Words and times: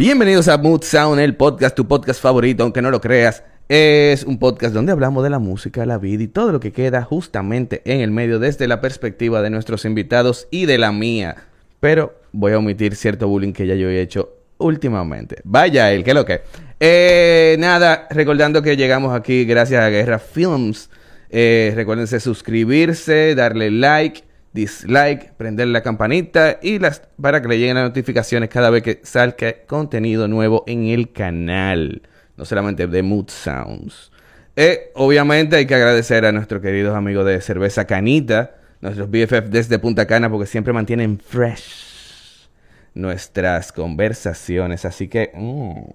Bienvenidos 0.00 0.48
a 0.48 0.56
Mood 0.56 0.82
Sound, 0.82 1.20
el 1.20 1.36
podcast, 1.36 1.76
tu 1.76 1.86
podcast 1.86 2.22
favorito, 2.22 2.62
aunque 2.62 2.80
no 2.80 2.90
lo 2.90 3.02
creas. 3.02 3.44
Es 3.68 4.24
un 4.24 4.38
podcast 4.38 4.72
donde 4.72 4.92
hablamos 4.92 5.22
de 5.22 5.28
la 5.28 5.38
música, 5.38 5.84
la 5.84 5.98
vida 5.98 6.22
y 6.22 6.28
todo 6.28 6.52
lo 6.52 6.58
que 6.58 6.72
queda 6.72 7.02
justamente 7.02 7.82
en 7.84 8.00
el 8.00 8.10
medio 8.10 8.38
desde 8.38 8.66
la 8.66 8.80
perspectiva 8.80 9.42
de 9.42 9.50
nuestros 9.50 9.84
invitados 9.84 10.48
y 10.50 10.64
de 10.64 10.78
la 10.78 10.90
mía. 10.90 11.36
Pero 11.80 12.14
voy 12.32 12.52
a 12.52 12.58
omitir 12.60 12.96
cierto 12.96 13.28
bullying 13.28 13.52
que 13.52 13.66
ya 13.66 13.74
yo 13.74 13.90
he 13.90 14.00
hecho 14.00 14.30
últimamente. 14.56 15.42
Vaya 15.44 15.92
él, 15.92 16.02
¿qué 16.02 16.12
es 16.12 16.16
lo 16.16 16.24
que? 16.24 16.40
Eh, 16.80 17.56
nada, 17.58 18.08
recordando 18.08 18.62
que 18.62 18.78
llegamos 18.78 19.14
aquí 19.14 19.44
gracias 19.44 19.82
a 19.82 19.90
Guerra 19.90 20.18
Films. 20.18 20.88
Eh, 21.28 21.74
recuérdense 21.76 22.20
suscribirse, 22.20 23.34
darle 23.34 23.70
like, 23.70 24.22
dislike, 24.52 25.32
prender 25.34 25.68
la 25.68 25.82
campanita 25.82 26.58
y 26.62 26.78
las 26.78 27.02
para 27.20 27.40
que 27.40 27.48
le 27.48 27.58
lleguen 27.58 27.76
las 27.76 27.84
notificaciones 27.84 28.48
cada 28.48 28.70
vez 28.70 28.82
que 28.82 29.00
salga 29.02 29.64
contenido 29.66 30.28
nuevo 30.28 30.64
en 30.66 30.86
el 30.86 31.12
canal 31.12 32.02
no 32.40 32.46
solamente 32.46 32.86
de 32.86 33.02
Mood 33.02 33.28
Sounds. 33.28 34.10
Eh, 34.56 34.92
obviamente 34.94 35.56
hay 35.56 35.66
que 35.66 35.74
agradecer 35.74 36.24
a 36.24 36.32
nuestros 36.32 36.62
queridos 36.62 36.96
amigos 36.96 37.26
de 37.26 37.38
Cerveza 37.42 37.86
Canita, 37.86 38.56
nuestros 38.80 39.10
BFF 39.10 39.50
desde 39.50 39.78
Punta 39.78 40.06
Cana, 40.06 40.30
porque 40.30 40.46
siempre 40.46 40.72
mantienen 40.72 41.18
fresh 41.18 42.48
nuestras 42.94 43.72
conversaciones. 43.72 44.86
Así 44.86 45.08
que, 45.08 45.30
mm, 45.34 45.90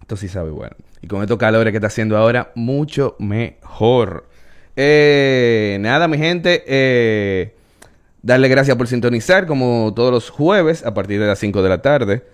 esto 0.00 0.16
sí 0.16 0.26
sabe 0.26 0.50
bueno. 0.50 0.74
Y 1.00 1.06
con 1.06 1.22
estos 1.22 1.38
calores 1.38 1.70
que 1.70 1.76
está 1.76 1.86
haciendo 1.86 2.16
ahora, 2.16 2.50
mucho 2.56 3.14
mejor. 3.20 4.28
Eh, 4.76 5.78
nada, 5.80 6.08
mi 6.08 6.18
gente. 6.18 6.64
Eh, 6.66 7.54
darle 8.22 8.48
gracias 8.48 8.76
por 8.76 8.88
sintonizar, 8.88 9.46
como 9.46 9.92
todos 9.94 10.10
los 10.10 10.30
jueves, 10.30 10.84
a 10.84 10.94
partir 10.94 11.20
de 11.20 11.26
las 11.26 11.38
5 11.38 11.62
de 11.62 11.68
la 11.68 11.82
tarde. 11.82 12.24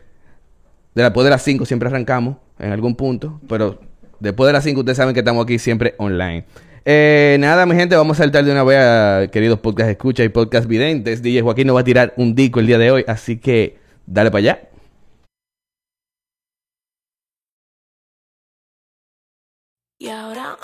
De 0.94 1.02
después 1.02 1.24
de 1.24 1.30
las 1.30 1.42
5 1.42 1.66
siempre 1.66 1.88
arrancamos 1.88 2.36
en 2.58 2.72
algún 2.72 2.96
punto, 2.96 3.40
pero 3.48 3.80
después 4.18 4.46
de 4.48 4.52
las 4.52 4.64
5 4.64 4.80
ustedes 4.80 4.96
saben 4.96 5.14
que 5.14 5.20
estamos 5.20 5.44
aquí 5.44 5.58
siempre 5.58 5.94
online. 5.98 6.44
Eh, 6.84 7.36
nada, 7.40 7.66
mi 7.66 7.74
gente, 7.74 7.94
vamos 7.94 8.18
a 8.18 8.22
saltar 8.24 8.44
de 8.44 8.52
una 8.52 8.64
vez 8.64 8.78
a 8.78 9.28
queridos 9.30 9.60
podcast 9.60 9.90
escucha 9.90 10.24
y 10.24 10.28
podcast 10.30 10.66
videntes. 10.66 11.22
DJ 11.22 11.42
Joaquín 11.42 11.66
nos 11.66 11.76
va 11.76 11.80
a 11.80 11.84
tirar 11.84 12.14
un 12.16 12.34
disco 12.34 12.60
el 12.60 12.66
día 12.66 12.78
de 12.78 12.90
hoy, 12.90 13.04
así 13.06 13.38
que 13.38 13.78
dale 14.06 14.30
para 14.30 14.38
allá. 14.38 14.70
Y 19.98 20.08
ahora 20.08 20.56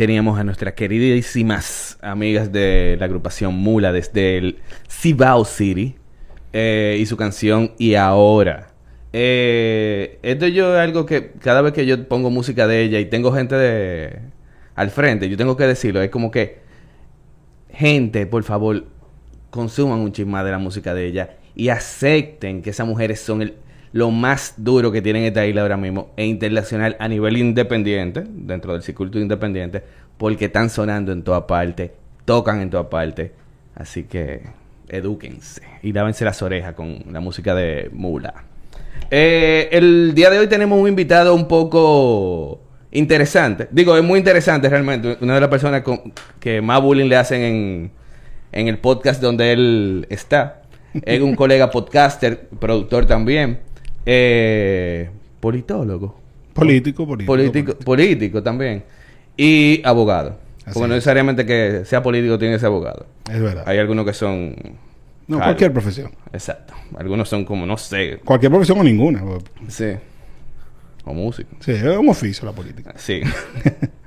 teníamos 0.00 0.38
a 0.38 0.44
nuestras 0.44 0.72
queridísimas 0.72 1.98
amigas 2.00 2.50
de 2.50 2.96
la 2.98 3.04
agrupación 3.04 3.52
Mula 3.52 3.92
desde 3.92 4.38
el 4.38 4.58
Cibao 4.88 5.44
City 5.44 5.94
eh, 6.54 6.96
y 6.98 7.04
su 7.04 7.18
canción 7.18 7.72
Y 7.76 7.96
ahora. 7.96 8.70
Eh, 9.12 10.18
esto 10.22 10.46
yo 10.46 10.78
algo 10.78 11.04
que 11.04 11.32
cada 11.40 11.60
vez 11.60 11.74
que 11.74 11.84
yo 11.84 12.08
pongo 12.08 12.30
música 12.30 12.66
de 12.66 12.80
ella 12.80 12.98
y 12.98 13.10
tengo 13.10 13.30
gente 13.30 13.56
de 13.56 14.20
al 14.74 14.88
frente, 14.88 15.28
yo 15.28 15.36
tengo 15.36 15.54
que 15.58 15.66
decirlo, 15.66 16.00
es 16.00 16.08
como 16.08 16.30
que 16.30 16.60
gente, 17.68 18.24
por 18.24 18.42
favor, 18.42 18.86
consuman 19.50 19.98
un 19.98 20.12
chisme 20.12 20.42
de 20.42 20.50
la 20.50 20.58
música 20.58 20.94
de 20.94 21.08
ella 21.08 21.36
y 21.54 21.68
acepten 21.68 22.62
que 22.62 22.70
esas 22.70 22.86
mujeres 22.86 23.20
son 23.20 23.42
el, 23.42 23.54
lo 23.92 24.10
más 24.10 24.54
duro 24.56 24.92
que 24.92 25.02
tienen 25.02 25.24
esta 25.24 25.44
isla 25.46 25.62
ahora 25.62 25.76
mismo 25.76 26.10
e 26.16 26.24
internacional 26.26 26.96
a 27.00 27.08
nivel 27.08 27.36
independiente, 27.36 28.24
dentro 28.26 28.72
del 28.72 28.82
circuito 28.82 29.18
independiente, 29.18 29.82
porque 30.16 30.46
están 30.46 30.70
sonando 30.70 31.12
en 31.12 31.22
toda 31.22 31.46
parte, 31.46 31.92
tocan 32.24 32.60
en 32.60 32.70
toda 32.70 32.88
parte. 32.88 33.32
Así 33.74 34.04
que 34.04 34.42
edúquense 34.88 35.62
y 35.82 35.92
lávense 35.92 36.24
las 36.24 36.42
orejas 36.42 36.74
con 36.74 36.98
la 37.10 37.20
música 37.20 37.54
de 37.54 37.88
Mula. 37.92 38.44
Eh, 39.10 39.68
el 39.72 40.12
día 40.14 40.30
de 40.30 40.38
hoy 40.38 40.46
tenemos 40.46 40.78
un 40.78 40.88
invitado 40.88 41.34
un 41.34 41.48
poco 41.48 42.60
interesante. 42.92 43.68
Digo, 43.70 43.96
es 43.96 44.04
muy 44.04 44.18
interesante 44.18 44.68
realmente. 44.68 45.16
Una 45.20 45.34
de 45.34 45.40
las 45.40 45.48
personas 45.50 45.82
con- 45.82 46.12
que 46.38 46.60
más 46.60 46.80
bullying 46.82 47.08
le 47.08 47.16
hacen 47.16 47.40
en, 47.42 47.90
en 48.52 48.68
el 48.68 48.78
podcast 48.78 49.20
donde 49.22 49.52
él 49.52 50.06
está. 50.10 50.62
Es 51.02 51.20
un 51.20 51.34
colega 51.36 51.70
podcaster, 51.70 52.48
productor 52.60 53.06
también. 53.06 53.60
Eh, 54.06 55.10
politólogo. 55.40 56.18
Político, 56.52 57.06
político. 57.06 57.32
Político, 57.32 57.74
político 57.78 58.42
también. 58.42 58.84
Y 59.36 59.80
abogado. 59.84 60.38
Así 60.64 60.74
Porque 60.74 60.88
no 60.88 60.94
es. 60.94 60.98
necesariamente 60.98 61.46
que 61.46 61.84
sea 61.84 62.02
político 62.02 62.38
tiene 62.38 62.54
que 62.54 62.60
ser 62.60 62.66
abogado. 62.66 63.06
Es 63.30 63.40
verdad. 63.40 63.64
Hay 63.66 63.78
algunos 63.78 64.04
que 64.04 64.12
son... 64.12 64.54
no, 65.26 65.38
cualquier 65.38 65.72
profesión. 65.72 66.12
Exacto. 66.32 66.74
Algunos 66.96 67.28
son 67.28 67.44
como, 67.44 67.66
no 67.66 67.76
sé. 67.76 68.20
Cualquier 68.24 68.50
profesión 68.50 68.78
o 68.78 68.84
ninguna. 68.84 69.22
Sí. 69.68 69.92
O 71.04 71.14
músico. 71.14 71.56
Sí, 71.60 71.72
es 71.72 71.82
un 71.82 72.08
oficio 72.08 72.44
la 72.44 72.52
política. 72.52 72.92
Sí. 72.96 73.22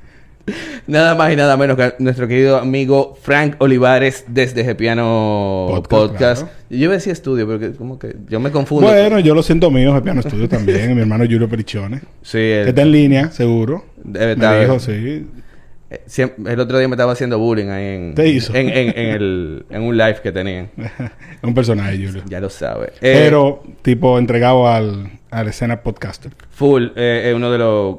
nada 0.87 1.15
más 1.15 1.31
y 1.31 1.35
nada 1.35 1.55
menos 1.57 1.77
que 1.77 1.93
nuestro 1.99 2.27
querido 2.27 2.57
amigo 2.57 3.17
Frank 3.21 3.55
Olivares 3.59 4.25
desde 4.27 4.63
Gepiano 4.63 5.65
Podcast. 5.69 5.89
Podcast, 5.89 6.41
claro. 6.43 6.57
Yo 6.69 6.77
iba 6.85 6.93
a 6.93 6.95
decir 6.95 7.11
estudio, 7.13 7.45
porque 7.47 7.71
como 7.73 7.97
que 7.99 8.15
yo 8.27 8.39
me 8.39 8.51
confundo. 8.51 8.87
Bueno, 8.87 9.19
yo 9.19 9.33
lo 9.35 9.43
siento 9.43 9.69
mío, 9.71 9.95
el 9.95 10.03
piano 10.03 10.19
estudio 10.19 10.49
también. 10.49 10.93
mi 10.95 11.01
hermano 11.01 11.23
Julio 11.25 11.47
Perichone. 11.47 12.01
sí, 12.21 12.37
Que 12.37 12.61
el, 12.63 12.67
está 12.69 12.81
en 12.81 12.91
línea, 12.91 13.31
seguro. 13.31 13.85
Debe 14.03 14.25
Me 14.27 14.33
estar- 14.33 14.59
dijo, 14.61 14.79
sí. 14.79 15.27
eh, 15.89 16.29
el 16.47 16.59
otro 16.59 16.77
día 16.79 16.87
me 16.87 16.95
estaba 16.95 17.13
haciendo 17.13 17.37
bullying 17.39 17.67
ahí 17.67 17.85
en, 17.85 18.15
Te 18.15 18.27
hizo. 18.27 18.53
en, 18.55 18.69
en- 18.69 18.97
en 18.97 19.09
el, 19.11 19.65
en 19.69 19.81
un 19.83 19.95
live 19.97 20.17
que 20.21 20.31
tenían. 20.31 20.69
un 21.43 21.53
personaje, 21.53 21.95
Julio. 22.05 22.23
Ya 22.27 22.39
lo 22.41 22.49
sabe. 22.49 22.87
Eh, 23.01 23.13
Pero, 23.23 23.63
tipo, 23.81 24.17
entregado 24.17 24.67
al, 24.67 25.09
a 25.31 25.43
la 25.43 25.49
escena 25.51 25.81
podcaster. 25.81 26.31
Full, 26.51 26.87
eh, 26.95 27.23
es 27.29 27.35
uno 27.35 27.51
de 27.51 27.57
los 27.59 27.97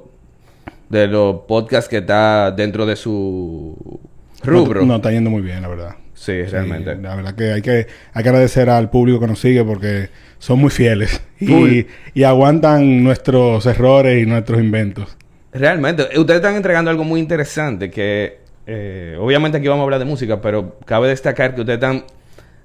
de 0.88 1.06
los 1.08 1.40
podcasts 1.48 1.88
que 1.88 1.98
está 1.98 2.50
dentro 2.50 2.86
de 2.86 2.96
su 2.96 4.00
rubro. 4.42 4.80
No, 4.80 4.86
no 4.86 4.96
está 4.96 5.10
yendo 5.10 5.30
muy 5.30 5.42
bien, 5.42 5.62
la 5.62 5.68
verdad. 5.68 5.96
Sí, 6.14 6.32
Sí, 6.44 6.50
realmente. 6.52 6.94
la 6.96 7.16
verdad 7.16 7.34
que 7.34 7.52
hay, 7.52 7.62
que 7.62 7.86
hay 8.12 8.22
que 8.22 8.28
agradecer 8.28 8.70
al 8.70 8.88
público 8.90 9.18
que 9.20 9.26
nos 9.26 9.40
sigue 9.40 9.64
porque 9.64 10.08
son 10.38 10.58
muy 10.60 10.70
fieles 10.70 11.20
y, 11.40 11.86
y 12.14 12.22
aguantan 12.22 13.02
nuestros 13.02 13.66
errores 13.66 14.22
y 14.22 14.26
nuestros 14.26 14.60
inventos. 14.60 15.16
Realmente, 15.52 16.04
ustedes 16.18 16.36
están 16.40 16.54
entregando 16.56 16.90
algo 16.90 17.04
muy 17.04 17.20
interesante 17.20 17.90
que 17.90 18.38
eh, 18.66 19.16
obviamente 19.20 19.58
aquí 19.58 19.68
vamos 19.68 19.82
a 19.82 19.84
hablar 19.84 19.98
de 20.00 20.06
música, 20.06 20.40
pero 20.40 20.78
cabe 20.84 21.08
destacar 21.08 21.54
que 21.54 21.60
ustedes 21.62 21.76
están 21.78 22.04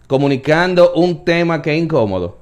comunicando 0.08 0.94
un 0.94 1.24
tema 1.26 1.62
que 1.62 1.76
es 1.76 1.82
incómodo 1.84 2.38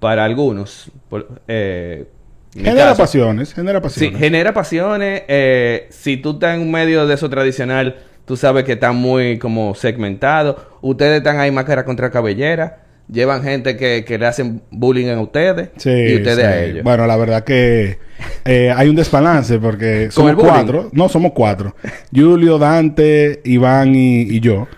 para 0.00 0.24
algunos. 0.24 0.90
Por- 1.08 1.40
eh, 1.48 2.06
Genera 2.54 2.88
caso. 2.88 3.02
pasiones, 3.02 3.54
genera 3.54 3.78
Sí, 3.78 3.82
pasiones. 3.82 4.20
genera 4.20 4.52
pasiones. 4.54 5.22
eh, 5.28 5.86
si 5.90 6.16
tú 6.18 6.32
estás 6.32 6.54
en 6.56 6.62
un 6.62 6.70
medio 6.70 7.06
de 7.06 7.14
eso 7.14 7.30
tradicional, 7.30 7.96
tú 8.26 8.36
sabes 8.36 8.64
que 8.64 8.72
está 8.72 8.92
muy 8.92 9.38
como 9.38 9.74
segmentado. 9.74 10.78
Ustedes 10.82 11.18
están 11.18 11.38
ahí 11.40 11.50
máscara 11.50 11.84
contra 11.84 12.10
cabellera. 12.10 12.78
Llevan 13.10 13.42
gente 13.42 13.76
que, 13.76 14.04
que 14.06 14.16
le 14.18 14.26
hacen 14.26 14.62
bullying 14.70 15.08
a 15.08 15.20
ustedes 15.20 15.70
Sí, 15.76 15.90
y 15.90 16.14
ustedes 16.16 16.44
a 16.46 16.52
sí. 16.58 16.64
ellos. 16.70 16.84
Bueno, 16.84 17.06
la 17.06 17.16
verdad 17.16 17.42
que 17.44 17.98
eh, 18.44 18.72
hay 18.74 18.88
un 18.88 18.96
desbalance 18.96 19.58
porque 19.58 20.08
¿Con 20.14 20.28
somos 20.28 20.44
cuatro. 20.44 20.88
No, 20.92 21.08
somos 21.08 21.32
cuatro. 21.32 21.74
Julio, 22.14 22.58
Dante, 22.58 23.40
Iván 23.44 23.94
y, 23.94 24.22
y 24.22 24.40
yo. 24.40 24.68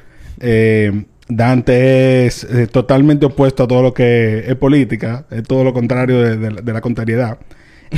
Eh, 0.41 1.05
Dante 1.29 2.27
es 2.27 2.44
eh, 2.44 2.67
totalmente 2.67 3.27
opuesto 3.27 3.65
a 3.65 3.69
todo 3.69 3.82
lo 3.82 3.94
que 3.94 4.44
es 4.47 4.55
política. 4.56 5.27
Es 5.31 5.43
todo 5.43 5.62
lo 5.65 5.73
contrario 5.73 6.20
de, 6.20 6.37
de 6.37 6.50
la- 6.50 6.61
de 6.62 6.73
la 6.73 6.81
contrariedad. 6.81 7.38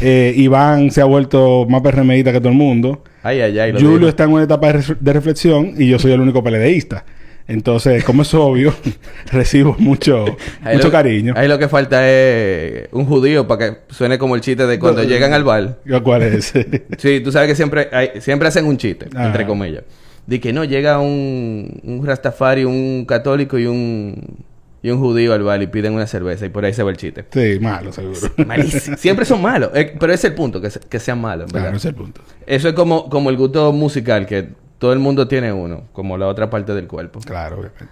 Eh, 0.02 0.32
Iván 0.36 0.90
se 0.90 1.00
ha 1.00 1.04
vuelto 1.04 1.66
más 1.68 1.80
PRMista 1.82 2.32
que 2.32 2.38
todo 2.40 2.50
el 2.50 2.54
mundo. 2.58 3.02
Ay, 3.22 3.40
ay, 3.40 3.58
ay. 3.58 3.72
Julio 3.72 3.90
digo. 3.98 4.08
está 4.08 4.24
en 4.24 4.32
una 4.32 4.44
etapa 4.44 4.68
de, 4.72 4.78
ref- 4.80 4.98
de 4.98 5.12
reflexión 5.12 5.74
y 5.76 5.88
yo 5.88 5.98
soy 5.98 6.12
el 6.12 6.20
único 6.20 6.42
peledeísta. 6.42 7.04
Entonces, 7.48 8.02
como 8.04 8.22
es 8.22 8.34
obvio, 8.34 8.74
recibo 9.32 9.76
mucho, 9.78 10.24
Ahí 10.62 10.76
mucho 10.76 10.88
lo- 10.88 10.92
cariño. 10.92 11.34
Ahí 11.36 11.46
lo 11.48 11.58
que 11.58 11.68
falta 11.68 12.08
es 12.10 12.88
un 12.92 13.06
judío 13.06 13.46
para 13.46 13.70
que 13.70 13.78
suene 13.94 14.18
como 14.18 14.34
el 14.34 14.40
chiste 14.40 14.66
de 14.66 14.78
cuando 14.78 15.02
No, 15.02 15.08
llegan 15.08 15.32
al 15.32 15.44
bar. 15.44 15.78
¿Cuál 16.02 16.22
es? 16.22 16.52
Sí, 16.98 17.20
tú 17.20 17.30
sabes 17.32 17.48
que 17.48 17.54
siempre 17.54 17.88
hay- 17.92 18.20
siempre 18.20 18.48
hacen 18.48 18.66
un 18.66 18.76
chiste, 18.76 19.06
Ajá. 19.14 19.26
entre 19.26 19.46
comillas. 19.46 19.84
De 20.26 20.40
que 20.40 20.52
no 20.52 20.64
llega 20.64 20.98
un, 20.98 21.80
un 21.84 22.04
rastafari, 22.04 22.64
un 22.64 23.04
católico 23.06 23.58
y 23.60 23.66
un 23.66 24.38
y 24.82 24.90
un 24.90 24.98
judío 25.00 25.32
al 25.34 25.42
bar 25.42 25.60
y 25.62 25.66
piden 25.66 25.94
una 25.94 26.06
cerveza 26.06 26.46
y 26.46 26.48
por 26.50 26.64
ahí 26.64 26.72
se 26.72 26.82
va 26.82 26.90
el 26.90 26.96
chiste. 26.96 27.24
sí, 27.30 27.58
malo, 27.60 27.92
seguro. 27.92 28.20
Malísimo. 28.46 28.96
Siempre 28.98 29.24
son 29.24 29.42
malos, 29.42 29.70
eh, 29.74 29.94
pero 29.98 30.12
ese 30.12 30.26
es 30.28 30.30
el 30.32 30.36
punto, 30.36 30.60
que, 30.60 30.70
se- 30.70 30.80
que 30.80 31.00
sean 31.00 31.20
malos, 31.20 31.46
¿verdad? 31.52 31.68
Claro, 31.68 31.76
ese 31.78 31.88
es 31.88 31.94
el 31.94 32.00
punto. 32.00 32.20
Eso 32.46 32.68
es 32.68 32.74
como, 32.74 33.08
como 33.10 33.30
el 33.30 33.36
gusto 33.36 33.72
musical, 33.72 34.26
que 34.26 34.48
todo 34.78 34.92
el 34.92 34.98
mundo 34.98 35.26
tiene 35.26 35.52
uno, 35.52 35.84
como 35.92 36.16
la 36.18 36.26
otra 36.28 36.50
parte 36.50 36.74
del 36.74 36.86
cuerpo. 36.86 37.20
Claro, 37.20 37.56
obviamente. 37.58 37.86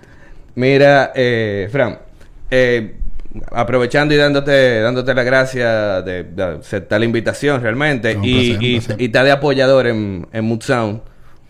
Mira, 0.54 1.10
eh, 1.14 1.68
Fran, 1.72 1.98
eh, 2.50 2.94
aprovechando 3.50 4.14
y 4.14 4.16
dándote, 4.16 4.80
dándote 4.80 5.12
la 5.14 5.22
gracia 5.24 6.02
de, 6.02 6.22
de 6.24 6.42
aceptar 6.44 7.00
la 7.00 7.06
invitación 7.06 7.60
realmente 7.60 8.12
y, 8.22 8.50
placer, 8.52 8.98
y, 8.98 9.02
y 9.02 9.06
está 9.06 9.24
de 9.24 9.32
apoyador 9.32 9.86
en, 9.88 10.26
en 10.32 10.44
Mood 10.44 10.60
Sound. 10.62 11.00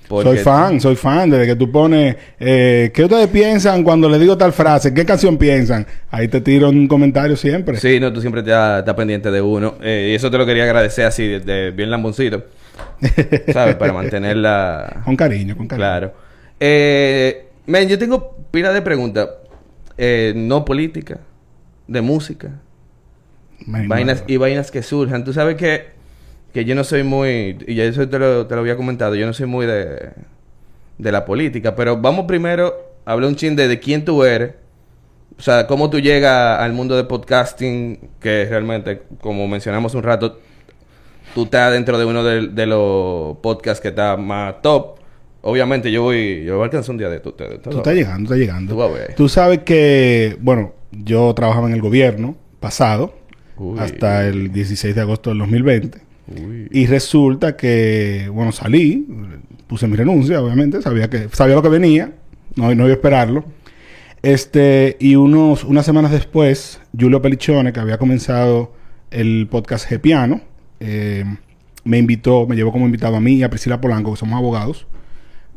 Porque- 0.09 0.29
Soy 0.29 0.39
fan, 0.39 0.81
soy 0.81 0.97
fan. 0.97 1.31
Desde 1.31 1.47
que 1.47 1.57
tú 1.57 1.71
pones, 1.71 2.17
eh, 2.39 2.91
¿qué 2.95 3.05
ustedes 3.05 3.29
piensan 3.29 3.83
cuando 3.83 4.09
le 4.09 4.19
digo 4.19 4.37
tal 4.37 4.53
frase? 4.53 4.93
¿Qué 4.95 5.05
canción 5.05 5.37
piensan? 5.39 5.87
Ahí 6.11 6.29
te 6.29 6.41
tiro 6.41 6.69
un 6.69 6.87
comentario 6.89 7.37
siempre. 7.37 7.77
Sí, 7.79 7.99
no, 8.01 8.13
tú 8.13 8.21
siempre 8.21 8.41
estás 8.41 8.95
pendiente 8.95 9.31
de 9.31 9.41
uno. 9.41 9.75
eh, 9.83 10.11
y 10.13 10.15
eso 10.15 10.31
te 10.31 10.39
lo 10.39 10.47
quería 10.47 10.65
agradecer 10.65 11.07
así, 11.07 11.27
de, 11.27 11.41
de 11.41 11.71
bien 11.71 11.91
lamboncito. 11.91 12.45
¿Sabes? 13.53 13.77
Para 13.77 13.93
mantenerla... 13.93 15.03
Con 15.05 15.17
cariño, 15.17 15.57
con 15.57 15.67
cariño. 15.69 15.87
Claro. 15.87 16.15
Eh, 16.61 17.47
men, 17.67 17.89
yo 17.89 17.99
tengo 17.99 18.37
pila 18.51 18.73
de 18.73 18.83
preguntas. 18.83 19.29
No 20.35 20.65
política, 20.65 21.21
de 21.87 22.01
música. 22.01 22.51
Vainas 23.67 24.25
y 24.27 24.37
vainas 24.37 24.71
que 24.71 24.83
surjan. 24.83 25.25
Tú 25.25 25.33
sabes 25.33 25.57
que, 25.57 25.94
que 26.55 26.65
yo 26.65 26.77
no 26.77 26.85
soy 26.85 27.03
muy... 27.03 27.59
Y 27.67 27.75
ya 27.75 27.83
eso 27.83 28.09
te 28.09 28.17
lo, 28.17 28.47
te 28.47 28.55
lo 28.55 28.61
había 28.61 28.77
comentado. 28.77 29.17
Yo 29.17 29.27
no 29.27 29.33
soy 29.33 29.47
muy 29.47 29.67
de, 29.67 30.13
de 30.97 31.13
la 31.13 31.25
política. 31.25 31.75
Pero 31.75 32.01
vamos 32.01 32.27
primero 32.27 32.73
a 33.05 33.13
hablar 33.13 33.29
un 33.29 33.35
chin 33.35 33.57
de, 33.57 33.67
de 33.67 33.81
quién 33.81 34.05
tú 34.05 34.23
eres. 34.23 34.53
O 35.37 35.43
sea, 35.43 35.67
cómo 35.67 35.91
tú 35.91 35.99
llegas 35.99 36.61
al 36.61 36.73
mundo 36.73 36.97
de 36.97 37.03
podcasting. 37.03 37.99
Que 38.21 38.47
realmente, 38.49 39.03
como 39.21 39.49
mencionamos 39.49 39.97
un 39.97 40.05
rato, 40.05 40.39
tú 41.35 41.43
estás 41.43 41.73
dentro 41.73 41.99
de 41.99 42.05
uno 42.05 42.23
de, 42.23 42.47
de 42.47 42.67
los 42.67 43.37
podcasts 43.39 43.81
que 43.83 43.89
está 43.89 44.17
más 44.17 44.63
top. 44.63 45.01
Obviamente 45.43 45.91
yo 45.91 46.03
voy... 46.03 46.45
Yo 46.45 46.55
voy 46.55 46.63
a 46.63 46.65
alcanzar 46.67 46.93
un 46.93 46.99
día 46.99 47.09
de 47.09 47.17
esto, 47.17 47.31
ustedes. 47.31 47.63
Tú 47.63 47.71
estás 47.71 47.95
llegando, 47.95 48.33
estás 48.33 48.39
llegando. 48.39 48.97
Tú 49.17 49.29
sabes 49.29 49.59
que, 49.65 50.37
bueno, 50.41 50.73
yo 50.93 51.35
trabajaba 51.35 51.67
en 51.67 51.75
el 51.75 51.83
gobierno 51.83 52.37
pasado, 52.61 53.13
Uy. 53.57 53.77
hasta 53.81 54.25
el 54.29 54.53
16 54.53 54.95
de 54.95 55.01
agosto 55.01 55.31
del 55.31 55.41
2020. 55.41 56.04
Y 56.27 56.87
resulta 56.87 57.57
que, 57.57 58.31
bueno, 58.33 58.51
salí, 58.53 59.07
puse 59.67 59.87
mi 59.87 59.97
renuncia, 59.97 60.41
obviamente, 60.41 60.81
sabía 60.81 61.11
que 61.11 61.29
sabía 61.33 61.55
lo 61.55 61.63
que 61.63 61.69
venía, 61.69 62.13
no, 62.57 62.75
no 62.75 62.85
iba 62.85 62.93
a 62.93 62.97
esperarlo. 62.97 63.45
Este, 64.23 64.97
y 65.01 65.17
unos, 65.17 65.65
unas 65.65 65.85
semanas 65.85 66.11
después, 66.11 66.81
Julio 66.99 67.21
Pelichone, 67.21 67.75
que 67.75 67.81
había 67.81 67.99
comenzado 67.99 68.73
el 69.11 69.47
podcast 69.51 69.87
Gepiano, 69.87 70.41
eh, 70.81 71.25
me 71.85 71.99
invitó, 71.99 72.47
me 72.47 72.57
llevó 72.57 72.73
como 72.73 72.87
invitado 72.87 73.17
a 73.17 73.21
mí 73.21 73.35
y 73.35 73.43
a 73.43 73.51
Priscila 73.51 73.83
Polanco, 73.83 74.13
que 74.13 74.17
somos 74.17 74.39
abogados, 74.39 74.87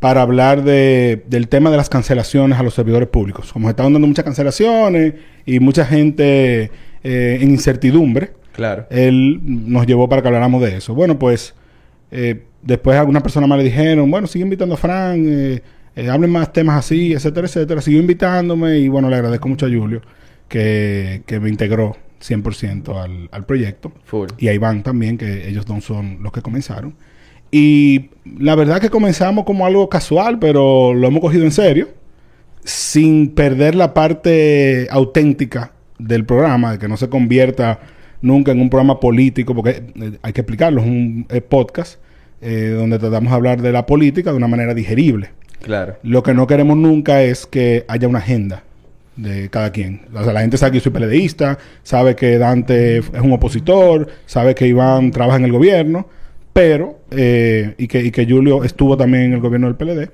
para 0.02 0.22
hablar 0.22 0.64
de, 0.64 1.24
del 1.28 1.48
tema 1.48 1.72
de 1.72 1.78
las 1.78 1.88
cancelaciones 1.88 2.60
a 2.60 2.64
los 2.64 2.74
servidores 2.74 3.08
públicos. 3.08 3.54
Como 3.54 3.68
se 3.68 3.72
estaban 3.72 3.94
dando 3.94 4.08
muchas 4.08 4.26
cancelaciones 4.26 5.14
y 5.46 5.62
mucha 5.62 5.86
gente 5.86 6.70
eh, 7.04 7.38
en 7.42 7.52
incertidumbre, 7.52 8.34
Claro. 8.58 8.88
él 8.90 9.40
nos 9.44 9.86
llevó 9.86 10.10
para 10.10 10.22
que 10.24 10.28
habláramos 10.28 10.62
de 10.64 10.78
eso. 10.78 10.96
Bueno, 10.96 11.20
pues 11.20 11.54
eh, 12.12 12.44
después 12.64 12.98
algunas 12.98 13.22
personas 13.22 13.48
más 13.48 13.60
le 13.60 13.66
dijeron, 13.66 14.10
bueno, 14.10 14.26
sigue 14.26 14.44
invitando 14.44 14.74
a 14.74 14.78
Fran, 14.78 15.24
eh, 15.28 15.62
eh, 15.96 16.10
hablen 16.10 16.32
más 16.32 16.52
temas 16.52 16.78
así, 16.80 17.14
etcétera, 17.14 17.46
etcétera. 17.46 17.82
Siguió 17.82 18.02
invitándome 18.02 18.80
y 18.80 18.88
bueno, 18.88 19.10
le 19.10 19.16
agradezco 19.16 19.48
mucho 19.48 19.68
a 19.68 19.70
Julio 19.70 20.02
que, 20.48 21.22
que 21.28 21.40
me 21.40 21.50
integró 21.50 21.96
100% 22.20 23.00
al, 23.00 23.30
al 23.32 23.46
proyecto. 23.46 23.92
Full. 24.06 24.30
Y 24.40 24.48
a 24.48 24.54
Iván 24.54 24.82
también, 24.82 25.20
que 25.20 25.48
ellos 25.48 25.66
dos 25.68 25.84
son 25.84 26.24
los 26.24 26.32
que 26.32 26.42
comenzaron. 26.42 26.96
Y 27.52 28.10
la 28.40 28.56
verdad 28.56 28.82
que 28.82 28.90
comenzamos 28.90 29.46
como 29.46 29.68
algo 29.68 29.88
casual, 29.88 30.40
pero 30.40 30.96
lo 30.96 31.08
hemos 31.08 31.22
cogido 31.22 31.44
en 31.46 31.52
serio, 31.52 31.90
sin 32.64 33.36
perder 33.36 33.76
la 33.76 33.94
parte 33.94 34.88
auténtica 34.90 35.72
del 36.00 36.26
programa, 36.26 36.74
de 36.74 36.80
que 36.80 36.88
no 36.88 36.98
se 36.98 37.08
convierta 37.08 37.80
nunca 38.22 38.52
en 38.52 38.62
un 38.62 38.70
programa 38.70 39.00
político, 39.00 39.56
porque 39.56 39.84
eh, 39.96 40.18
hay 40.22 40.34
que 40.34 40.42
explicarlo, 40.42 40.82
es 40.82 40.88
un 40.88 41.26
eh, 41.30 41.42
podcast 41.42 42.00
eh, 42.42 42.74
donde 42.78 43.00
tratamos 43.00 43.32
de 43.32 43.36
hablar 43.36 43.62
de 43.62 43.72
la 43.72 43.86
política 43.86 44.32
de 44.32 44.38
una 44.38 44.48
manera 44.48 44.74
digerible. 44.74 45.30
Claro. 45.62 45.98
Lo 46.04 46.24
que 46.24 46.34
no 46.34 46.46
queremos 46.46 46.78
nunca 46.78 47.24
es 47.24 47.46
que 47.48 47.86
haya 47.88 48.08
una 48.08 48.20
agenda 48.20 48.64
de 49.16 49.50
cada 49.50 49.72
quien. 49.72 50.02
O 50.14 50.24
sea, 50.24 50.34
la 50.34 50.42
gente 50.42 50.58
sabe 50.58 50.74
que 50.74 50.78
yo 50.78 50.84
soy 50.84 50.92
peledeísta, 50.92 51.58
sabe 51.84 52.16
que 52.16 52.38
Dante 52.38 53.00
es 53.00 53.10
un 53.22 53.34
opositor, 53.34 54.08
sabe 54.26 54.56
que 54.56 54.68
Iván 54.68 55.12
trabaja 55.12 55.40
en 55.40 55.46
el 55.46 55.52
gobierno, 55.52 56.08
pero, 56.54 57.00
eh, 57.12 57.74
y, 57.78 57.88
que, 57.88 58.04
y 58.04 58.12
que 58.12 58.26
Julio 58.26 58.64
estuvo 58.64 58.96
también 58.96 59.24
en 59.26 59.34
el 59.34 59.40
gobierno 59.42 59.68
del 59.68 59.76
PLD, 59.76 60.12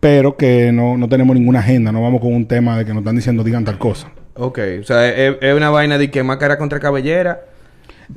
pero 0.00 0.36
que 0.36 0.72
no, 0.72 0.96
no 0.96 1.08
tenemos 1.08 1.36
ninguna 1.36 1.58
agenda, 1.58 1.92
no 1.92 2.02
vamos 2.02 2.20
con 2.20 2.32
un 2.32 2.46
tema 2.46 2.78
de 2.78 2.84
que 2.84 2.92
nos 2.92 3.02
están 3.02 3.16
diciendo 3.16 3.42
digan 3.42 3.64
tal 3.64 3.78
cosa. 3.78 4.10
Ok, 4.38 4.58
o 4.80 4.84
sea, 4.84 5.08
es, 5.08 5.36
es 5.40 5.54
una 5.54 5.70
vaina 5.70 5.98
de 5.98 6.10
que 6.10 6.22
máscara 6.22 6.56
contra 6.58 6.78
cabellera. 6.80 7.40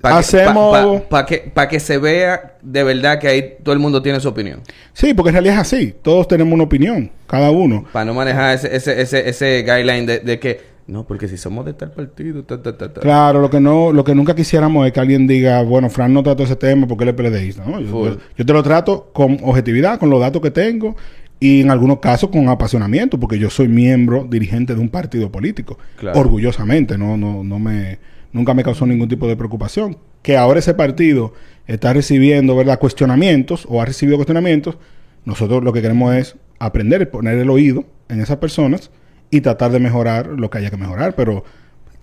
Hacemos- 0.01 1.01
Para 1.09 1.25
que, 1.25 1.51
pa 1.53 1.67
que 1.67 1.79
se 1.79 1.97
vea 1.97 2.53
de 2.61 2.83
verdad 2.83 3.19
que 3.19 3.27
ahí 3.27 3.55
todo 3.63 3.73
el 3.73 3.79
mundo 3.79 4.01
tiene 4.01 4.19
su 4.19 4.29
opinión. 4.29 4.61
Sí, 4.93 5.13
porque 5.13 5.29
en 5.29 5.33
realidad 5.35 5.55
es 5.55 5.61
así, 5.61 5.93
todos 6.01 6.27
tenemos 6.27 6.53
una 6.53 6.63
opinión, 6.63 7.11
cada 7.27 7.51
uno. 7.51 7.85
Para 7.91 8.05
no 8.05 8.13
manejar 8.13 8.55
ese, 8.55 8.73
ese, 8.75 9.01
ese, 9.01 9.27
ese 9.29 9.63
guideline 9.63 10.05
de, 10.05 10.19
de 10.19 10.39
que, 10.39 10.61
no, 10.87 11.03
porque 11.05 11.27
si 11.27 11.37
somos 11.37 11.65
de 11.65 11.73
tal 11.73 11.91
partido, 11.91 12.43
ta, 12.43 12.61
ta, 12.61 12.75
ta. 12.77 13.01
Claro, 13.01 13.41
lo 13.41 13.49
que 13.49 13.59
no, 13.59 13.91
lo 13.91 14.03
que 14.03 14.15
nunca 14.15 14.33
quisiéramos 14.35 14.85
es 14.87 14.93
que 14.93 14.99
alguien 15.01 15.27
diga, 15.27 15.61
bueno, 15.63 15.89
Fran 15.89 16.13
no 16.13 16.23
trató 16.23 16.43
ese 16.43 16.55
tema 16.55 16.87
porque 16.87 17.03
él 17.03 17.09
es 17.09 17.15
PLDista, 17.15 17.63
¿no? 17.65 17.79
Yo- 17.81 18.17
yo 18.37 18.45
te 18.45 18.53
lo 18.53 18.63
trato 18.63 19.09
con 19.11 19.39
objetividad, 19.43 19.99
con 19.99 20.09
los 20.09 20.19
datos 20.21 20.41
que 20.41 20.51
tengo 20.51 20.95
y 21.41 21.59
en 21.61 21.71
algunos 21.71 21.99
casos 21.99 22.29
con 22.29 22.47
apasionamiento, 22.47 23.19
porque 23.19 23.37
yo 23.39 23.49
soy 23.49 23.67
miembro, 23.67 24.25
dirigente 24.29 24.75
de 24.75 24.79
un 24.79 24.87
partido 24.89 25.29
político, 25.31 25.77
Claro. 25.97 26.17
orgullosamente, 26.19 26.97
no, 26.97 27.17
no, 27.17 27.43
no 27.43 27.59
me, 27.59 27.99
nunca 28.31 28.53
me 28.53 28.63
causó 28.63 28.85
ningún 28.85 29.09
tipo 29.09 29.27
de 29.27 29.35
preocupación. 29.35 29.97
Que 30.21 30.37
ahora 30.37 30.59
ese 30.59 30.73
partido 30.75 31.33
está 31.67 31.91
recibiendo, 31.93 32.55
¿verdad? 32.55 32.79
Cuestionamientos 32.79 33.65
o 33.67 33.81
ha 33.81 33.85
recibido 33.85 34.17
cuestionamientos. 34.17 34.77
Nosotros 35.25 35.63
lo 35.63 35.73
que 35.73 35.81
queremos 35.81 36.13
es 36.15 36.35
aprender, 36.59 37.09
poner 37.09 37.37
el 37.39 37.49
oído 37.49 37.85
en 38.07 38.21
esas 38.21 38.37
personas 38.37 38.91
y 39.31 39.41
tratar 39.41 39.71
de 39.71 39.79
mejorar 39.79 40.27
lo 40.27 40.49
que 40.51 40.59
haya 40.59 40.69
que 40.69 40.77
mejorar, 40.77 41.15
pero 41.15 41.43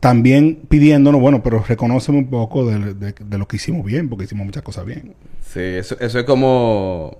también 0.01 0.61
pidiéndonos, 0.69 1.21
bueno, 1.21 1.43
pero 1.43 1.63
reconocemos 1.67 2.21
un 2.23 2.31
poco 2.31 2.65
de, 2.69 2.95
de- 2.95 3.15
de 3.25 3.39
lo 3.39 3.47
que 3.47 3.57
hicimos 3.57 3.85
bien, 3.85 4.09
porque 4.09 4.25
hicimos 4.25 4.47
muchas 4.47 4.63
cosas 4.63 4.85
bien. 4.85 5.15
Sí, 5.45 5.61
eso, 5.61 5.97
eso 6.01 6.19
es 6.21 6.25
como, 6.25 7.19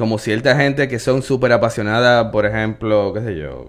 como 0.00 0.18
cierta 0.18 0.56
gente 0.56 0.88
que 0.88 0.98
son 0.98 1.22
súper 1.22 1.52
apasionada, 1.52 2.32
por 2.32 2.46
ejemplo, 2.46 3.12
qué 3.12 3.20
sé 3.20 3.36
yo, 3.36 3.66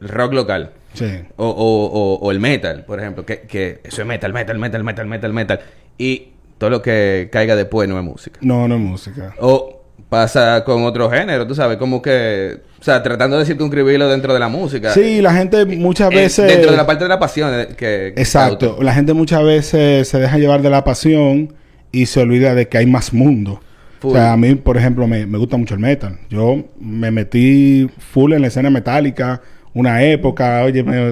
el 0.00 0.08
rock 0.08 0.32
local. 0.32 0.72
Sí. 0.94 1.04
O, 1.36 1.46
o, 1.46 1.84
o, 1.86 2.14
o 2.14 2.30
el 2.32 2.40
metal, 2.40 2.84
por 2.86 2.98
ejemplo, 2.98 3.26
que, 3.26 3.42
que 3.42 3.80
eso 3.84 4.00
es 4.00 4.08
metal, 4.08 4.32
metal, 4.32 4.58
metal, 4.58 4.82
metal, 4.82 5.06
metal, 5.06 5.32
metal. 5.34 5.60
Y 5.98 6.28
todo 6.56 6.70
lo 6.70 6.80
que 6.80 7.28
caiga 7.30 7.54
después 7.54 7.86
no 7.88 7.98
es 7.98 8.04
música. 8.04 8.40
No, 8.40 8.66
no 8.66 8.76
es 8.76 8.80
música. 8.80 9.34
O 9.38 9.82
pasa 10.08 10.64
con 10.64 10.84
otro 10.84 11.10
género, 11.10 11.46
tú 11.46 11.54
sabes, 11.54 11.76
como 11.76 12.00
que, 12.00 12.60
o 12.80 12.82
sea, 12.82 13.02
tratando 13.02 13.38
de 13.38 13.44
circunscribirlo 13.44 14.08
dentro 14.08 14.32
de 14.32 14.40
la 14.40 14.48
música. 14.48 14.94
Sí, 14.94 15.20
la 15.20 15.34
gente 15.34 15.66
muchas 15.66 16.10
Eh, 16.10 16.16
veces... 16.16 16.48
Dentro 16.48 16.70
de 16.70 16.76
la 16.78 16.86
parte 16.86 17.04
de 17.04 17.08
la 17.08 17.18
pasión 17.18 17.52
eh, 17.52 17.66
que... 17.68 18.14
que 18.14 18.14
Exacto. 18.16 18.78
La 18.80 18.94
gente 18.94 19.12
muchas 19.12 19.42
veces 19.44 20.08
se 20.08 20.18
deja 20.18 20.38
llevar 20.38 20.62
de 20.62 20.70
la 20.70 20.84
pasión 20.84 21.54
y 21.92 22.06
se 22.06 22.20
olvida 22.20 22.54
de 22.54 22.66
que 22.66 22.78
hay 22.78 22.86
más 22.86 23.12
mundo. 23.12 23.60
Full. 24.00 24.10
O 24.10 24.14
sea, 24.14 24.32
a 24.32 24.36
mí, 24.36 24.54
por 24.54 24.76
ejemplo, 24.76 25.06
me, 25.06 25.26
me 25.26 25.38
gusta 25.38 25.56
mucho 25.56 25.74
el 25.74 25.80
metal. 25.80 26.18
Yo 26.30 26.64
me 26.78 27.10
metí 27.10 27.88
full 27.98 28.32
en 28.32 28.42
la 28.42 28.48
escena 28.48 28.70
metálica 28.70 29.40
una 29.74 30.02
época, 30.02 30.62
oye, 30.64 30.82
me- 30.82 31.08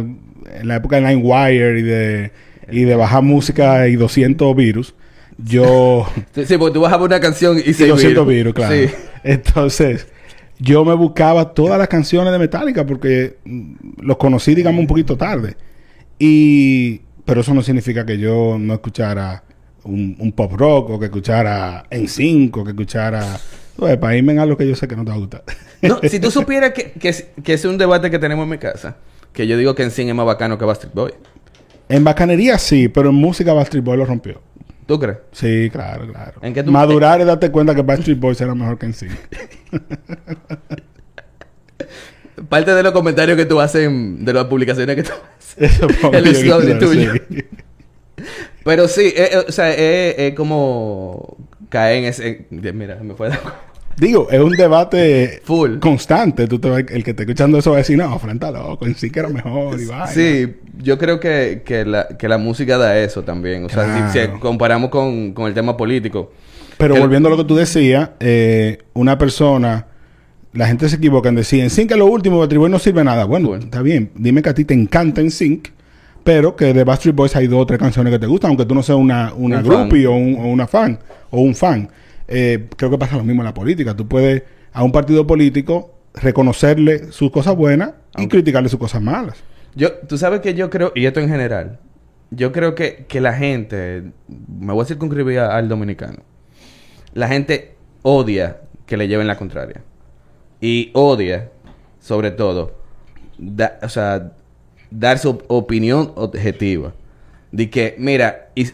en 0.60 0.68
la 0.68 0.76
época 0.76 0.96
de 0.96 1.02
Nine 1.02 1.16
Wire 1.22 1.78
y 1.78 1.82
de, 1.82 2.32
y 2.70 2.84
de 2.84 2.94
bajar 2.96 3.22
música 3.22 3.88
y 3.88 3.96
200 3.96 4.54
virus. 4.54 4.94
Yo... 5.38 6.06
Sí, 6.46 6.56
porque 6.58 6.74
tú 6.74 6.80
ver 6.82 7.00
una 7.08 7.20
canción 7.20 7.58
y 7.58 7.70
y 7.70 7.74
se 7.74 7.86
200 7.88 8.26
virus, 8.26 8.54
claro. 8.54 8.74
Sí. 8.74 8.88
Entonces, 9.24 10.06
yo 10.58 10.84
me 10.84 10.94
buscaba 10.94 11.54
todas 11.54 11.78
las 11.78 11.88
canciones 11.88 12.32
de 12.32 12.38
Metallica 12.38 12.86
porque 12.86 13.38
los 14.00 14.16
conocí, 14.16 14.54
digamos, 14.54 14.80
un 14.80 14.86
poquito 14.86 15.16
tarde. 15.16 15.56
Y... 16.18 17.00
Pero 17.24 17.40
eso 17.40 17.54
no 17.54 17.62
significa 17.62 18.04
que 18.04 18.18
yo 18.18 18.58
no 18.60 18.74
escuchara 18.74 19.42
un, 19.84 20.16
un 20.18 20.32
pop 20.32 20.52
rock 20.54 20.90
o 20.90 20.98
que 20.98 21.06
escuchara 21.06 21.84
en 21.90 22.08
5 22.08 22.64
que 22.64 22.70
escuchara... 22.70 23.38
Oye, 23.76 23.96
para 23.96 24.16
irme 24.16 24.32
en 24.32 24.38
algo 24.38 24.56
que 24.56 24.68
yo 24.68 24.76
sé 24.76 24.86
que 24.86 24.96
no 24.96 25.04
te 25.04 25.12
gusta. 25.12 25.42
No, 25.82 26.00
si 26.08 26.18
tú 26.18 26.30
supieras 26.32 26.72
que, 26.72 26.92
que, 26.92 27.08
es- 27.10 27.26
que 27.42 27.52
es 27.54 27.64
un 27.66 27.76
debate 27.76 28.10
que 28.10 28.18
tenemos 28.18 28.44
en 28.44 28.50
mi 28.50 28.56
casa, 28.58 28.96
que 29.34 29.46
yo 29.46 29.58
digo 29.58 29.74
que 29.74 29.82
en 29.82 29.90
cine 29.90 30.10
es 30.10 30.16
más 30.16 30.24
bacano 30.24 30.56
que 30.56 30.64
Bastard 30.64 30.92
Boy. 30.94 31.12
en 31.90 32.02
bacanería 32.04 32.56
sí, 32.56 32.88
pero 32.88 33.10
en 33.10 33.16
música 33.16 33.52
Backstreet 33.52 33.84
Boys 33.84 33.98
lo 33.98 34.06
rompió. 34.06 34.40
¿Tú 34.86 34.98
crees? 34.98 35.18
Sí, 35.32 35.68
claro, 35.70 36.06
claro. 36.10 36.32
¿En 36.40 36.54
qué 36.54 36.62
tú- 36.62 36.70
Madurar 36.70 37.20
y 37.20 37.24
darte 37.24 37.50
cuenta 37.50 37.74
que 37.74 37.82
Backstreet 37.82 38.18
Boys 38.18 38.40
era 38.40 38.54
mejor 38.54 38.78
que 38.78 38.86
en 38.86 38.94
5. 38.94 39.14
Parte 42.48 42.74
de 42.74 42.82
los 42.82 42.92
comentarios 42.92 43.36
que 43.36 43.44
tú 43.44 43.60
haces, 43.60 43.86
en- 43.86 44.24
de 44.24 44.32
las 44.32 44.44
publicaciones 44.46 44.96
que 44.96 45.02
tú 45.04 45.10
haces. 45.38 45.72
Eso 45.76 45.86
El 46.12 46.34
slogan 46.36 46.78
tuyo. 46.78 47.12
sí. 47.30 47.44
Pero 48.64 48.88
sí, 48.88 49.12
eh, 49.14 49.28
eh, 49.32 49.44
o 49.48 49.52
sea, 49.52 49.70
es 49.72 50.14
es 50.18 50.34
como 50.34 51.36
caer 51.68 51.98
en 51.98 52.04
ese... 52.04 52.46
de- 52.50 52.72
Mira, 52.72 52.98
me 53.02 53.14
fue... 53.14 53.30
Digo, 53.96 54.26
es 54.28 54.40
un 54.40 54.50
debate 54.56 55.40
Full. 55.44 55.78
constante. 55.78 56.48
Tú 56.48 56.58
te 56.58 56.68
el 56.68 57.04
que 57.04 57.10
esté 57.10 57.22
escuchando 57.22 57.58
eso 57.58 57.70
va 57.70 57.76
a 57.76 57.78
decir, 57.78 57.96
no, 57.96 58.18
Fran 58.18 58.36
está 58.36 58.50
loco, 58.50 58.86
en 58.86 58.96
sí 58.96 59.08
que 59.10 59.20
era 59.20 59.28
mejor 59.28 59.80
y 59.80 59.84
vaina". 59.86 60.06
Sí, 60.08 60.54
yo 60.82 60.98
creo 60.98 61.20
que, 61.20 61.62
que, 61.64 61.84
la, 61.84 62.08
que 62.08 62.26
la 62.28 62.38
música 62.38 62.76
da 62.76 62.98
eso 62.98 63.22
también. 63.22 63.64
O 63.64 63.68
sea, 63.68 64.10
si, 64.12 64.18
comparamos 64.40 64.90
con, 64.90 65.32
con 65.32 65.46
el 65.46 65.54
tema 65.54 65.76
político. 65.76 66.32
Pero 66.76 66.96
El- 66.96 67.02
volviendo 67.02 67.28
a 67.28 67.30
lo 67.30 67.36
que 67.36 67.44
tú 67.44 67.54
decías, 67.54 68.10
eh, 68.18 68.78
una 68.94 69.16
persona, 69.16 69.86
la 70.54 70.66
gente 70.66 70.88
se 70.88 70.96
equivoca 70.96 71.28
en 71.28 71.36
decir, 71.36 71.60
en 71.62 71.70
Sync 71.70 71.92
es 71.92 71.96
lo 71.96 72.06
último, 72.06 72.38
Backstreet 72.38 72.58
Boys 72.58 72.72
no 72.72 72.78
sirve 72.80 72.98
de 73.00 73.04
nada. 73.04 73.24
Bueno, 73.26 73.50
Bueno. 73.50 73.62
está 73.64 73.80
bien. 73.80 74.10
Dime 74.16 74.42
que 74.42 74.48
a 74.48 74.54
ti 74.54 74.64
te 74.64 74.74
encanta 74.74 75.20
en 75.20 75.30
Sync, 75.30 75.68
pero 76.24 76.56
que 76.56 76.72
de 76.72 76.82
Backstreet 76.84 77.14
Boys 77.14 77.36
hay 77.36 77.46
dos 77.46 77.60
o 77.62 77.66
tres 77.66 77.78
canciones 77.78 78.12
que 78.12 78.18
te 78.18 78.26
gustan, 78.26 78.48
aunque 78.50 78.64
tú 78.66 78.74
no 78.74 78.82
seas 78.82 78.98
una, 78.98 79.32
una 79.34 79.58
Un 79.58 79.64
groupie 79.64 80.06
o, 80.06 80.12
un- 80.12 80.36
o 80.36 80.46
una 80.48 80.66
fan, 80.66 80.98
o 81.30 81.40
un 81.40 81.54
fan. 81.54 81.88
Eh, 82.26 82.68
creo 82.76 82.90
que 82.90 82.98
pasa 82.98 83.16
lo 83.16 83.24
mismo 83.24 83.42
en 83.42 83.46
la 83.46 83.54
política. 83.54 83.94
Tú 83.94 84.08
puedes 84.08 84.42
a 84.72 84.82
un 84.82 84.90
partido 84.90 85.26
político 85.26 85.92
reconocerle 86.14 87.12
sus 87.12 87.30
cosas 87.30 87.54
buenas 87.56 87.92
y 88.16 88.26
criticarle 88.28 88.68
sus 88.68 88.78
cosas 88.80 89.02
malas. 89.02 89.36
Yo, 89.74 89.92
tú 89.92 90.16
sabes 90.18 90.40
que 90.40 90.54
yo 90.54 90.70
creo, 90.70 90.92
y 90.94 91.04
esto 91.06 91.20
en 91.20 91.28
general, 91.28 91.78
yo 92.30 92.52
creo 92.52 92.74
que, 92.74 93.04
que 93.08 93.20
la 93.20 93.34
gente, 93.34 94.04
me 94.48 94.72
voy 94.72 94.82
a 94.82 94.86
circunscribir 94.86 95.40
al 95.40 95.68
dominicano, 95.68 96.18
la 97.12 97.28
gente 97.28 97.74
odia 98.02 98.58
que 98.86 98.96
le 98.96 99.08
lleven 99.08 99.26
la 99.26 99.36
contraria. 99.36 99.82
Y 100.60 100.90
odia, 100.94 101.50
sobre 102.00 102.30
todo, 102.30 102.74
da- 103.38 103.78
o 103.82 103.88
sea, 103.88 104.32
dar 104.90 105.18
su 105.18 105.30
op- 105.30 105.44
opinión 105.48 106.12
objetiva. 106.16 106.92
De 107.52 107.70
que, 107.70 107.94
mira, 107.98 108.48
y, 108.54 108.66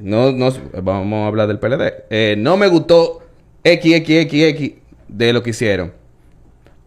no, 0.00 0.32
no, 0.32 0.50
vamos 0.82 1.24
a 1.24 1.26
hablar 1.26 1.48
del 1.48 1.58
PLD. 1.58 2.04
Eh, 2.10 2.34
no 2.38 2.56
me 2.56 2.68
gustó 2.68 3.20
X, 3.64 3.94
X, 3.96 4.16
X, 4.26 4.44
X 4.44 4.72
de 5.08 5.32
lo 5.32 5.42
que 5.42 5.50
hicieron. 5.50 5.92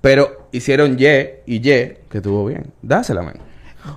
Pero 0.02 0.48
hicieron 0.52 0.98
Y 1.00 1.06
y 1.46 1.56
Y, 1.58 1.62
que 1.62 1.98
estuvo 2.18 2.46
bien. 2.46 2.72
Dásela, 2.82 3.22
man. 3.22 3.36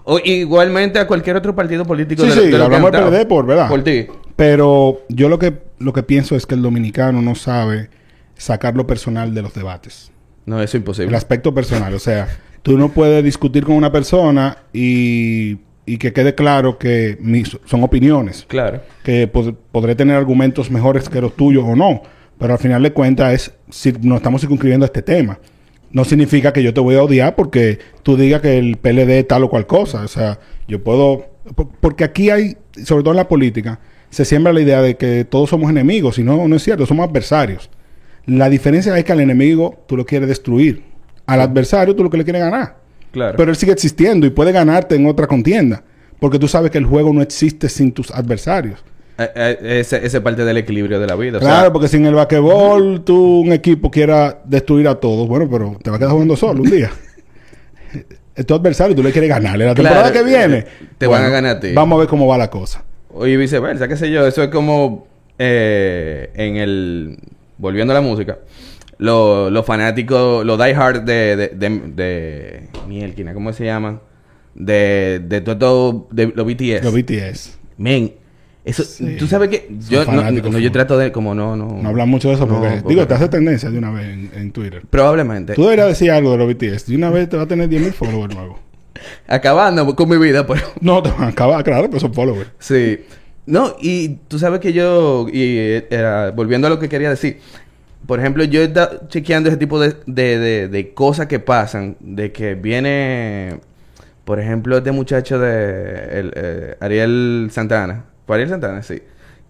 O 0.04 0.18
igualmente 0.22 0.98
a 0.98 1.06
cualquier 1.06 1.36
otro 1.36 1.54
partido 1.54 1.84
político 1.84 2.22
Sí, 2.22 2.28
de 2.28 2.34
sí, 2.34 2.50
de 2.50 2.58
lo 2.58 2.64
hablamos 2.64 2.92
del. 2.92 3.04
PLD 3.04 3.26
por, 3.26 3.46
¿verdad? 3.46 3.68
Por 3.68 3.82
ti. 3.84 4.06
Pero 4.36 5.00
yo 5.08 5.28
lo 5.28 5.38
que, 5.38 5.54
lo 5.78 5.92
que 5.92 6.02
pienso 6.02 6.36
es 6.36 6.46
que 6.46 6.54
el 6.54 6.62
dominicano 6.62 7.22
no 7.22 7.34
sabe 7.34 7.88
sacar 8.36 8.76
lo 8.76 8.86
personal 8.86 9.34
de 9.34 9.42
los 9.42 9.54
debates. 9.54 10.10
No, 10.46 10.56
eso 10.56 10.64
es 10.64 10.74
El 10.74 10.80
imposible. 10.80 11.16
aspecto 11.16 11.54
personal. 11.54 11.92
O 11.94 11.98
sea, 11.98 12.28
tú 12.68 12.76
no 12.78 12.90
puedes 12.90 13.24
discutir 13.24 13.64
con 13.64 13.76
una 13.76 13.90
persona 13.90 14.58
y, 14.74 15.56
y 15.86 15.96
que 15.96 16.12
quede 16.12 16.34
claro 16.34 16.76
que 16.78 17.16
mis, 17.20 17.56
son 17.64 17.82
opiniones. 17.82 18.44
Claro. 18.46 18.82
Que 19.02 19.26
pod- 19.32 19.56
podré 19.72 19.94
tener 19.94 20.16
argumentos 20.16 20.70
mejores 20.70 21.08
que 21.08 21.20
los 21.20 21.34
tuyos 21.34 21.64
o 21.66 21.74
no. 21.74 22.02
Pero 22.38 22.52
al 22.52 22.58
final 22.58 22.82
de 22.82 22.92
cuentas 22.92 23.32
es 23.32 23.54
si 23.70 23.92
nos 24.02 24.16
estamos 24.18 24.42
circunscribiendo 24.42 24.84
a 24.84 24.88
este 24.88 25.00
tema. 25.02 25.38
No 25.90 26.04
significa 26.04 26.52
que 26.52 26.62
yo 26.62 26.74
te 26.74 26.80
voy 26.80 26.94
a 26.96 27.02
odiar 27.02 27.34
porque 27.34 27.78
tú 28.02 28.16
digas 28.18 28.42
que 28.42 28.58
el 28.58 28.76
PLD 28.76 29.10
es 29.20 29.26
tal 29.28 29.44
o 29.44 29.48
cual 29.48 29.66
cosa. 29.66 30.02
O 30.02 30.08
sea, 30.08 30.38
yo 30.68 30.82
puedo... 30.84 31.24
por- 31.54 31.68
Porque 31.80 32.04
aquí 32.04 32.28
hay, 32.28 32.56
sobre 32.84 33.02
todo 33.02 33.12
en 33.12 33.16
la 33.16 33.28
política, 33.28 33.80
se 34.10 34.24
siembra 34.26 34.52
la 34.52 34.60
idea 34.60 34.82
de 34.82 34.96
que 34.98 35.24
todos 35.24 35.48
somos 35.48 35.70
enemigos. 35.70 36.18
Y 36.18 36.22
no, 36.22 36.46
no 36.46 36.54
es 36.56 36.62
cierto, 36.62 36.84
somos 36.84 37.08
adversarios. 37.08 37.70
La 38.26 38.50
diferencia 38.50 38.96
es 38.98 39.04
que 39.04 39.12
al 39.12 39.20
enemigo 39.20 39.82
tú 39.88 39.96
lo 39.96 40.04
quieres 40.04 40.28
destruir. 40.28 40.82
Al 41.28 41.40
adversario 41.42 41.94
tú 41.94 42.02
lo 42.02 42.10
que 42.10 42.16
le 42.16 42.24
quieres 42.24 42.42
ganar. 42.42 42.76
Claro. 43.12 43.36
Pero 43.36 43.50
él 43.50 43.56
sigue 43.56 43.72
existiendo 43.72 44.26
y 44.26 44.30
puede 44.30 44.50
ganarte 44.50 44.96
en 44.96 45.06
otra 45.06 45.26
contienda. 45.26 45.82
Porque 46.18 46.38
tú 46.38 46.48
sabes 46.48 46.70
que 46.70 46.78
el 46.78 46.84
juego 46.84 47.12
no 47.12 47.22
existe 47.22 47.68
sin 47.68 47.92
tus 47.92 48.10
adversarios. 48.10 48.82
Eh, 49.18 49.30
eh, 49.34 49.80
ese, 49.80 49.98
ese 50.04 50.16
es 50.16 50.22
parte 50.22 50.44
del 50.44 50.56
equilibrio 50.56 50.98
de 50.98 51.06
la 51.06 51.14
vida. 51.16 51.38
o 51.38 51.40
sea, 51.40 51.48
claro, 51.50 51.72
porque 51.72 51.88
si 51.88 51.96
en 51.96 52.06
el 52.06 52.14
basquetbol 52.14 53.02
tú, 53.04 53.40
un 53.40 53.52
equipo 53.52 53.90
quiera 53.90 54.40
destruir 54.44 54.88
a 54.88 54.94
todos, 54.94 55.28
bueno, 55.28 55.48
pero 55.50 55.76
te 55.82 55.90
vas 55.90 55.96
a 55.96 55.98
quedar 55.98 56.12
jugando 56.12 56.36
solo 56.36 56.62
un 56.62 56.70
día. 56.70 56.90
es 58.34 58.46
tu 58.46 58.54
adversario 58.54 58.94
tú 58.94 59.02
le 59.02 59.12
quieres 59.12 59.28
ganarle. 59.30 59.66
La 59.66 59.74
Claro, 59.74 59.96
temporada 59.96 60.12
que 60.12 60.22
viene, 60.22 60.58
eh, 60.58 60.66
te 60.96 61.06
van 61.06 61.24
a 61.24 61.28
ganar 61.28 61.56
a 61.56 61.60
ti. 61.60 61.72
Vamos 61.74 61.96
a 61.96 62.00
ver 62.00 62.08
cómo 62.08 62.26
va 62.26 62.38
la 62.38 62.48
cosa. 62.48 62.84
Y 63.24 63.36
viceversa, 63.36 63.88
qué 63.88 63.96
sé 63.96 64.10
yo. 64.10 64.26
Eso 64.26 64.42
es 64.42 64.48
como 64.50 65.06
eh, 65.38 66.30
en 66.34 66.56
el... 66.56 67.18
volviendo 67.58 67.92
a 67.92 67.94
la 67.94 68.00
música, 68.00 68.38
los 68.98 69.64
fanáticos, 69.66 70.44
los 70.44 70.58
diehard 70.58 71.02
de, 71.02 71.36
de, 71.36 71.48
de, 71.48 71.68
de 71.94 72.68
Mielkina, 72.86 73.32
¿cómo 73.34 73.52
se 73.52 73.64
llaman? 73.64 74.00
De, 74.54 75.20
de 75.24 75.40
todo, 75.40 76.08
de 76.10 76.32
los 76.34 76.46
BTS. 76.46 76.84
Los 76.84 76.94
BTS. 76.94 77.58
Men, 77.76 78.12
eso, 78.64 78.82
Sí. 78.82 79.16
tú 79.18 79.26
sabes 79.28 79.48
que 79.50 79.70
yo, 79.88 80.04
no, 80.04 80.30
no, 80.30 80.58
yo 80.58 80.72
trato 80.72 80.98
de, 80.98 81.12
como 81.12 81.34
no, 81.34 81.56
no. 81.56 81.78
No 81.80 81.88
hablan 81.88 82.08
mucho 82.08 82.28
de 82.28 82.34
eso 82.34 82.44
No, 82.46 82.54
porque, 82.54 82.68
porque- 82.80 82.88
digo, 82.94 83.06
te 83.06 83.14
hace 83.14 83.28
tendencia 83.28 83.70
de 83.70 83.78
una 83.78 83.90
vez 83.92 84.06
en, 84.08 84.30
en 84.34 84.50
Twitter. 84.52 84.82
Probablemente. 84.90 85.54
Tú 85.54 85.62
deberías 85.62 85.86
decir 85.88 86.10
algo 86.10 86.32
de 86.32 86.38
los 86.38 86.48
BTS. 86.48 86.86
De 86.86 86.96
una 86.96 87.08
vez 87.10 87.28
te 87.28 87.36
va 87.36 87.44
a 87.44 87.48
tener 87.48 87.68
10.000 87.70 87.92
followers 87.92 88.34
nuevos. 88.34 88.58
Acabando 89.28 89.94
con 89.94 90.08
mi 90.08 90.18
vida, 90.18 90.46
pero 90.46 90.60
No, 90.80 91.02
te 91.02 91.10
van 91.10 91.22
a 91.22 91.26
acabar, 91.28 91.62
claro, 91.64 91.86
pero 91.88 92.00
son 92.00 92.12
followers. 92.12 92.50
Sí. 92.58 92.98
No, 93.46 93.76
y 93.80 94.16
tú 94.28 94.38
sabes 94.38 94.60
que 94.60 94.72
yo, 94.74 95.26
y 95.32 95.56
eh, 95.56 95.86
era, 95.90 96.32
volviendo 96.32 96.66
a 96.66 96.70
lo 96.70 96.78
que 96.78 96.88
quería 96.90 97.08
decir, 97.08 97.38
por 98.06 98.20
ejemplo, 98.20 98.44
yo 98.44 98.60
he 98.62 98.64
estado 98.64 99.02
chequeando 99.08 99.48
ese 99.48 99.58
tipo 99.58 99.78
de, 99.80 99.94
de, 100.06 100.38
de, 100.38 100.68
de 100.68 100.94
cosas 100.94 101.26
que 101.26 101.38
pasan, 101.40 101.96
de 102.00 102.32
que 102.32 102.54
viene, 102.54 103.60
por 104.24 104.40
ejemplo, 104.40 104.78
este 104.78 104.92
muchacho 104.92 105.38
de 105.38 106.20
el, 106.20 106.32
eh, 106.34 106.76
Ariel 106.80 107.48
Santana, 107.50 108.04
¿fue 108.26 108.36
Ariel 108.36 108.48
Santana? 108.50 108.82
Sí, 108.82 109.02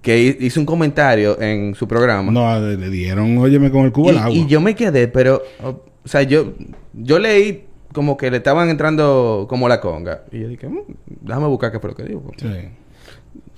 que 0.03 0.19
hi- 0.19 0.37
hizo 0.41 0.61
un 0.61 0.67
comentario 0.67 1.41
en 1.41 1.75
su 1.75 1.87
programa. 1.87 2.33
No, 2.33 2.59
le, 2.61 2.89
dieron, 2.91 3.39
óyeme, 3.39 3.71
con 3.71 3.85
el 3.85 3.93
cubo 3.93 4.09
al 4.11 4.15
y, 4.15 4.19
agua. 4.19 4.31
y 4.33 4.47
yo 4.47 4.61
me 4.61 4.75
quedé, 4.75 5.09
pero, 5.09 5.43
o, 5.63 5.69
o 6.05 6.09
sea, 6.09 6.23
yo, 6.23 6.55
yo 6.95 7.19
leí 7.19 7.65
como 7.93 8.17
que 8.17 8.31
le 8.31 8.37
estaban 8.39 8.69
entrando 8.71 9.47
como 9.49 9.69
la 9.69 9.81
conga. 9.81 10.23
Y 10.31 10.41
yo 10.41 10.49
dije, 10.49 10.69
"Mm, 10.69 10.81
déjame 11.23 11.47
buscar 11.49 11.73
qué 11.73 11.81
fue 11.81 11.91
lo 11.91 11.97
que 11.97 12.03
dijo. 12.05 12.33
Sí. 12.37 12.47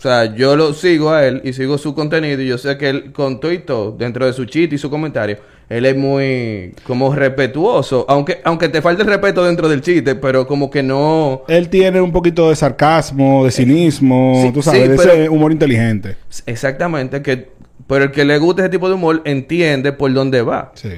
O 0.00 0.02
sea, 0.02 0.34
yo 0.34 0.56
lo 0.56 0.72
sigo 0.72 1.10
a 1.10 1.26
él 1.26 1.42
y 1.44 1.52
sigo 1.52 1.76
su 1.76 1.94
contenido 1.94 2.40
y 2.40 2.46
yo 2.48 2.56
sé 2.56 2.78
que 2.78 2.88
él 2.88 3.12
con 3.12 3.38
y 3.52 3.58
todo, 3.58 3.92
dentro 3.92 4.24
de 4.24 4.32
su 4.32 4.46
chiste 4.46 4.76
y 4.76 4.78
su 4.78 4.88
comentario, 4.88 5.36
él 5.68 5.84
es 5.84 5.94
muy 5.94 6.72
como 6.84 7.14
respetuoso, 7.14 8.06
aunque 8.08 8.40
aunque 8.44 8.70
te 8.70 8.80
falte 8.80 9.02
el 9.02 9.08
respeto 9.08 9.44
dentro 9.44 9.68
del 9.68 9.82
chiste, 9.82 10.14
pero 10.14 10.46
como 10.46 10.70
que 10.70 10.82
no 10.82 11.42
Él 11.48 11.68
tiene 11.68 12.00
un 12.00 12.12
poquito 12.12 12.48
de 12.48 12.56
sarcasmo, 12.56 13.44
de 13.44 13.50
cinismo, 13.50 14.40
sí, 14.42 14.52
tú 14.52 14.62
sabes, 14.62 14.84
sí, 14.84 14.88
de 14.88 14.96
pero- 14.96 15.12
ese 15.12 15.28
humor 15.28 15.52
inteligente. 15.52 16.16
exactamente 16.46 17.20
que 17.20 17.50
pero 17.86 18.04
el 18.04 18.10
que 18.10 18.24
le 18.24 18.38
guste 18.38 18.62
ese 18.62 18.70
tipo 18.70 18.88
de 18.88 18.94
humor 18.94 19.20
entiende 19.26 19.92
por 19.92 20.10
dónde 20.14 20.40
va. 20.40 20.72
Sí. 20.76 20.92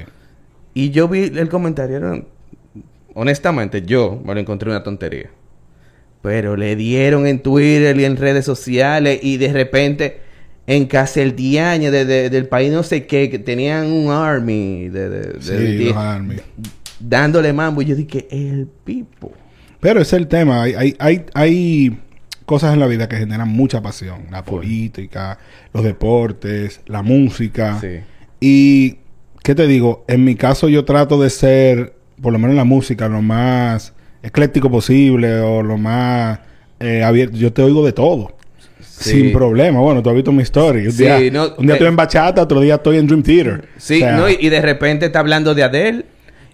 Y 0.73 0.91
yo 0.91 1.09
vi 1.09 1.23
el 1.23 1.49
comentario, 1.49 2.23
honestamente, 3.15 3.81
yo 3.81 4.21
me 4.23 4.33
lo 4.33 4.39
encontré 4.39 4.69
una 4.69 4.81
tontería. 4.81 5.29
Pero 6.23 6.55
le 6.57 6.75
dieron 6.75 7.27
en 7.27 7.37
Twitter 7.39 7.95
y 7.99 8.05
en 8.05 8.17
redes 8.17 8.45
sociales 8.45 9.19
y 9.21 9.37
de 9.37 9.53
repente 9.53 10.21
en 10.65 10.85
Caseldiaña 10.87 11.91
de, 11.91 12.05
de- 12.05 12.29
del 12.31 12.47
país 12.47 12.71
no 12.71 12.81
sé 12.81 13.05
qué, 13.05 13.29
que 13.29 13.37
tenían 13.37 13.91
un 13.91 14.09
army 14.11 14.87
de, 14.89 15.35
Sí, 15.41 15.83
los 15.85 15.97
Army. 15.97 16.37
dándole 16.99 17.51
mambo. 17.53 17.81
Y 17.81 17.85
yo 17.85 17.95
dije, 17.95 18.25
el 18.31 18.67
pipo. 18.85 19.33
Pero 19.81 19.99
ese 20.01 20.15
es 20.15 20.21
el 20.21 20.27
tema. 20.29 20.63
Hay, 20.63 20.73
hay, 20.75 20.95
hay, 20.99 21.25
hay 21.33 21.99
cosas 22.45 22.73
en 22.73 22.79
la 22.79 22.87
vida 22.87 23.09
que 23.09 23.17
generan 23.17 23.49
mucha 23.49 23.81
pasión. 23.81 24.21
La 24.31 24.43
política, 24.45 25.37
los 25.73 25.83
deportes, 25.83 26.79
la 26.85 27.01
música. 27.01 27.79
Sí. 27.81 27.99
Y, 28.39 28.97
¿qué 29.43 29.55
te 29.55 29.67
digo? 29.67 30.05
En 30.07 30.23
mi 30.23 30.35
caso 30.35 30.69
yo 30.69 30.85
trato 30.85 31.21
de 31.21 31.29
ser, 31.29 31.93
por 32.21 32.31
lo 32.31 32.39
menos 32.39 32.51
en 32.51 32.57
la 32.57 32.63
música, 32.63 33.09
lo 33.09 33.21
más 33.21 33.91
ecléctico 34.23 34.71
posible 34.71 35.39
o 35.39 35.61
lo 35.61 35.77
más 35.77 36.39
eh, 36.79 37.03
abierto. 37.03 37.37
Yo 37.37 37.53
te 37.53 37.61
oigo 37.61 37.85
de 37.85 37.91
todo. 37.93 38.31
Sí. 38.81 39.11
Sin 39.21 39.33
problema. 39.33 39.79
Bueno, 39.81 40.01
tú 40.01 40.09
has 40.09 40.15
visto 40.15 40.31
mi 40.31 40.43
story. 40.43 40.85
Un 40.87 40.91
Sí, 40.91 41.03
día, 41.03 41.19
no, 41.31 41.53
un 41.57 41.65
día 41.65 41.73
eh, 41.73 41.77
estoy 41.77 41.87
en 41.87 41.95
bachata, 41.95 42.41
otro 42.41 42.61
día 42.61 42.75
estoy 42.75 42.97
en 42.97 43.07
Dream 43.07 43.21
Theater. 43.23 43.67
Sí, 43.77 43.95
O 43.97 43.99
sea, 43.99 44.17
no, 44.17 44.29
y, 44.29 44.37
y 44.39 44.49
de 44.49 44.61
repente 44.61 45.07
está 45.07 45.19
hablando 45.19 45.53
de 45.53 45.63
Adele 45.63 46.05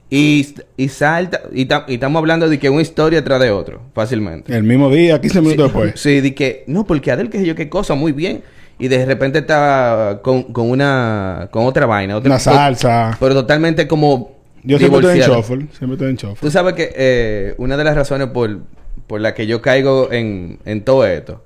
y, 0.10 0.56
y 0.78 0.88
salta, 0.88 1.42
y, 1.54 1.66
ta- 1.66 1.86
y 1.88 1.96
estamos 1.96 2.20
hablando 2.20 2.50
de 2.50 2.58
que 2.58 2.70
una 2.70 2.82
historia 2.82 3.24
tras 3.24 3.40
de 3.40 3.52
otro, 3.52 3.82
fácilmente. 3.94 4.56
El 4.56 4.64
mismo 4.64 4.90
día, 4.90 5.22
15 5.22 5.42
minutos 5.42 5.66
después. 5.66 5.94
Sí, 6.00 6.22
de 6.22 6.34
que, 6.34 6.64
no, 6.68 6.86
porque 6.86 7.12
Adel, 7.12 7.30
que 7.30 7.38
sé 7.40 7.46
yo, 7.46 7.54
qué 7.56 7.70
cosa, 7.70 7.94
muy 7.94 8.12
bien. 8.14 8.42
Y 8.80 8.88
de 8.88 9.06
repente 9.06 9.40
está 9.40 10.22
con, 10.24 10.44
con 10.54 10.70
una, 10.72 11.50
con 11.52 11.66
otra 11.66 11.86
vaina. 11.86 12.16
Otra, 12.16 12.30
Una 12.32 12.40
salsa. 12.40 13.16
Pero 13.20 13.36
totalmente 13.36 13.88
como 13.88 14.39
Yo 14.64 14.78
siempre 14.78 15.00
estoy 15.00 15.22
en 15.22 15.30
shuffle. 15.30 15.68
Siempre 15.72 15.94
estoy 15.94 16.10
en 16.10 16.16
shuffle. 16.16 16.38
Tú 16.42 16.52
sabes 16.52 16.74
que 16.74 16.92
eh, 16.96 17.56
una 17.58 17.78
de 17.78 17.84
las 17.84 17.96
razones 17.96 18.28
por, 18.30 18.60
por 19.08 19.22
la 19.22 19.34
que 19.34 19.48
yo 19.48 19.62
caigo 19.62 20.12
en, 20.12 20.60
en 20.66 20.84
todo 20.84 21.06
esto 21.06 21.44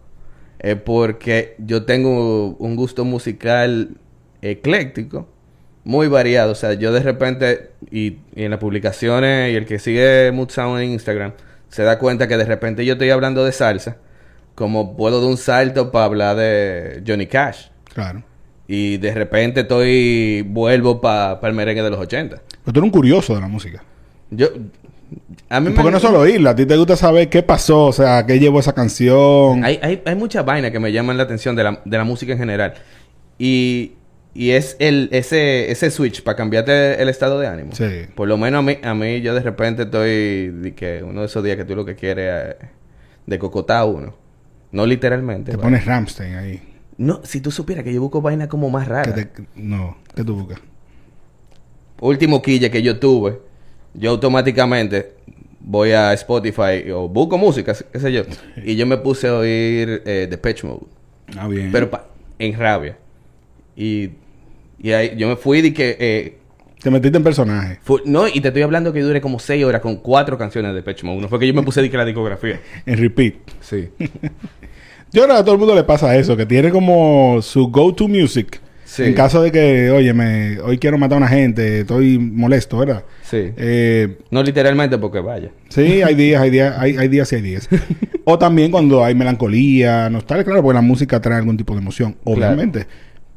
es 0.60 0.78
porque 0.78 1.56
yo 1.60 1.84
tengo 1.84 2.56
un 2.56 2.76
gusto 2.76 3.04
musical 3.04 3.98
ecléctico, 4.42 5.28
muy 5.84 6.08
variado. 6.08 6.54
O 6.54 6.56
sea, 6.56 6.74
yo 6.74 6.94
de 6.94 7.02
repente, 7.02 7.72
y, 7.92 8.20
y 8.34 8.44
en 8.44 8.52
las 8.52 8.60
publicaciones, 8.60 9.52
y 9.52 9.56
el 9.56 9.66
que 9.66 9.78
sigue 9.78 10.32
Mood 10.32 10.50
Sound 10.50 10.82
en 10.82 10.92
Instagram, 10.92 11.34
se 11.68 11.84
da 11.84 12.00
cuenta 12.00 12.28
que 12.28 12.38
de 12.38 12.46
repente 12.46 12.86
yo 12.86 12.94
estoy 12.94 13.10
hablando 13.10 13.44
de 13.44 13.52
salsa, 13.52 13.98
como 14.56 14.96
puedo 14.96 15.20
de 15.20 15.28
un 15.28 15.38
salto 15.38 15.92
para 15.92 16.06
hablar 16.06 16.38
de 16.38 17.04
Johnny 17.06 17.28
Cash. 17.28 17.68
Claro. 17.94 18.24
Y 18.68 18.98
de 18.98 19.14
repente 19.14 19.62
estoy, 19.62 20.44
vuelvo 20.48 21.02
para 21.02 21.40
el 21.42 21.54
merengue 21.54 21.84
de 21.84 21.90
los 21.90 22.00
80. 22.00 22.42
Pero 22.64 22.74
tú 22.74 22.80
eres 22.80 22.84
un 22.86 22.92
curioso 22.92 23.36
de 23.36 23.42
la 23.42 23.48
música. 23.48 23.84
Yo, 24.32 24.48
a 25.50 25.60
mí 25.60 25.72
Porque 25.72 25.92
no 25.92 26.00
solo 26.00 26.20
oírla, 26.22 26.52
a 26.52 26.56
ti 26.56 26.66
te 26.66 26.76
gusta 26.78 26.96
saber 26.96 27.30
qué 27.30 27.44
pasó, 27.44 27.86
o 27.86 27.94
sea, 27.94 28.26
qué 28.26 28.40
llevó 28.40 28.60
esa 28.60 28.74
canción. 28.74 29.64
Hay, 29.64 29.80
hay, 29.82 30.02
hay 30.06 30.16
muchas 30.16 30.44
vainas 30.46 30.72
que 30.72 30.80
me 30.80 30.92
llaman 30.92 31.18
la 31.18 31.24
atención 31.24 31.56
de 31.56 31.64
la, 31.64 31.82
de 31.86 31.98
la 31.98 32.04
música 32.04 32.32
en 32.34 32.40
general. 32.40 32.74
Y, 33.38 33.94
y 34.34 34.52
es 34.52 34.76
el, 34.80 35.10
ese, 35.12 35.72
ese 35.72 35.92
switch 35.92 36.24
para 36.24 36.36
cambiarte 36.38 37.02
el 37.02 37.10
estado 37.10 37.40
de 37.40 37.48
ánimo. 37.48 37.74
Sí. 37.76 38.06
Por 38.16 38.28
lo 38.28 38.38
menos 38.38 38.60
a 38.60 38.62
mí, 38.64 38.78
a 38.82 38.94
mí 38.96 39.22
yo 39.22 39.36
de 39.36 39.42
repente 39.42 39.84
estoy 39.84 40.74
que 40.76 41.04
uno 41.04 41.20
de 41.22 41.28
esos 41.28 41.44
días 41.44 41.58
que 41.58 41.66
tú 41.66 41.76
lo 41.76 41.86
que 41.86 41.96
quieres 41.96 42.56
es 42.62 42.68
de 43.28 43.38
cocotar 43.40 43.78
a 43.78 43.86
uno. 43.86 44.16
No 44.72 44.86
literalmente. 44.88 45.52
Te 45.52 45.58
¿vale? 45.58 45.68
pones 45.68 45.86
Ramstein 45.86 46.36
ahí. 46.36 46.62
No, 46.98 47.22
si 47.24 47.42
tú 47.42 47.52
supieras 47.52 47.84
que 47.84 47.94
yo 47.94 48.02
busco 48.02 48.22
vainas 48.22 48.48
como 48.48 48.70
más 48.72 48.86
Que 48.88 48.90
raras. 48.94 49.16
te- 49.16 49.30
no, 49.56 49.98
¿qué 50.16 50.24
tú 50.24 50.36
buscas? 50.36 50.60
Último 52.00 52.42
quille 52.42 52.70
que 52.70 52.82
yo 52.82 53.00
tuve, 53.00 53.40
yo 53.94 54.12
automáticamente 54.12 55.14
voy 55.62 55.92
a 55.92 56.12
Spotify 56.14 56.90
o 56.94 57.08
busco 57.08 57.38
música, 57.38 57.74
qué 57.92 58.00
sé 58.00 58.12
yo. 58.12 58.24
Y 58.64 58.76
yo 58.76 58.86
me 58.86 58.98
puse 58.98 59.28
a 59.28 59.36
oír 59.38 60.02
eh, 60.06 60.28
Depeche 60.30 60.68
Mode. 60.68 60.86
Ah, 61.38 61.48
bien. 61.48 61.70
pero 61.72 61.90
pa- 61.90 62.08
en 62.40 62.58
rabia. 62.58 62.98
Y, 63.76 64.10
y 64.80 64.92
ahí 64.92 65.14
yo 65.18 65.28
me 65.30 65.36
fui 65.38 65.62
de 65.62 65.74
que... 65.74 65.96
eh, 66.00 66.38
Te 66.82 66.92
metiste 66.92 67.18
en 67.18 67.24
personaje. 67.24 67.80
no, 68.06 68.28
y 68.28 68.42
te 68.42 68.50
estoy 68.50 68.64
hablando 68.64 68.92
que 68.92 69.00
dure 69.02 69.22
como 69.22 69.40
seis 69.40 69.64
horas 69.64 69.80
con 69.82 69.96
cuatro 69.98 70.38
canciones 70.38 70.72
de 70.72 70.76
Depeche 70.76 71.06
Mode. 71.06 71.22
No 71.22 71.30
fue 71.30 71.40
que 71.40 71.48
yo 71.48 71.54
me 71.54 71.64
puse 71.64 71.82
de 71.82 71.90
que 71.90 71.98
la 71.98 72.06
discografía. 72.06 72.60
En 72.86 72.98
repeat. 72.98 73.36
Sí. 73.62 73.88
Yo 75.14 75.22
creo 75.24 75.36
que 75.36 75.42
a 75.42 75.44
todo 75.44 75.54
el 75.54 75.60
mundo 75.60 75.76
le 75.76 75.84
pasa 75.84 76.18
eso, 76.18 76.36
que 76.36 76.46
tiene 76.48 76.72
como 76.72 77.40
su 77.44 77.68
go-to 77.70 78.08
music. 78.08 78.60
Sí. 78.94 79.06
En 79.06 79.16
caso 79.16 79.42
de 79.42 79.52
que, 79.52 79.90
oye, 79.90 80.14
me, 80.14 80.60
hoy 80.60 80.78
quiero 80.78 81.00
matar 81.00 81.16
a 81.16 81.18
una 81.18 81.28
gente, 81.28 81.80
estoy 81.80 82.20
molesto, 82.20 82.78
¿verdad? 82.78 83.04
Sí. 83.24 83.52
Eh, 83.58 84.20
No 84.30 84.44
literalmente 84.44 85.00
porque 85.00 85.20
vaya. 85.20 85.50
sí, 85.70 86.04
hay 86.04 86.14
días, 86.14 86.40
hay 86.40 86.52
días, 86.52 86.76
hay, 86.78 86.96
hay 86.98 87.08
días 87.08 87.32
y 87.34 87.38
hay 87.38 87.42
días. 87.42 87.68
o 88.24 88.38
también 88.38 88.70
cuando 88.70 89.04
hay 89.04 89.16
melancolía, 89.16 90.12
nostalgia, 90.12 90.44
claro, 90.44 90.62
porque 90.62 90.76
la 90.76 90.82
música 90.84 91.20
trae 91.20 91.40
algún 91.40 91.58
tipo 91.58 91.74
de 91.74 91.80
emoción, 91.82 92.18
obviamente. 92.24 92.86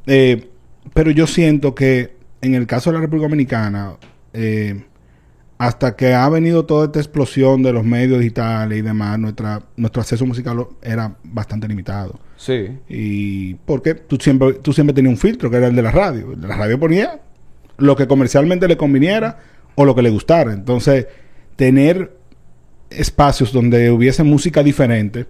Eh, 0.07 0.47
pero 0.92 1.11
yo 1.11 1.27
siento 1.27 1.75
que 1.75 2.16
en 2.42 2.55
el 2.55 2.66
caso 2.66 2.90
de 2.90 2.97
la 2.97 3.01
República 3.01 3.25
Dominicana, 3.25 3.95
eh, 4.35 4.85
hasta 5.57 5.97
que 5.97 6.12
ha 6.12 6.29
venido 6.29 6.66
toda 6.66 6.85
esta 6.85 6.99
explosión 6.99 7.62
de 7.62 7.73
los 7.73 7.83
medios 7.83 8.21
digitales 8.21 8.79
y 8.79 8.83
demás, 8.83 9.19
nuestra, 9.19 9.62
nuestro 9.75 10.03
acceso 10.03 10.27
musical 10.27 10.66
era 10.83 11.16
bastante 11.25 11.66
limitado. 11.66 12.21
Sí. 12.37 12.68
Y 12.88 13.55
porque 13.55 13.94
tú 13.94 14.16
siempre, 14.16 14.55
tú 14.55 14.72
siempre 14.72 14.94
tenías 14.94 15.12
un 15.12 15.18
filtro 15.18 15.51
que 15.51 15.57
era 15.57 15.66
el 15.66 15.77
de 15.77 15.83
la 15.83 15.90
radio. 15.90 16.33
El 16.33 16.40
de 16.40 16.49
la 16.49 16.57
radio 16.57 16.79
ponía 16.79 17.20
lo 17.79 17.96
que 17.96 18.07
comercialmente 18.07 18.68
le 18.68 18.77
conviniera 18.77 19.38
o 19.75 19.85
lo 19.85 19.94
que 19.94 20.03
le 20.03 20.11
gustara. 20.11 20.53
Entonces, 20.53 21.07
tener 21.57 22.12
espacios 22.90 23.53
donde 23.53 23.90
hubiese 23.90 24.22
música 24.22 24.62
diferente, 24.62 25.27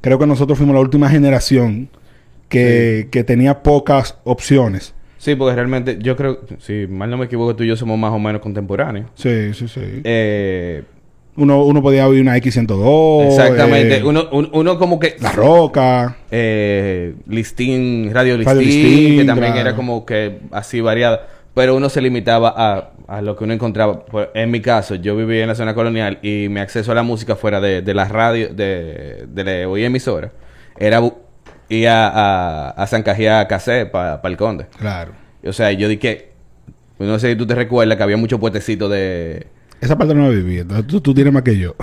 creo 0.00 0.18
que 0.18 0.26
nosotros 0.26 0.58
fuimos 0.58 0.74
la 0.74 0.80
última 0.80 1.08
generación 1.08 1.88
que, 2.48 3.08
que 3.10 3.24
tenía 3.24 3.62
pocas 3.62 4.18
opciones. 4.24 4.94
Sí, 5.18 5.34
porque 5.34 5.54
realmente 5.54 5.98
yo 6.00 6.16
creo... 6.16 6.40
Si 6.58 6.86
mal 6.88 7.10
no 7.10 7.18
me 7.18 7.26
equivoco, 7.26 7.54
tú 7.54 7.62
y 7.62 7.68
yo 7.68 7.76
somos 7.76 7.98
más 7.98 8.10
o 8.12 8.18
menos 8.18 8.40
contemporáneos. 8.40 9.10
Sí, 9.14 9.52
sí, 9.52 9.68
sí. 9.68 9.80
Eh, 10.04 10.82
Uno, 11.36 11.64
uno 11.64 11.80
podía 11.82 12.06
oír 12.08 12.20
una 12.20 12.36
X102. 12.36 13.26
exactamente. 13.28 13.98
eh, 13.98 14.04
Uno, 14.04 14.28
un- 14.32 14.50
uno 14.52 14.78
como 14.78 14.98
que... 14.98 15.16
La 15.20 15.32
Roca. 15.32 16.16
eh, 16.30 17.14
listín, 17.28 18.10
radio 18.12 18.36
listín, 18.36 18.46
Radio 18.56 18.66
Listín, 18.66 19.18
que 19.18 19.24
también 19.24 19.52
claro. 19.52 19.68
era 19.68 19.76
como 19.76 20.04
que 20.04 20.40
así 20.50 20.80
variada. 20.80 21.26
Pero 21.54 21.76
uno 21.76 21.88
se 21.88 22.00
limitaba 22.00 22.52
a, 22.56 22.90
a 23.08 23.22
lo 23.22 23.36
que 23.36 23.44
uno 23.44 23.52
encontraba. 23.54 24.04
Por- 24.04 24.30
en 24.34 24.50
mi 24.50 24.60
caso, 24.60 24.94
yo 24.96 25.16
vivía 25.16 25.42
en 25.42 25.48
la 25.48 25.54
zona 25.54 25.74
colonial 25.74 26.18
y 26.22 26.48
mi 26.50 26.60
acceso 26.60 26.92
a 26.92 26.94
la 26.94 27.02
música 27.02 27.36
fuera 27.36 27.60
de, 27.60 27.80
de 27.82 27.94
la 27.94 28.04
radio, 28.06 28.48
de, 28.54 29.24
de 29.28 29.44
la 29.62 29.68
oí 29.68 29.84
emisora, 29.84 30.32
era 30.78 31.00
ir 31.68 31.88
a, 31.88 32.08
a, 32.08 32.70
a 32.70 32.86
San 32.86 33.02
Cajiá 33.02 33.40
a 33.40 33.48
cassette 33.48 33.90
para 33.90 34.20
el 34.24 34.36
Conde. 34.36 34.66
Claro. 34.78 35.12
O 35.44 35.52
sea, 35.52 35.72
yo 35.72 35.88
dije, 35.88 36.30
no 36.98 37.18
sé 37.18 37.30
si 37.30 37.36
tú 37.36 37.46
te 37.46 37.54
recuerdas 37.54 37.96
que 37.96 38.02
había 38.02 38.16
muchos 38.16 38.38
puestecitos 38.40 38.90
de... 38.90 39.46
Esa 39.80 39.96
parte 39.96 40.14
no 40.14 40.22
la 40.24 40.28
viví. 40.28 40.58
Entonces 40.58 40.86
tú, 40.86 41.00
tú 41.00 41.14
tienes 41.14 41.32
más 41.32 41.42
que 41.42 41.56
yo. 41.58 41.74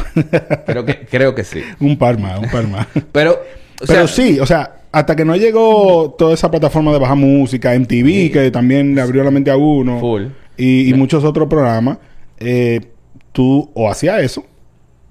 Creo 0.66 0.86
que, 0.86 1.00
creo 1.06 1.34
que 1.36 1.44
sí. 1.44 1.62
un 1.80 1.98
par 1.98 2.20
más, 2.20 2.40
un 2.40 2.50
par 2.50 2.68
más. 2.68 2.88
Pero, 3.12 3.32
o 3.34 3.86
Pero 3.88 4.08
sea, 4.08 4.08
sí, 4.08 4.40
o 4.40 4.46
sea, 4.46 4.82
hasta 4.92 5.16
que 5.16 5.26
no 5.26 5.36
llegó 5.36 6.16
toda 6.18 6.34
esa 6.34 6.50
plataforma 6.52 6.92
de 6.92 7.00
bajar 7.00 7.18
música, 7.18 7.74
MTV, 7.78 8.32
que 8.32 8.50
también 8.52 8.96
le 8.96 9.02
abrió 9.02 9.24
la 9.24 9.32
mente 9.32 9.52
a 9.52 9.58
uno, 9.58 10.00
Full. 10.00 10.26
y, 10.58 10.90
y 10.90 10.94
muchos 10.94 11.24
otros 11.24 11.48
programas, 11.48 11.98
eh, 12.40 12.82
tú 13.32 13.70
o 13.74 13.90
hacías 13.90 14.22
eso, 14.22 14.44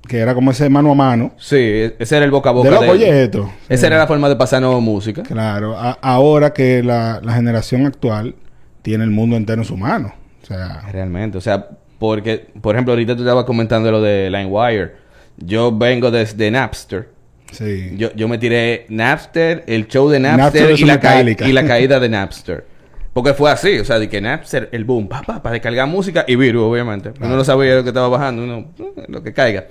que 0.09 0.19
era 0.19 0.35
como 0.35 0.51
ese 0.53 0.69
mano 0.69 0.93
a 0.93 0.95
mano, 0.95 1.33
Sí, 1.37 1.57
ese 1.99 2.17
era 2.17 2.25
el 2.25 2.31
boca 2.31 2.51
a 2.51 2.53
boca 2.53 2.69
de 2.71 2.75
de, 2.77 2.81
loco, 2.81 2.93
oye 2.93 3.23
esto. 3.25 3.51
Esa 3.69 3.89
era 3.89 3.99
la 3.99 4.07
forma 4.07 4.29
de 4.29 4.37
pasarnos 4.37 4.81
música. 4.81 5.23
Claro, 5.25 5.77
a- 5.77 5.99
ahora 6.01 6.53
que 6.53 6.83
la, 6.83 7.21
la 7.23 7.33
generación 7.35 7.87
actual 7.87 8.37
tiene 8.83 9.03
el 9.05 9.11
mundo 9.11 9.37
entero 9.37 9.61
en 9.63 9.67
su 9.67 9.77
mano. 9.77 10.15
O 10.43 10.47
sea, 10.47 10.83
Realmente, 10.93 11.39
o 11.39 11.41
sea, 11.41 11.69
porque, 11.99 12.47
por 12.61 12.75
ejemplo, 12.75 12.93
ahorita 12.93 13.15
tú 13.17 13.23
estabas 13.23 13.45
comentando 13.45 13.91
lo 13.91 14.01
de 14.03 14.31
LimeWire. 14.31 14.93
Yo 15.39 15.77
vengo 15.77 16.11
desde 16.11 16.51
Napster. 16.51 17.09
sí. 17.53 17.93
Yo, 17.97 18.13
yo 18.15 18.29
me 18.29 18.39
tiré 18.39 18.87
Napster, 18.89 19.65
el 19.67 19.87
show 19.89 20.09
de 20.09 20.19
Napster 20.21 20.63
Napster, 20.71 20.81
y, 20.81 20.85
la 20.85 21.01
ca- 21.01 21.23
y 21.49 21.53
la 21.53 21.67
caída 21.67 22.01
de 22.01 22.09
Napster. 22.09 22.65
Porque 23.13 23.33
fue 23.33 23.51
así, 23.51 23.79
o 23.79 23.85
sea, 23.85 23.99
de 23.99 24.09
que 24.11 24.21
Napster, 24.21 24.69
el 24.73 24.85
boom, 24.85 25.09
papá, 25.09 25.43
para 25.43 25.55
descargar 25.55 25.89
música 25.89 26.25
y 26.29 26.37
virus, 26.37 26.63
obviamente. 26.65 27.13
Uno 27.21 27.35
no 27.37 27.45
sabía 27.45 27.77
lo 27.77 27.83
que 27.83 27.89
estaba 27.91 28.09
bajando, 28.09 28.45
uno, 28.45 28.71
eh, 28.79 29.05
lo 29.09 29.23
que 29.23 29.33
caiga. 29.33 29.67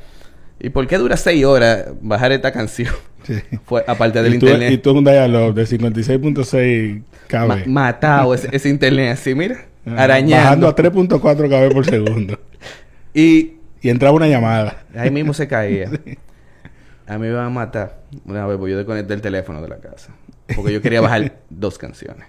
¿Y 0.59 0.69
por 0.69 0.87
qué 0.87 0.97
dura 0.97 1.15
seis 1.17 1.43
horas 1.45 1.85
bajar 2.01 2.31
esta 2.31 2.51
canción? 2.51 2.93
sí. 3.23 3.35
Fue 3.65 3.83
aparte 3.85 4.23
del 4.23 4.35
y, 4.35 4.39
tú, 4.39 4.45
internet. 4.47 4.71
y 4.71 4.77
tú 4.79 4.91
un 4.97 5.03
dialog 5.03 5.53
de 5.53 5.63
56.6 5.65 7.01
KB. 7.27 7.47
Ma- 7.47 7.63
matado 7.67 8.33
ese, 8.33 8.49
ese 8.51 8.69
internet 8.69 9.11
así, 9.13 9.35
mira, 9.35 9.65
Ah, 9.85 9.91
Bajando 9.91 10.03
arañando. 10.03 10.67
a 10.67 10.75
3.4 10.75 11.69
KB 11.69 11.73
por 11.73 11.85
segundo. 11.85 12.39
Y 13.13 13.53
y 13.85 13.89
entraba 13.89 14.15
una 14.15 14.27
llamada. 14.27 14.83
ahí 14.95 15.11
mismo 15.11 15.31
se 15.33 15.47
caía. 15.47 15.89
A 17.07 17.13
mí 17.13 17.19
me 17.19 17.27
iban 17.29 17.45
a 17.45 17.49
matar. 17.51 18.01
Una 18.25 18.47
vez, 18.47 18.57
pues 18.57 18.71
yo 18.71 18.77
desconecté 18.77 19.13
el 19.13 19.21
teléfono 19.21 19.61
de 19.61 19.69
la 19.69 19.77
casa. 19.77 20.11
Porque 20.55 20.73
yo 20.73 20.81
quería 20.81 21.01
bajar 21.01 21.37
dos 21.51 21.77
canciones. 21.77 22.25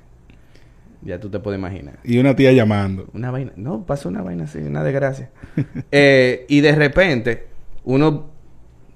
Ya 1.01 1.19
tú 1.19 1.31
te 1.31 1.39
puedes 1.39 1.59
imaginar. 1.59 1.99
Y 2.05 2.19
una 2.19 2.37
tía 2.37 2.53
llamando. 2.53 3.09
Una 3.15 3.31
vaina. 3.31 3.53
No, 3.57 3.87
pasó 3.87 4.11
una 4.11 4.21
vaina 4.21 4.45
así, 4.45 4.59
una 4.59 4.85
desgracia. 4.85 5.31
Eh, 5.91 6.45
y 6.49 6.61
de 6.61 6.73
repente, 6.75 7.47
uno, 7.85 8.29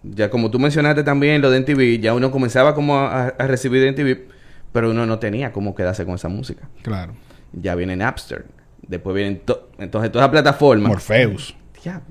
ya 0.03 0.29
como 0.29 0.51
tú 0.51 0.59
mencionaste 0.59 1.03
también 1.03 1.41
lo 1.41 1.51
de 1.51 1.61
NTV, 1.61 1.99
ya 2.03 2.13
uno 2.13 2.31
comenzaba 2.31 2.75
como 2.75 2.99
a, 2.99 3.29
a 3.29 3.47
recibir 3.47 3.81
de 3.81 3.89
NTV, 3.89 4.29
pero 4.73 4.91
uno 4.91 5.07
no 5.07 5.19
tenía 5.19 5.51
cómo 5.51 5.75
quedarse 5.75 6.05
con 6.05 6.17
esa 6.17 6.29
música. 6.29 6.69
Claro. 6.83 7.15
Ya 7.53 7.75
viene 7.75 7.97
Napster. 7.97 8.47
Después 8.87 9.15
vienen 9.15 9.41
to- 9.41 9.71
entonces 9.79 10.11
todas 10.11 10.25
las 10.25 10.31
plataformas. 10.31 10.89
Morpheus. 10.89 11.57
Ya. 11.85 12.03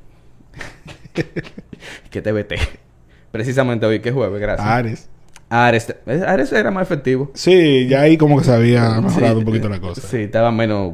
que 2.10 2.22
te 2.22 2.32
vete. 2.32 2.58
Precisamente 3.32 3.86
hoy, 3.86 4.00
que 4.00 4.12
jueves, 4.12 4.40
gracias. 4.42 4.68
Ares. 4.68 5.10
Ares, 5.50 5.96
Ares 6.28 6.52
era 6.54 6.70
más 6.72 6.84
efectivo. 6.84 7.32
Sí, 7.34 7.88
ya 7.88 8.02
ahí 8.02 8.18
como 8.18 8.38
que 8.38 8.44
se 8.46 8.54
había 8.54 9.02
mejorado 9.02 9.34
Sí, 9.36 9.40
un 9.40 9.46
poquito 9.46 9.68
eh, 9.68 9.72
la 9.72 9.80
cosa. 9.80 10.02
Sí, 10.08 10.18
estaba 10.18 10.52
menos 10.52 10.94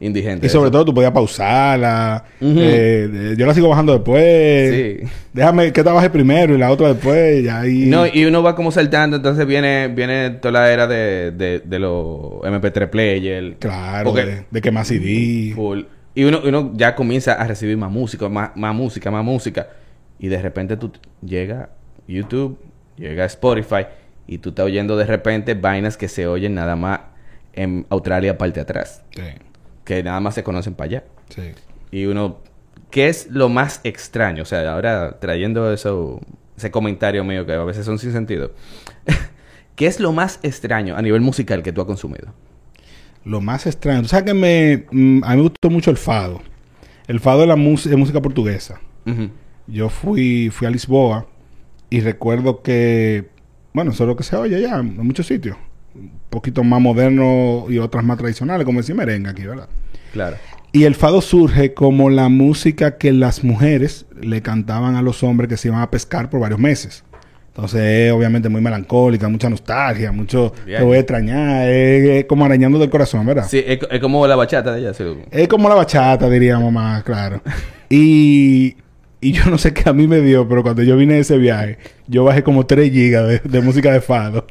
indigente. 0.00 0.46
Y 0.46 0.50
sobre 0.50 0.66
eso. 0.66 0.72
todo 0.72 0.84
tú 0.86 0.94
podías 0.94 1.12
pausarla. 1.12 2.24
Eh, 2.40 3.10
eh, 3.12 3.34
yo 3.36 3.46
la 3.46 3.54
sigo 3.54 3.68
bajando 3.68 3.92
después. 3.94 4.74
Sí. 5.02 5.08
Déjame 5.32 5.72
que 5.72 5.80
esta 5.80 5.92
baje 5.92 6.10
primero 6.10 6.54
y 6.54 6.58
la 6.58 6.70
otra 6.70 6.88
después. 6.94 7.44
Y 7.44 7.48
ahí. 7.48 7.86
No, 7.86 8.06
y 8.06 8.24
uno 8.24 8.42
va 8.42 8.54
como 8.54 8.70
saltando, 8.70 9.16
entonces 9.16 9.46
viene 9.46 9.88
viene 9.88 10.30
toda 10.30 10.52
la 10.52 10.72
era 10.72 10.86
de, 10.86 11.30
de, 11.32 11.60
de 11.64 11.78
los 11.78 12.40
MP3 12.42 12.88
player. 12.90 13.56
Claro, 13.58 14.10
Porque- 14.10 14.24
de, 14.26 14.44
de 14.50 14.60
que 14.60 14.70
más 14.70 14.88
CD. 14.88 15.52
Full. 15.54 15.80
Y 16.14 16.24
uno, 16.24 16.40
uno 16.44 16.72
ya 16.74 16.94
comienza 16.96 17.34
a 17.34 17.46
recibir 17.46 17.76
más 17.76 17.90
música, 17.92 18.28
más, 18.28 18.50
más 18.56 18.74
música, 18.74 19.10
más 19.10 19.24
música. 19.24 19.68
Y 20.18 20.26
de 20.28 20.42
repente 20.42 20.76
tú 20.76 20.90
llega 21.24 21.70
YouTube, 22.08 22.58
llega 22.96 23.24
Spotify, 23.26 23.86
y 24.26 24.38
tú 24.38 24.48
estás 24.48 24.66
oyendo 24.66 24.96
de 24.96 25.06
repente 25.06 25.54
vainas 25.54 25.96
que 25.96 26.08
se 26.08 26.26
oyen 26.26 26.54
nada 26.54 26.74
más 26.74 27.00
en 27.52 27.86
Australia 27.88 28.36
parte 28.36 28.58
atrás. 28.58 29.02
Sí, 29.14 29.22
Que 29.88 30.02
nada 30.02 30.20
más 30.20 30.34
se 30.34 30.42
conocen 30.42 30.74
para 30.74 30.84
allá. 30.86 31.04
sí. 31.30 31.52
Y 31.90 32.04
uno, 32.04 32.40
¿qué 32.90 33.08
es 33.08 33.28
lo 33.30 33.48
más 33.48 33.80
extraño? 33.82 34.42
O 34.42 34.44
sea, 34.44 34.74
ahora 34.74 35.18
trayendo 35.18 35.72
eso, 35.72 36.20
ese 36.54 36.70
comentario 36.70 37.24
mío 37.24 37.46
que 37.46 37.54
a 37.54 37.64
veces 37.64 37.86
son 37.86 37.98
sin 37.98 38.12
sentido. 38.12 38.52
¿Qué 39.74 39.86
es 39.86 39.98
lo 39.98 40.12
más 40.12 40.40
extraño 40.42 40.94
a 40.94 41.00
nivel 41.00 41.22
musical 41.22 41.62
que 41.62 41.72
tú 41.72 41.80
has 41.80 41.86
consumido? 41.86 42.34
Lo 43.24 43.40
más 43.40 43.66
extraño. 43.66 44.02
Tú 44.02 44.08
sabes 44.08 44.26
que 44.26 44.34
me, 44.34 44.84
mm, 44.90 45.24
a 45.24 45.30
mí 45.30 45.36
me 45.36 45.42
gustó 45.44 45.70
mucho 45.70 45.90
el 45.90 45.96
fado. 45.96 46.42
El 47.06 47.18
fado 47.18 47.40
es 47.40 47.48
la 47.48 47.54
es 47.54 47.96
música 47.96 48.20
portuguesa. 48.20 48.82
Yo 49.66 49.88
fui, 49.88 50.50
fui 50.50 50.66
a 50.66 50.70
Lisboa 50.70 51.26
y 51.88 52.00
recuerdo 52.00 52.60
que, 52.60 53.30
bueno, 53.72 53.92
eso 53.92 54.04
es 54.04 54.08
lo 54.08 54.16
que 54.16 54.24
se 54.24 54.36
oye 54.36 54.60
ya 54.60 54.76
en 54.76 54.98
muchos 54.98 55.26
sitios. 55.26 55.56
Un 55.98 56.10
poquito 56.30 56.62
más 56.64 56.80
moderno 56.80 57.66
y 57.68 57.78
otras 57.78 58.04
más 58.04 58.18
tradicionales, 58.18 58.64
como 58.64 58.80
decir 58.80 58.94
merengue 58.94 59.30
aquí, 59.30 59.42
¿verdad? 59.44 59.68
Claro. 60.12 60.36
Y 60.72 60.84
el 60.84 60.94
fado 60.94 61.20
surge 61.22 61.72
como 61.74 62.10
la 62.10 62.28
música 62.28 62.98
que 62.98 63.12
las 63.12 63.42
mujeres 63.42 64.04
le 64.20 64.42
cantaban 64.42 64.94
a 64.96 65.02
los 65.02 65.22
hombres 65.22 65.48
que 65.48 65.56
se 65.56 65.68
iban 65.68 65.80
a 65.80 65.90
pescar 65.90 66.28
por 66.28 66.40
varios 66.40 66.60
meses. 66.60 67.04
Entonces 67.48 67.80
es 67.80 68.12
obviamente 68.12 68.48
muy 68.48 68.60
melancólica, 68.60 69.28
mucha 69.28 69.50
nostalgia, 69.50 70.12
mucho 70.12 70.52
Bien. 70.64 70.78
te 70.78 70.84
voy 70.84 70.96
a 70.98 71.00
extrañar, 71.00 71.68
es, 71.68 72.08
es 72.20 72.24
como 72.26 72.44
arañando 72.44 72.78
del 72.78 72.88
corazón, 72.90 73.26
¿verdad? 73.26 73.46
Sí, 73.48 73.64
es, 73.66 73.80
es 73.90 74.00
como 74.00 74.24
la 74.26 74.36
bachata 74.36 74.72
de 74.74 74.80
ella. 74.80 74.94
sí. 74.94 75.02
Es 75.32 75.48
como 75.48 75.68
la 75.68 75.74
bachata, 75.74 76.28
diríamos 76.30 76.72
más, 76.72 77.02
claro. 77.02 77.40
Y, 77.90 78.76
y 79.22 79.32
yo 79.32 79.46
no 79.46 79.56
sé 79.56 79.72
qué 79.72 79.88
a 79.88 79.94
mí 79.94 80.06
me 80.06 80.20
dio, 80.20 80.46
pero 80.46 80.62
cuando 80.62 80.82
yo 80.82 80.94
vine 80.98 81.14
de 81.14 81.20
ese 81.20 81.38
viaje, 81.38 81.78
yo 82.06 82.22
bajé 82.24 82.42
como 82.42 82.66
3 82.66 82.92
gigas 82.92 83.26
de, 83.26 83.38
de 83.42 83.60
música 83.62 83.90
de 83.90 84.02
fado. 84.02 84.46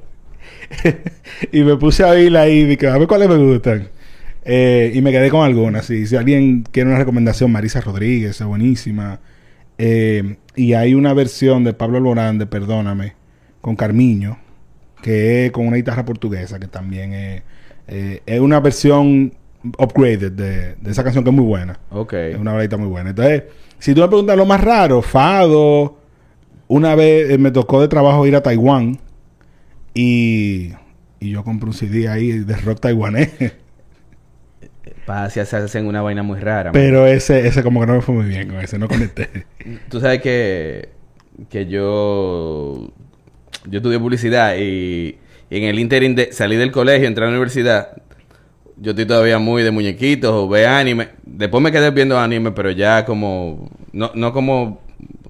y 1.51 1.61
me 1.61 1.75
puse 1.75 2.03
a 2.03 2.09
oírla 2.09 2.41
ahí 2.41 2.59
y 2.59 2.65
dije, 2.65 2.87
a 2.87 2.97
ver 2.97 3.07
cuáles 3.07 3.29
me 3.29 3.37
gustan. 3.37 3.89
Eh, 4.49 4.91
y 4.93 5.01
me 5.01 5.11
quedé 5.11 5.29
con 5.29 5.45
algunas. 5.45 5.89
Y 5.89 6.05
si 6.07 6.15
alguien 6.15 6.63
quiere 6.71 6.89
una 6.89 6.97
recomendación, 6.97 7.51
Marisa 7.51 7.81
Rodríguez, 7.81 8.39
es 8.39 8.47
buenísima. 8.47 9.19
Eh, 9.77 10.37
y 10.55 10.73
hay 10.73 10.93
una 10.93 11.13
versión 11.13 11.63
de 11.63 11.73
Pablo 11.73 11.97
Alborán 11.97 12.37
de 12.37 12.45
Perdóname, 12.45 13.13
con 13.61 13.75
Carmiño, 13.75 14.39
que 15.01 15.45
es 15.45 15.51
con 15.51 15.67
una 15.67 15.75
guitarra 15.75 16.05
portuguesa, 16.05 16.59
que 16.59 16.67
también 16.67 17.13
es, 17.13 17.43
eh, 17.87 18.21
es 18.25 18.39
una 18.39 18.59
versión 18.59 19.33
upgraded 19.77 20.31
de, 20.31 20.75
de 20.75 20.91
esa 20.91 21.03
canción 21.03 21.23
que 21.23 21.29
es 21.29 21.35
muy 21.35 21.45
buena. 21.45 21.77
Ok. 21.91 22.13
Es 22.13 22.37
una 22.37 22.53
baladita 22.53 22.77
muy 22.77 22.87
buena. 22.87 23.09
Entonces, 23.09 23.43
si 23.79 23.93
tú 23.93 24.01
me 24.01 24.07
preguntas 24.07 24.37
lo 24.37 24.45
más 24.45 24.61
raro, 24.61 25.01
Fado, 25.01 25.99
una 26.69 26.95
vez 26.95 27.37
me 27.37 27.51
tocó 27.51 27.81
de 27.81 27.89
trabajo 27.89 28.25
ir 28.25 28.35
a 28.35 28.41
Taiwán 28.41 28.97
y, 29.97 30.73
y 31.19 31.31
yo 31.31 31.43
compré 31.43 31.67
un 31.67 31.73
CD 31.73 32.07
ahí 32.07 32.31
de 32.31 32.55
rock 32.57 32.79
taiwanés. 32.81 33.31
Para 35.07 35.29
si 35.31 35.43
se 35.43 35.55
hacen 35.55 35.87
una 35.87 36.03
vaina 36.03 36.21
muy 36.21 36.39
rara. 36.39 36.65
man. 36.65 36.73
Pero 36.73 37.07
ese, 37.07 37.47
ese 37.47 37.63
como 37.63 37.79
que 37.79 37.87
no 37.87 37.93
me 37.95 38.01
fue 38.01 38.13
muy 38.13 38.25
bien 38.25 38.47
con 38.47 38.59
ese, 38.59 38.77
no 38.77 38.87
conecté. 38.87 39.45
Tú 39.89 39.99
sabes 39.99 40.21
que, 40.21 40.89
que 41.49 41.65
yo, 41.65 42.91
yo 43.65 43.77
estudié 43.77 43.99
publicidad 43.99 44.55
y, 44.57 45.17
y 45.49 45.57
en 45.57 45.63
el 45.63 45.79
interim 45.79 46.13
de 46.13 46.31
salir 46.31 46.59
del 46.59 46.71
colegio, 46.71 47.07
entrar 47.07 47.27
a 47.27 47.31
la 47.31 47.37
universidad, 47.37 47.97
yo 48.75 48.91
estoy 48.91 49.07
todavía 49.07 49.39
muy 49.39 49.63
de 49.63 49.71
muñequitos 49.71 50.31
o 50.31 50.47
ve 50.47 50.67
anime. 50.67 51.09
Después 51.25 51.63
me 51.63 51.71
quedé 51.71 51.89
viendo 51.89 52.19
anime, 52.19 52.51
pero 52.51 52.69
ya 52.69 53.03
como, 53.03 53.71
no, 53.93 54.11
no 54.13 54.31
como, 54.31 54.81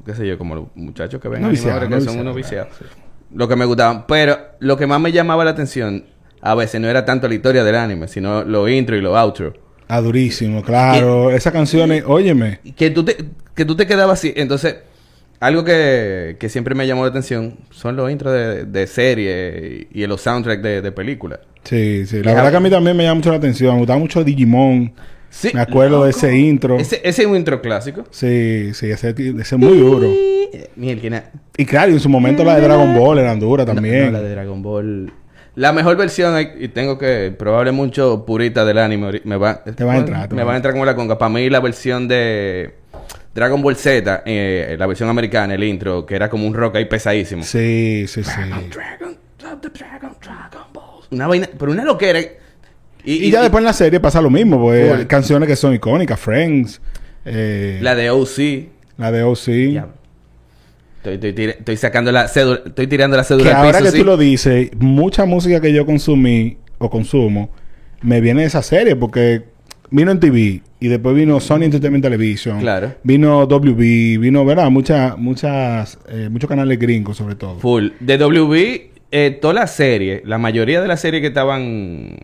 qué 0.05 0.13
sé 0.13 0.27
yo, 0.27 0.37
como 0.37 0.55
los 0.55 0.65
muchachos 0.75 1.21
que 1.21 1.29
ven 1.29 1.41
No 1.41 1.47
anime 1.47 1.57
viciado, 1.57 1.75
ahora 1.75 1.87
que 1.87 1.95
no 1.95 2.01
son 2.01 2.17
viciado, 2.17 2.21
unos 2.31 2.35
claro, 2.49 2.67
viciados. 2.67 3.06
Lo 3.33 3.47
que 3.47 3.55
me 3.55 3.65
gustaban. 3.65 4.05
Pero 4.07 4.37
lo 4.59 4.77
que 4.77 4.87
más 4.87 4.99
me 4.99 5.11
llamaba 5.11 5.43
la 5.43 5.51
atención, 5.51 6.05
a 6.41 6.55
veces 6.55 6.79
no 6.81 6.87
era 6.89 7.05
tanto 7.05 7.27
la 7.27 7.35
historia 7.35 7.63
del 7.63 7.75
anime, 7.75 8.07
sino 8.07 8.43
lo 8.43 8.67
intro 8.69 8.95
y 8.95 9.01
lo 9.01 9.17
outro. 9.17 9.53
Ah, 9.87 10.01
durísimo, 10.01 10.61
claro. 10.63 11.31
Esas 11.31 11.53
canciones, 11.53 12.03
óyeme. 12.05 12.59
que 12.75 12.89
tú 12.89 13.03
te, 13.05 13.17
que 13.55 13.65
tú 13.65 13.75
te 13.75 13.87
quedabas 13.87 14.19
así. 14.19 14.33
Entonces, 14.35 14.75
algo 15.39 15.63
que, 15.63 16.35
que 16.39 16.49
siempre 16.49 16.75
me 16.75 16.85
llamó 16.87 17.03
la 17.03 17.09
atención 17.09 17.57
son 17.71 17.95
los 17.95 18.11
intros 18.11 18.33
de, 18.33 18.65
de 18.65 18.87
serie 18.87 19.87
y, 19.93 20.03
y 20.03 20.07
los 20.07 20.21
soundtracks 20.21 20.61
de, 20.63 20.81
de 20.81 20.91
películas. 20.91 21.39
Sí, 21.63 22.05
sí. 22.05 22.21
La 22.23 22.33
verdad 22.33 22.51
que 22.51 22.57
a 22.57 22.59
mí 22.61 22.69
también 22.69 22.97
me 22.97 23.03
llama 23.03 23.15
mucho 23.15 23.31
la 23.31 23.37
atención. 23.37 23.73
Me 23.73 23.79
gustaba 23.79 23.99
mucho 23.99 24.23
Digimon. 24.23 24.93
Sí, 25.29 25.51
Me 25.53 25.61
acuerdo 25.61 26.03
de 26.03 26.11
ese 26.11 26.35
intro. 26.35 26.77
Ese, 26.77 27.01
ese 27.03 27.21
es 27.23 27.27
un 27.27 27.35
intro 27.35 27.61
clásico. 27.61 28.05
Sí, 28.11 28.73
sí, 28.73 28.89
ese, 28.89 29.09
es 29.09 29.53
muy 29.53 29.77
duro. 29.77 30.11
Y 31.57 31.65
claro, 31.65 31.91
en 31.91 31.99
su 31.99 32.09
momento 32.09 32.43
la 32.43 32.55
de 32.55 32.61
Dragon 32.61 32.95
Ball 32.95 33.19
eran 33.19 33.39
duras 33.39 33.65
también. 33.65 34.05
No, 34.05 34.05
no, 34.05 34.11
la 34.13 34.21
de 34.21 34.29
Dragon 34.31 34.61
Ball. 34.61 35.13
La 35.55 35.73
mejor 35.73 35.97
versión, 35.97 36.35
y 36.59 36.67
tengo 36.67 36.99
que, 36.99 37.33
probable 37.37 37.71
mucho 37.71 38.25
purita 38.25 38.63
del 38.63 38.77
anime, 38.77 39.21
me 39.23 39.37
va, 39.37 39.63
Te 39.63 39.83
va 39.83 39.93
a 39.93 39.97
entrar, 39.97 40.31
me 40.31 40.43
va 40.43 40.53
a 40.53 40.55
entrar 40.55 40.73
como 40.73 40.85
la 40.85 40.95
conga. 40.95 41.17
Para 41.17 41.29
mí 41.29 41.49
la 41.49 41.59
versión 41.59 42.07
de 42.07 42.75
Dragon 43.33 43.61
Ball 43.61 43.75
Z, 43.75 44.21
eh, 44.25 44.75
la 44.77 44.85
versión 44.85 45.09
americana, 45.09 45.55
el 45.55 45.63
intro, 45.63 46.05
que 46.05 46.15
era 46.15 46.29
como 46.29 46.45
un 46.45 46.53
rock 46.53 46.75
ahí 46.75 46.85
pesadísimo. 46.85 47.43
Sí, 47.43 48.05
sí, 48.07 48.23
sí. 48.23 48.31
Dragon, 48.35 48.69
Dragon, 48.69 49.17
drop 49.39 49.61
the 49.61 49.69
Dragon, 49.69 50.15
Dragon 50.21 50.73
Balls. 50.73 51.07
Una 51.09 51.27
vaina, 51.27 51.49
pero 51.57 51.71
una 51.71 51.83
loquera. 51.83 52.19
Y, 53.09 53.31
ya 53.31 53.41
después 53.41 53.61
en 53.61 53.65
la 53.65 53.73
serie 53.73 53.99
pasa 53.99 54.21
lo 54.21 54.29
mismo, 54.29 54.59
pues 54.61 54.89
Full. 54.89 54.99
hay 54.99 55.05
canciones 55.05 55.47
que 55.47 55.55
son 55.55 55.73
icónicas, 55.73 56.19
Friends, 56.19 56.81
eh, 57.25 57.79
La 57.81 57.95
de 57.95 58.09
OC. 58.09 58.67
la 58.97 59.11
de 59.11 59.23
OC. 59.23 59.73
Ya. 59.73 59.87
Estoy, 60.97 61.13
estoy, 61.15 61.33
tira- 61.33 61.51
estoy 61.53 61.77
sacando 61.77 62.11
la 62.11 62.27
cédula, 62.27 62.61
estoy 62.65 62.87
tirando 62.87 63.15
la 63.15 63.23
cédula 63.23 63.43
Que 63.45 63.49
al 63.55 63.65
ahora 63.65 63.77
piso, 63.79 63.83
que 63.85 63.91
¿sí? 63.91 63.97
tú 63.99 64.05
lo 64.05 64.17
dices, 64.17 64.71
mucha 64.77 65.23
música 65.25 65.61
que 65.61 65.71
yo 65.71 65.85
consumí 65.85 66.57
o 66.79 66.89
consumo 66.89 67.49
me 68.01 68.19
viene 68.19 68.41
de 68.41 68.47
esa 68.47 68.61
serie 68.61 68.95
porque 68.97 69.43
vino 69.89 70.11
en 70.11 70.19
TV 70.19 70.61
y 70.79 70.87
después 70.89 71.15
vino 71.15 71.39
Sony 71.39 71.63
Entertainment 71.63 72.03
Television. 72.03 72.59
Claro. 72.59 72.93
Vino 73.03 73.45
WB, 73.47 74.19
vino, 74.19 74.43
¿verdad? 74.43 74.69
Muchas, 74.69 75.17
muchas, 75.17 75.97
eh, 76.09 76.27
muchos 76.29 76.49
canales 76.49 76.77
gringos 76.77 77.15
sobre 77.15 77.35
todo. 77.35 77.57
Full. 77.59 77.89
De 78.01 78.17
WB, 78.17 78.91
eh, 79.11 79.37
toda 79.41 79.53
la 79.53 79.67
serie, 79.67 80.21
la 80.25 80.37
mayoría 80.37 80.81
de 80.81 80.87
las 80.89 80.99
series 80.99 81.21
que 81.21 81.27
estaban 81.27 82.17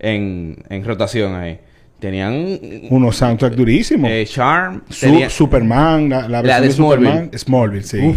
en, 0.00 0.56
en 0.68 0.84
rotación 0.84 1.34
ahí, 1.34 1.58
tenían 1.98 2.58
Unos 2.90 3.16
soundtracks 3.16 3.56
durísimos. 3.56 4.10
eh, 4.10 4.24
Charm, 4.26 4.82
Su- 4.88 5.06
tenía- 5.06 5.30
Superman, 5.30 6.08
la, 6.08 6.28
la 6.28 6.42
La 6.42 6.60
versión 6.60 6.60
de 6.62 6.66
de, 6.68 6.72
Superman. 6.74 7.30
Smallville. 7.32 7.38
Smallville, 7.38 7.82
sí. 7.84 7.98
Uf. 8.08 8.16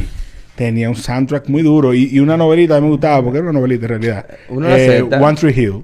Tenía 0.55 0.87
un 0.89 0.95
soundtrack 0.95 1.47
muy 1.49 1.63
duro 1.63 1.93
y, 1.93 2.09
y 2.11 2.19
una 2.19 2.37
novelita 2.37 2.79
me 2.79 2.87
gustaba 2.87 3.23
porque 3.23 3.39
era 3.39 3.49
una 3.49 3.57
novelita 3.59 3.85
en 3.85 3.89
realidad. 3.89 4.25
Uno 4.49 4.67
la 4.69 4.77
Eh. 4.79 5.01
One 5.01 5.35
Tree 5.35 5.51
Hill. 5.55 5.83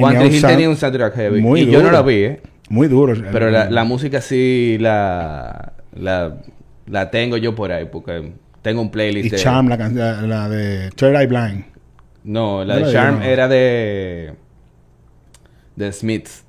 One 0.00 0.18
Tree 0.18 0.36
Hill 0.36 0.42
tenía 0.42 0.68
un 0.68 0.76
soundtrack 0.76 1.14
heavy. 1.14 1.40
muy 1.40 1.60
y 1.62 1.70
yo 1.70 1.82
no 1.82 1.90
la 1.90 2.02
vi, 2.02 2.14
¿eh? 2.24 2.40
Muy 2.68 2.88
duro. 2.88 3.14
Pero 3.32 3.50
la, 3.50 3.68
la 3.70 3.84
música 3.84 4.20
sí 4.20 4.76
la, 4.80 5.74
la, 5.94 6.36
la 6.86 7.10
tengo 7.10 7.36
yo 7.36 7.54
por 7.54 7.70
ahí, 7.72 7.86
porque 7.90 8.32
tengo 8.62 8.80
un 8.80 8.86
Y 8.86 8.90
playlist 8.90 9.30
de... 9.32 9.36
Charm, 9.38 9.68
la, 9.68 9.76
la, 9.76 10.22
la 10.22 10.48
de 10.48 10.90
Third 10.96 11.14
Eye 11.16 11.26
Blind. 11.26 11.64
No, 12.24 12.64
la 12.64 12.78
No 12.78 12.86
de 12.86 12.92
Charm 12.92 13.16
digo, 13.16 13.24
no. 13.26 13.30
era 13.30 13.48
de... 13.48 14.32
De 15.76 15.90
Smiths. 15.92 16.44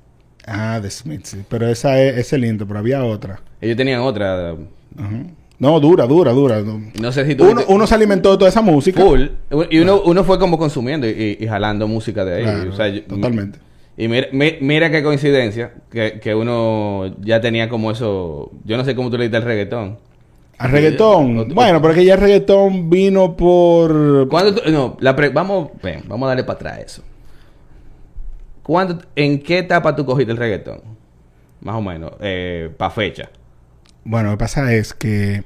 Ah, 0.46 0.78
de 0.80 0.90
Smith, 0.90 1.24
sí. 1.24 1.38
Pero 1.48 1.68
esa 1.68 2.00
es, 2.00 2.18
ese 2.18 2.36
es 2.36 2.42
lindo, 2.42 2.66
pero 2.66 2.78
había 2.78 3.04
otra. 3.04 3.40
Ellos 3.60 3.76
tenían 3.76 4.00
otra... 4.00 4.52
Ajá. 4.52 5.22
No, 5.58 5.80
dura, 5.80 6.06
dura, 6.06 6.32
dura. 6.32 6.60
No. 6.60 7.10
Sé 7.12 7.24
si 7.26 7.34
tú... 7.34 7.48
Uno, 7.50 7.62
uno 7.68 7.86
se 7.86 7.94
alimentó 7.94 8.30
de 8.32 8.36
toda 8.38 8.50
esa 8.50 8.60
música. 8.62 9.00
Full. 9.02 9.22
Y 9.70 9.78
uno, 9.78 10.02
uno 10.04 10.22
fue 10.22 10.38
como 10.38 10.58
consumiendo 10.58 11.08
y, 11.08 11.38
y 11.40 11.46
jalando 11.46 11.88
música 11.88 12.24
de 12.24 12.34
ahí. 12.36 12.42
Claro, 12.42 12.70
O 12.72 12.76
sea, 12.76 12.88
yo- 12.88 13.02
totalmente. 13.04 13.58
Y 13.96 14.06
mira, 14.08 14.28
mi- 14.32 14.56
mira 14.60 14.90
qué 14.90 15.02
coincidencia 15.02 15.72
que, 15.90 16.20
que 16.20 16.34
uno 16.34 17.14
ya 17.22 17.40
tenía 17.40 17.68
como 17.70 17.90
eso... 17.90 18.52
Yo 18.64 18.76
no 18.76 18.84
sé 18.84 18.94
cómo 18.94 19.10
tú 19.10 19.16
le 19.16 19.24
diste 19.24 19.38
al 19.38 19.44
reggaetón. 19.44 19.98
A 20.58 20.68
reggaetón. 20.68 21.38
O- 21.38 21.42
o- 21.42 21.46
bueno, 21.46 21.80
pero 21.80 21.94
es 21.94 21.98
que 22.00 22.04
ya 22.04 22.14
el 22.14 22.20
reggaetón 22.20 22.90
vino 22.90 23.34
por... 23.36 24.28
¿Cuándo 24.28 24.54
tú- 24.54 24.70
no, 24.70 24.96
la 25.00 25.16
pre- 25.16 25.30
vamos, 25.30 25.70
ven, 25.82 26.02
vamos 26.06 26.26
a 26.26 26.28
darle 26.28 26.44
para 26.44 26.56
atrás 26.58 26.78
eso. 26.84 27.02
¿Cuándo, 28.66 28.98
¿En 29.14 29.38
qué 29.38 29.58
etapa 29.58 29.94
tú 29.94 30.04
cogiste 30.04 30.32
el 30.32 30.38
reggaetón? 30.38 30.80
Más 31.60 31.76
o 31.76 31.80
menos, 31.80 32.10
eh, 32.18 32.68
para 32.76 32.90
fecha. 32.90 33.30
Bueno, 34.02 34.30
lo 34.30 34.36
que 34.36 34.40
pasa 34.40 34.74
es 34.74 34.92
que 34.92 35.44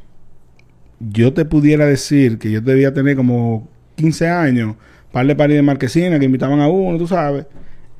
yo 1.00 1.35
te 1.35 1.44
pudiera 1.44 1.85
decir 1.85 2.38
que 2.38 2.50
yo 2.50 2.62
debía 2.62 2.94
tener 2.94 3.16
como 3.16 3.68
15 3.96 4.26
años, 4.26 4.76
par 5.12 5.26
de 5.26 5.37
paris 5.37 5.56
de 5.56 5.61
marquesina 5.61 6.18
que 6.18 6.24
invitaban 6.24 6.61
a 6.61 6.68
uno, 6.68 6.96
tú 6.96 7.06
sabes. 7.06 7.44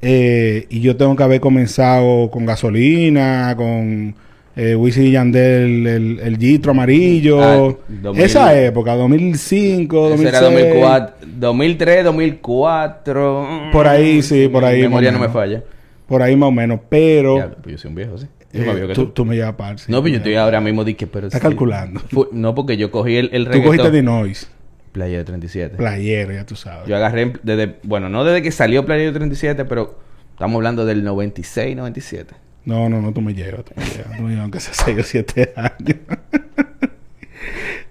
Eh, 0.01 0.65
y 0.71 0.81
yo 0.81 0.97
tengo 0.97 1.15
que 1.15 1.23
haber 1.23 1.43
comenzado 1.43 2.31
con 2.31 2.47
gasolina, 2.47 3.55
con 3.59 4.15
eh, 4.57 4.75
Wisin 4.75 5.07
y 5.07 5.11
Yandel, 5.13 5.87
el, 5.87 6.21
el 6.21 6.37
Gitro 6.39 6.73
amarillo. 6.73 7.41
Ah, 7.43 7.75
2000. 7.89 8.25
Esa 8.25 8.61
época, 8.61 8.95
2005, 8.97 9.97
Ese 9.97 10.11
2006. 10.11 10.29
era 10.29 10.41
2004, 10.41 11.17
2003, 11.39 12.05
2004. 12.05 13.71
Por 13.73 13.87
ahí, 13.89 14.23
sí, 14.23 14.49
por 14.49 14.65
ahí, 14.65 14.79
Mi 14.79 14.83
memoria 14.85 15.13
no 15.13 15.19
me 15.19 15.29
falla. 15.29 15.63
Por 16.07 16.23
ahí 16.23 16.35
más 16.37 16.49
o 16.49 16.53
menos. 16.53 16.81
Pero 16.89 17.35
Diablo, 17.35 17.57
pues 17.63 17.73
yo 17.75 17.79
soy 17.79 17.89
un 17.91 17.95
viejo, 17.95 18.19
sí. 18.19 18.27
Yo 18.53 18.63
eh, 18.63 18.75
viejo 18.75 18.89
que 18.89 18.95
tú, 18.95 19.05
tú. 19.07 19.11
tú 19.13 19.25
me 19.25 19.37
llevas 19.37 19.55
par. 19.55 19.79
sí. 19.79 19.91
No, 19.93 20.03
pero 20.03 20.13
yo 20.13 20.17
estoy 20.19 20.35
ahora 20.35 20.61
mismo 20.61 20.85
dije, 20.85 21.07
pero 21.07 21.29
Estás 21.29 21.41
sí. 21.41 21.47
calculando. 21.47 22.01
Fu- 22.11 22.29
no, 22.33 22.55
porque 22.55 22.77
yo 22.77 22.91
cogí 22.91 23.17
el, 23.17 23.31
el 23.33 23.45
Tú 23.45 23.51
reggaetón. 23.53 23.77
cogiste 23.77 23.91
de 23.97 24.03
Noise, 24.03 24.47
Playa 24.93 25.19
de 25.19 25.25
37. 25.25 25.77
playero, 25.77 26.33
ya 26.33 26.45
tú 26.45 26.57
sabes. 26.57 26.89
Yo 26.89 26.97
agarré 26.97 27.33
desde, 27.45 27.77
bueno, 27.85 28.09
no 28.09 28.25
desde 28.25 28.43
que 28.43 28.51
salió 28.51 28.85
Playa 28.85 29.05
de 29.05 29.13
37, 29.13 29.65
pero 29.67 29.97
estamos 30.33 30.57
hablando 30.57 30.85
del 30.85 31.05
96, 31.05 31.77
97. 31.77 32.35
No, 32.65 32.89
no, 32.89 33.01
no, 33.01 33.13
tú 33.13 33.21
me 33.21 33.33
llevas, 33.35 33.65
tú 33.65 33.73
me 33.77 33.85
llevas. 33.85 34.17
Tú 34.17 34.23
me 34.23 34.29
llevas 34.31 34.43
aunque 34.43 34.61
sea 34.61 34.75
6 34.75 34.99
o 34.99 35.03
7 35.03 35.53
años. 35.57 35.97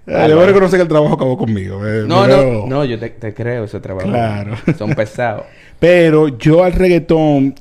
Ah, 0.08 0.28
Debo 0.28 0.40
no. 0.42 0.46
reconocer 0.48 0.78
que 0.80 0.84
el 0.84 0.88
trabajo 0.88 1.14
acabó 1.14 1.38
conmigo. 1.38 1.86
eh, 1.86 2.04
No, 2.08 2.28
no, 2.28 2.66
no, 2.66 2.86
yo 2.86 2.98
te, 2.98 3.10
te 3.10 3.34
creo 3.34 3.66
ese 3.66 3.80
trabajo. 3.80 4.08
Claro. 4.10 4.56
Son 4.78 4.94
pesados. 4.96 5.44
Pero 5.80 6.38
yo 6.38 6.64
al 6.64 6.74
reggaetón, 6.74 7.54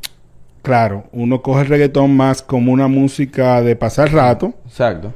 claro, 0.63 1.05
uno 1.13 1.43
coge 1.43 1.63
el 1.63 1.67
reggaetón 1.69 2.17
más 2.17 2.41
como 2.43 2.73
una 2.73 2.89
música 2.89 3.61
de 3.63 3.77
pasar 3.77 4.13
rato 4.13 4.55
Exacto. 4.67 5.13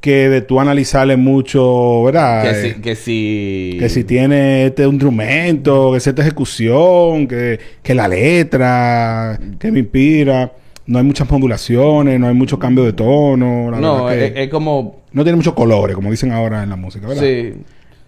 que 0.00 0.28
de 0.28 0.42
tú 0.42 0.60
analizarle 0.60 1.16
mucho, 1.16 2.02
¿verdad? 2.02 2.42
Que 2.42 2.50
Eh, 2.50 2.74
si, 2.74 2.80
que 2.80 2.96
si... 2.96 3.76
Que 3.78 3.88
si 3.88 4.02
tiene 4.04 4.66
este 4.66 4.82
instrumento, 4.84 5.92
que 5.94 6.00
si 6.00 6.10
esta 6.10 6.22
ejecución, 6.22 7.28
que, 7.28 7.60
que 7.82 7.94
la 7.94 8.08
letra, 8.08 9.38
que 9.60 9.70
me 9.70 9.78
inspira. 9.80 10.52
No 10.86 10.98
hay 10.98 11.04
muchas 11.04 11.30
modulaciones, 11.30 12.18
no 12.18 12.26
hay 12.28 12.34
mucho 12.34 12.58
cambio 12.58 12.84
de 12.84 12.92
tono. 12.92 13.70
La 13.70 13.78
No, 13.80 14.10
es, 14.10 14.32
que 14.32 14.42
es 14.44 14.48
como... 14.50 15.00
no 15.12 15.22
tiene 15.22 15.36
muchos 15.36 15.54
colores, 15.54 15.94
como 15.94 16.10
dicen 16.10 16.32
ahora 16.32 16.62
en 16.62 16.70
la 16.70 16.76
música, 16.76 17.06
¿verdad? 17.06 17.22
Sí. 17.22 17.54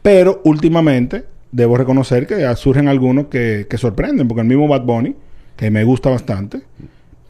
Pero 0.03 0.41
últimamente 0.45 1.25
debo 1.53 1.77
reconocer 1.77 2.27
que 2.27 2.41
ya 2.41 2.55
surgen 2.57 2.89
algunos 2.89 3.27
que, 3.27 3.67
que 3.71 3.79
sorprenden, 3.79 4.27
porque 4.27 4.41
el 4.43 4.49
mismo 4.49 4.67
Bad 4.69 4.83
Bunny, 4.83 5.15
que 5.57 5.71
me 5.71 5.85
gusta 5.85 6.11
bastante, 6.11 6.63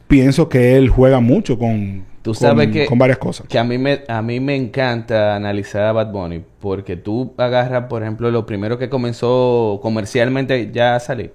pienso 0.07 0.49
que 0.49 0.75
él 0.77 0.89
juega 0.89 1.19
mucho 1.19 1.57
con, 1.59 2.03
Tú 2.23 2.31
con- 2.31 2.35
sabes 2.35 2.69
que... 2.69 2.85
con 2.87 2.97
varias 2.97 3.19
cosas. 3.19 3.47
Que 3.47 3.59
a 3.59 3.63
mí, 3.63 3.77
me, 3.77 4.01
a 4.07 4.21
mí 4.23 4.39
me 4.39 4.55
encanta 4.55 5.35
analizar 5.35 5.83
a 5.83 5.91
Bad 5.91 6.11
Bunny. 6.11 6.41
Porque 6.59 6.95
tú 6.97 7.33
agarras, 7.37 7.85
por 7.87 8.01
ejemplo, 8.01 8.31
lo 8.31 8.45
primero 8.47 8.79
que 8.79 8.89
comenzó 8.89 9.79
comercialmente 9.81 10.71
ya 10.73 10.95
a 10.95 10.99
salir. 10.99 11.31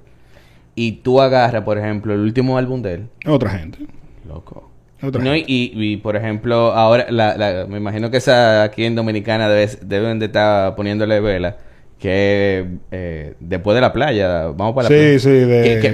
Y 0.74 0.92
tú 1.02 1.20
agarras, 1.20 1.62
por 1.64 1.78
ejemplo, 1.78 2.14
el 2.14 2.20
último 2.20 2.56
álbum 2.58 2.80
de 2.82 2.94
él. 2.94 3.06
Otra 3.26 3.50
gente. 3.50 3.78
Loco. 4.26 4.70
Otra 5.02 5.22
No, 5.22 5.34
y, 5.34 5.38
gente. 5.40 5.52
y, 5.52 5.92
y, 5.92 5.96
por 5.96 6.16
ejemplo, 6.16 6.72
ahora, 6.72 7.06
la, 7.10 7.36
la- 7.36 7.66
me 7.66 7.78
imagino 7.78 8.10
que 8.10 8.18
esa 8.18 8.62
aquí 8.62 8.84
en 8.84 8.94
Dominicana 8.94 9.48
debe- 9.48 9.78
deben 9.82 10.18
de 10.18 10.26
estar 10.26 10.74
poniéndole 10.76 11.20
vela, 11.20 11.56
que 11.98 12.66
eh, 12.90 13.34
después 13.40 13.74
de 13.74 13.80
la 13.80 13.92
playa, 13.92 14.46
vamos 14.48 14.74
para 14.74 14.88
la 14.88 14.88
Sí, 14.88 14.94
playa. 14.94 15.18
sí, 15.18 15.28
de- 15.30 15.72
el 15.74 15.80
que 15.82 15.90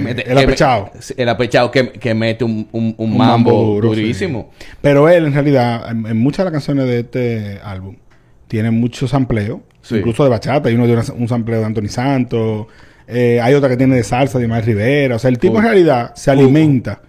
sí, 1.01 1.13
el 1.17 1.29
apechao 1.29 1.71
que, 1.71 1.89
que 1.91 2.13
mete 2.13 2.43
un, 2.45 2.67
un, 2.71 2.95
un 2.97 3.11
Un 3.11 3.17
mambo, 3.17 3.51
duro, 3.51 3.89
durísimo. 3.89 4.51
sí. 4.57 4.65
Pero 4.81 5.09
él, 5.09 5.25
en 5.25 5.33
realidad, 5.33 5.89
en, 5.91 6.05
en 6.05 6.17
muchas 6.17 6.39
de 6.39 6.43
las 6.45 6.53
canciones 6.53 6.85
de 6.85 6.99
este 6.99 7.59
álbum, 7.63 7.95
tiene 8.47 8.71
mucho 8.71 9.07
sampleo, 9.07 9.61
Sí. 9.81 9.97
incluso 9.97 10.23
de 10.23 10.29
bachata. 10.29 10.67
Hay 10.69 10.75
uno 10.75 10.85
de 10.87 10.93
una- 10.93 11.03
un 11.17 11.27
sampleo 11.29 11.59
de 11.59 11.65
Anthony 11.65 11.87
Santos. 11.87 12.67
Eh, 13.07 13.39
hay 13.41 13.53
otra 13.53 13.69
que 13.69 13.77
tiene 13.77 13.95
de 13.95 14.03
salsa 14.03 14.37
de 14.37 14.45
Ismael 14.45 14.63
Rivera. 14.65 15.15
O 15.15 15.19
sea, 15.19 15.29
el 15.29 15.39
tipo 15.39 15.57
en 15.57 15.63
realidad 15.63 16.13
se 16.15 16.31
alimenta 16.31 17.01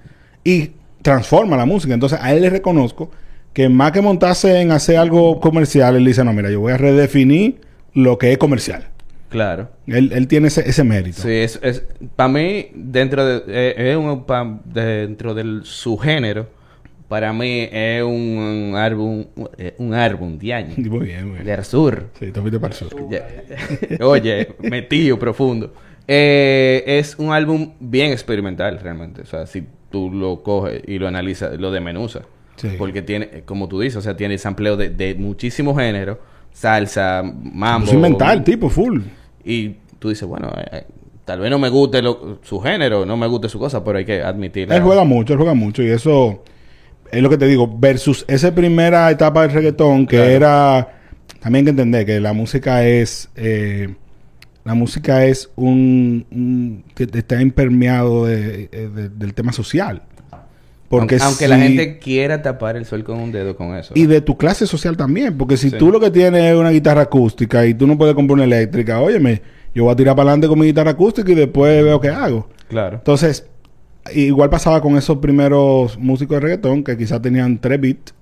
y 0.45 0.71
transforma 1.03 1.57
la 1.57 1.65
música. 1.67 1.95
Entonces, 1.95 2.19
a 2.21 2.33
él 2.33 2.43
le 2.43 2.51
reconozco 2.51 3.11
que 3.53 3.69
más 3.69 3.93
que 3.93 4.01
montarse 4.01 4.61
en 4.61 4.71
hacer 4.73 4.97
algo 4.99 5.41
comercial, 5.41 5.97
él 5.97 6.05
dice, 6.05 6.23
no, 6.25 6.33
mira, 6.33 6.51
yo 6.51 6.61
voy 6.61 6.73
a 6.73 6.77
redefinir 6.77 7.61
lo 7.95 8.19
que 8.19 8.33
es 8.33 8.39
comercial. 8.39 8.89
Claro. 9.29 9.69
Él, 9.87 10.11
él 10.15 10.27
tiene 10.27 10.49
ese, 10.49 10.69
ese 10.69 10.85
mérito. 10.85 11.21
Sí, 11.23 11.31
es, 11.31 11.59
es 11.63 11.83
para 12.17 12.29
mí 12.31 12.69
dentro 12.75 13.27
de 13.27 13.43
eh, 13.49 13.91
es 13.91 13.97
un 13.97 14.25
pa- 14.25 14.61
dentro 14.65 15.35
del 15.35 15.63
su 15.65 15.99
género 15.99 16.49
para 17.09 17.33
mí 17.33 17.69
es 17.73 18.03
un, 18.03 18.75
álbum 18.77 19.25
eh, 19.57 19.75
un 19.79 19.95
álbum 19.95 20.39
de 20.39 20.53
año 20.55 20.75
Muy 20.77 21.07
bien, 21.07 21.25
muy 21.27 21.35
bien. 21.37 21.45
del 21.45 21.65
sur. 21.65 22.07
Sí, 22.19 22.31
te 22.31 22.41
fuiste 22.41 22.61
para 22.61 22.75
el 22.75 22.79
sur. 22.79 22.95
Oye, 24.03 24.49
metido 24.61 25.19
profundo. 25.19 25.73
Eh, 26.11 26.83
es 26.87 27.17
un 27.19 27.33
álbum 27.33 27.73
bien 27.81 28.13
experimental 28.13 28.81
realmente, 28.83 29.21
o 29.23 29.27
sea, 29.27 29.47
si 29.47 29.65
tú 29.91 30.11
lo 30.11 30.43
coges 30.43 30.83
y 30.87 30.99
lo 30.99 31.07
analizas, 31.07 31.59
lo 31.61 31.71
desmenuzas. 31.71 32.23
Sí. 32.57 32.71
Porque 32.79 33.03
tiene, 33.03 33.43
como 33.45 33.69
tú 33.69 33.79
dices, 33.81 33.99
o 33.99 34.01
sea, 34.03 34.17
tiene 34.17 34.37
sampleo 34.39 34.77
de, 34.77 34.89
de 34.91 35.15
muchísimos 35.15 35.77
géneros, 35.77 36.17
salsa, 36.53 37.23
mambo. 37.23 37.87
Es 37.87 37.95
mental, 37.97 38.43
tipo, 38.43 38.69
full. 38.71 39.03
Y 39.45 39.77
tú 39.99 40.09
dices, 40.09 40.27
bueno, 40.27 40.51
eh, 40.57 40.65
eh, 40.73 40.85
tal 41.25 41.41
vez 41.41 41.51
no 41.51 41.59
me 41.59 41.69
guste 41.69 42.01
lo- 42.03 42.39
su 42.43 42.59
género, 42.59 43.05
no 43.07 43.17
me 43.17 43.27
guste 43.27 43.49
su 43.49 43.59
cosa, 43.59 43.85
pero 43.85 43.99
hay 43.99 44.05
que 44.05 44.23
admitirlo. 44.23 44.75
Él 44.75 44.83
juega 44.83 45.05
mucho, 45.05 45.35
él 45.35 45.39
juega 45.39 45.55
mucho. 45.55 45.83
Y 45.83 45.91
eso 45.91 46.43
es 47.13 47.23
lo 47.23 47.29
que 47.31 47.37
te 47.39 47.47
digo. 47.47 47.69
Versus 47.79 48.25
esa 48.29 48.53
primera 48.55 49.09
etapa 49.11 49.43
del 49.43 49.53
reggaetón, 49.53 50.07
que 50.07 50.17
Claro. 50.17 50.31
era. 50.33 50.89
También 51.41 51.61
hay 51.63 51.65
que 51.67 51.71
entender 51.71 52.07
que 52.07 52.19
la 52.19 52.33
música 52.33 52.85
es. 52.87 53.29
eh, 53.37 53.95
la 54.69 54.75
música 54.75 55.25
es 55.25 55.51
un. 55.57 56.25
un- 56.31 56.85
que 56.95 57.05
está 57.13 57.41
impermeado 57.43 58.27
de- 58.27 58.69
eh, 58.71 58.89
de- 58.95 59.09
del 59.09 59.35
tema 59.35 59.53
social. 59.53 60.03
Porque 60.89 61.17
aunque, 61.17 61.25
aunque 61.25 61.49
la 61.49 61.59
gente 61.59 61.99
quiera 61.99 62.41
tapar 62.41 62.77
el 62.77 62.87
sol 62.87 63.05
con 63.05 63.19
un 63.19 63.31
dedo 63.33 63.57
con 63.57 63.75
eso. 63.77 63.93
Y 63.95 64.07
de 64.07 64.21
tu 64.23 64.39
clase 64.39 64.67
social 64.67 64.97
también. 64.97 65.37
Porque 65.37 65.57
si 65.59 65.69
Sí. 65.71 65.77
tú 65.77 65.91
lo 65.91 66.01
que 66.01 66.11
tienes 66.11 66.43
es 66.45 66.57
una 66.57 66.71
guitarra 66.71 67.03
acústica 67.03 67.67
y 67.67 67.75
tú 67.75 67.87
no 67.87 67.99
puedes 67.99 68.15
comprar 68.15 68.35
una 68.37 68.45
eléctrica, 68.45 69.01
óyeme, 69.01 69.43
yo 69.75 69.85
voy 69.85 69.93
a 69.93 69.97
tirar 69.97 70.17
para 70.17 70.31
adelante 70.31 70.49
con 70.49 70.59
mi 70.59 70.67
guitarra 70.67 70.93
acústica 70.93 71.31
y 71.31 71.35
después 71.35 71.85
veo 71.85 72.01
qué 72.01 72.09
hago. 72.09 72.49
Claro. 72.69 72.97
Entonces, 72.97 73.47
igual 74.15 74.49
pasaba 74.49 74.81
con 74.81 74.97
esos 74.97 75.19
primeros 75.19 75.99
músicos 75.99 76.37
de 76.37 76.41
reggaetón 76.41 76.83
que 76.83 76.97
quizás 76.97 77.21
tenían 77.21 77.59
tres 77.59 77.79
beats, 77.81 78.15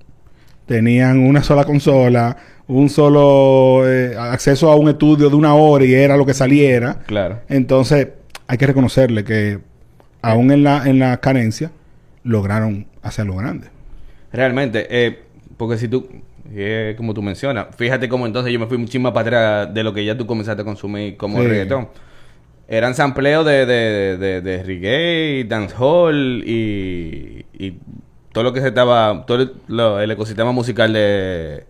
tenían 0.66 1.20
una 1.20 1.42
sola 1.42 1.64
consola, 1.64 2.36
un 2.68 2.88
solo 2.88 3.88
eh, 3.88 4.16
acceso 4.18 4.70
a 4.70 4.76
un 4.76 4.88
estudio 4.88 5.30
de 5.30 5.36
una 5.36 5.54
hora 5.54 5.84
y 5.84 5.94
era 5.94 6.16
lo 6.16 6.26
que 6.26 6.34
saliera. 6.34 7.00
Claro. 7.06 7.40
Entonces, 7.48 8.08
hay 8.48 8.58
que 8.58 8.66
reconocerle 8.66 9.24
que 9.24 9.58
aún 10.22 10.50
en 10.50 10.64
la, 10.64 10.84
en 10.88 10.98
la 10.98 11.16
carencia, 11.18 11.70
lograron 12.24 12.86
hacerlo 13.02 13.36
grande. 13.36 13.68
Realmente, 14.32 14.86
eh, 14.90 15.20
porque 15.56 15.78
si 15.78 15.86
tú, 15.86 16.08
eh, 16.52 16.94
como 16.96 17.14
tú 17.14 17.22
mencionas, 17.22 17.66
fíjate 17.76 18.08
cómo 18.08 18.26
entonces 18.26 18.52
yo 18.52 18.58
me 18.58 18.66
fui 18.66 18.76
muchísimo 18.78 19.12
para 19.12 19.62
atrás 19.64 19.74
de 19.74 19.84
lo 19.84 19.92
que 19.94 20.04
ya 20.04 20.16
tú 20.18 20.26
comenzaste 20.26 20.62
a 20.62 20.64
consumir 20.64 21.16
como 21.16 21.40
Sí. 21.40 21.46
reggaetón. 21.46 21.88
Eran 22.68 22.96
sampleos 22.96 23.46
de, 23.46 23.64
de, 23.64 24.16
de, 24.18 24.40
de 24.40 24.62
reggae, 24.64 25.44
dancehall 25.48 26.42
y, 26.44 27.46
y 27.56 27.74
todo 28.36 28.44
lo 28.44 28.52
que 28.52 28.60
se 28.60 28.68
estaba, 28.68 29.24
todo 29.26 29.40
el, 29.40 29.52
lo- 29.66 29.98
el 29.98 30.10
ecosistema 30.10 30.52
musical 30.52 30.92
de, 30.92 31.64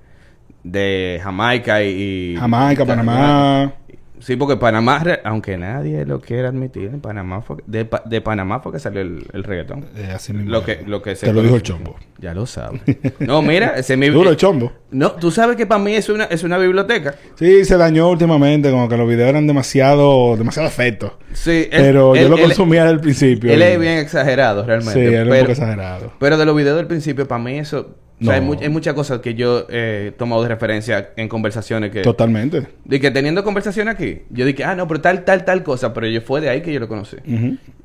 de 0.65 1.21
Jamaica 1.23 1.81
y... 1.85 2.35
Jamaica, 2.37 2.85
Panamá. 2.85 3.73
Sí, 4.19 4.37
porque 4.37 4.57
Panamá, 4.57 5.03
aunque 5.25 5.57
nadie 5.59 6.07
lo 6.07 6.21
quiera 6.21 6.49
admitir, 6.49 6.85
en 6.93 7.01
Panamá 7.01 7.43
fue, 7.43 7.57
de, 7.67 7.87
de 8.07 8.21
Panamá 8.21 8.61
fue 8.61 8.73
que 8.73 8.79
salió 8.79 9.01
el, 9.03 9.27
el 9.33 9.45
reggaetón. 9.45 9.85
Eh, 9.97 10.11
así 10.15 10.33
mismo. 10.33 10.51
Lo 10.51 10.65
que, 10.65 10.83
lo 10.87 11.03
que 11.03 11.15
se 11.17 11.27
Te 11.27 11.33
lo 11.33 11.43
dijo 11.43 11.57
el 11.57 11.63
chombo. 11.63 11.97
Ya 12.19 12.33
lo 12.35 12.47
sabes. 12.47 12.81
No, 13.21 13.43
mira, 13.43 13.75
ese 13.77 13.93
es 13.95 13.99
mi... 13.99 14.09
Duro 14.09 14.31
el 14.31 14.37
chombo. 14.37 14.73
No, 14.91 15.13
tú 15.13 15.31
sabes 15.31 15.57
que 15.57 15.67
para 15.67 15.83
mí 15.83 15.95
es 15.95 16.09
una, 16.09 16.25
es 16.25 16.43
una 16.45 16.57
biblioteca. 16.59 17.15
Sí, 17.35 17.65
se 17.65 17.77
dañó 17.77 18.09
últimamente, 18.11 18.71
como 18.71 18.89
que 18.89 18.97
los 18.97 19.09
videos 19.09 19.29
eran 19.29 19.47
demasiado, 19.47 20.37
demasiado 20.37 20.67
efectos. 20.69 21.13
Sí, 21.33 21.69
él- 21.71 21.83
Pero 21.83 22.15
yo 22.15 22.23
él- 22.23 22.29
lo 22.31 22.37
él- 22.37 22.43
consumía 22.45 22.83
desde 22.83 22.95
el 22.95 23.01
principio. 23.01 23.53
Él 23.53 23.61
es 23.63 23.79
bien 23.79 23.99
exagerado, 23.99 24.65
realmente. 24.65 24.95
Sí, 24.95 25.15
era 25.15 25.25
un 25.25 25.29
pero, 25.31 25.41
poco 25.43 25.53
exagerado. 25.53 26.13
pero 26.19 26.37
de 26.39 26.45
los 26.47 26.57
videos 26.57 26.77
del 26.77 26.87
principio, 26.87 27.29
para 27.29 27.43
mí 27.43 27.59
eso... 27.59 27.97
O 28.21 28.25
sea, 28.25 28.35
hay, 28.35 28.41
No. 28.41 28.47
mu- 28.47 28.59
hay 28.61 28.69
muchas 28.71 28.95
cosas 28.95 29.21
que 29.21 29.35
yo 29.35 29.67
eh, 29.69 30.07
he 30.09 30.13
tomado 30.13 30.43
de 30.43 30.49
referencia 30.49 31.11
en 31.17 31.29
conversaciones 31.29 31.91
que... 31.91 32.01
Totalmente. 32.03 32.67
De 32.85 32.99
que 33.01 33.11
teniendo 33.11 33.45
conversaciones 33.45 33.95
aquí, 33.95 34.23
yo 34.31 34.47
dije, 34.47 34.65
ah, 34.65 34.75
no, 34.75 34.89
pero 34.89 35.01
tal, 35.03 35.25
tal, 35.25 35.45
tal 35.45 35.63
cosa, 35.63 35.93
pero 35.93 36.07
yo 36.07 36.21
fue 36.23 36.41
de 36.41 36.49
ahí 36.49 36.63
que 36.63 36.73
yo 36.73 36.81
lo 36.81 36.89
conocí. 36.89 37.17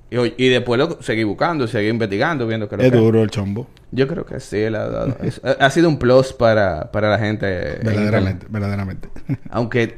Y, 0.10 0.18
y 0.46 0.50
después 0.50 0.78
lo 0.78 1.02
seguí 1.02 1.24
buscando, 1.24 1.68
seguí 1.68 1.88
investigando, 1.90 2.46
viendo 2.48 2.68
que 2.70 2.78
lo 2.78 2.84
Es 2.84 2.92
que- 2.92 2.98
duro 2.98 3.24
el 3.24 3.30
chombo. 3.30 3.68
Yo 3.92 4.08
creo 4.08 4.26
que 4.26 4.40
sí, 4.40 4.58
él 4.58 4.76
ha, 4.76 4.88
dado- 4.88 5.18
es- 5.22 5.42
ha- 5.44 5.70
sido 5.70 5.90
un 5.90 5.98
plus 6.00 6.32
para, 6.34 6.92
para 6.92 7.10
la 7.10 7.20
gente. 7.20 7.80
en 7.80 7.86
Verdaderamente, 7.86 8.46
verdaderamente. 8.50 9.10
Aunque 9.50 9.96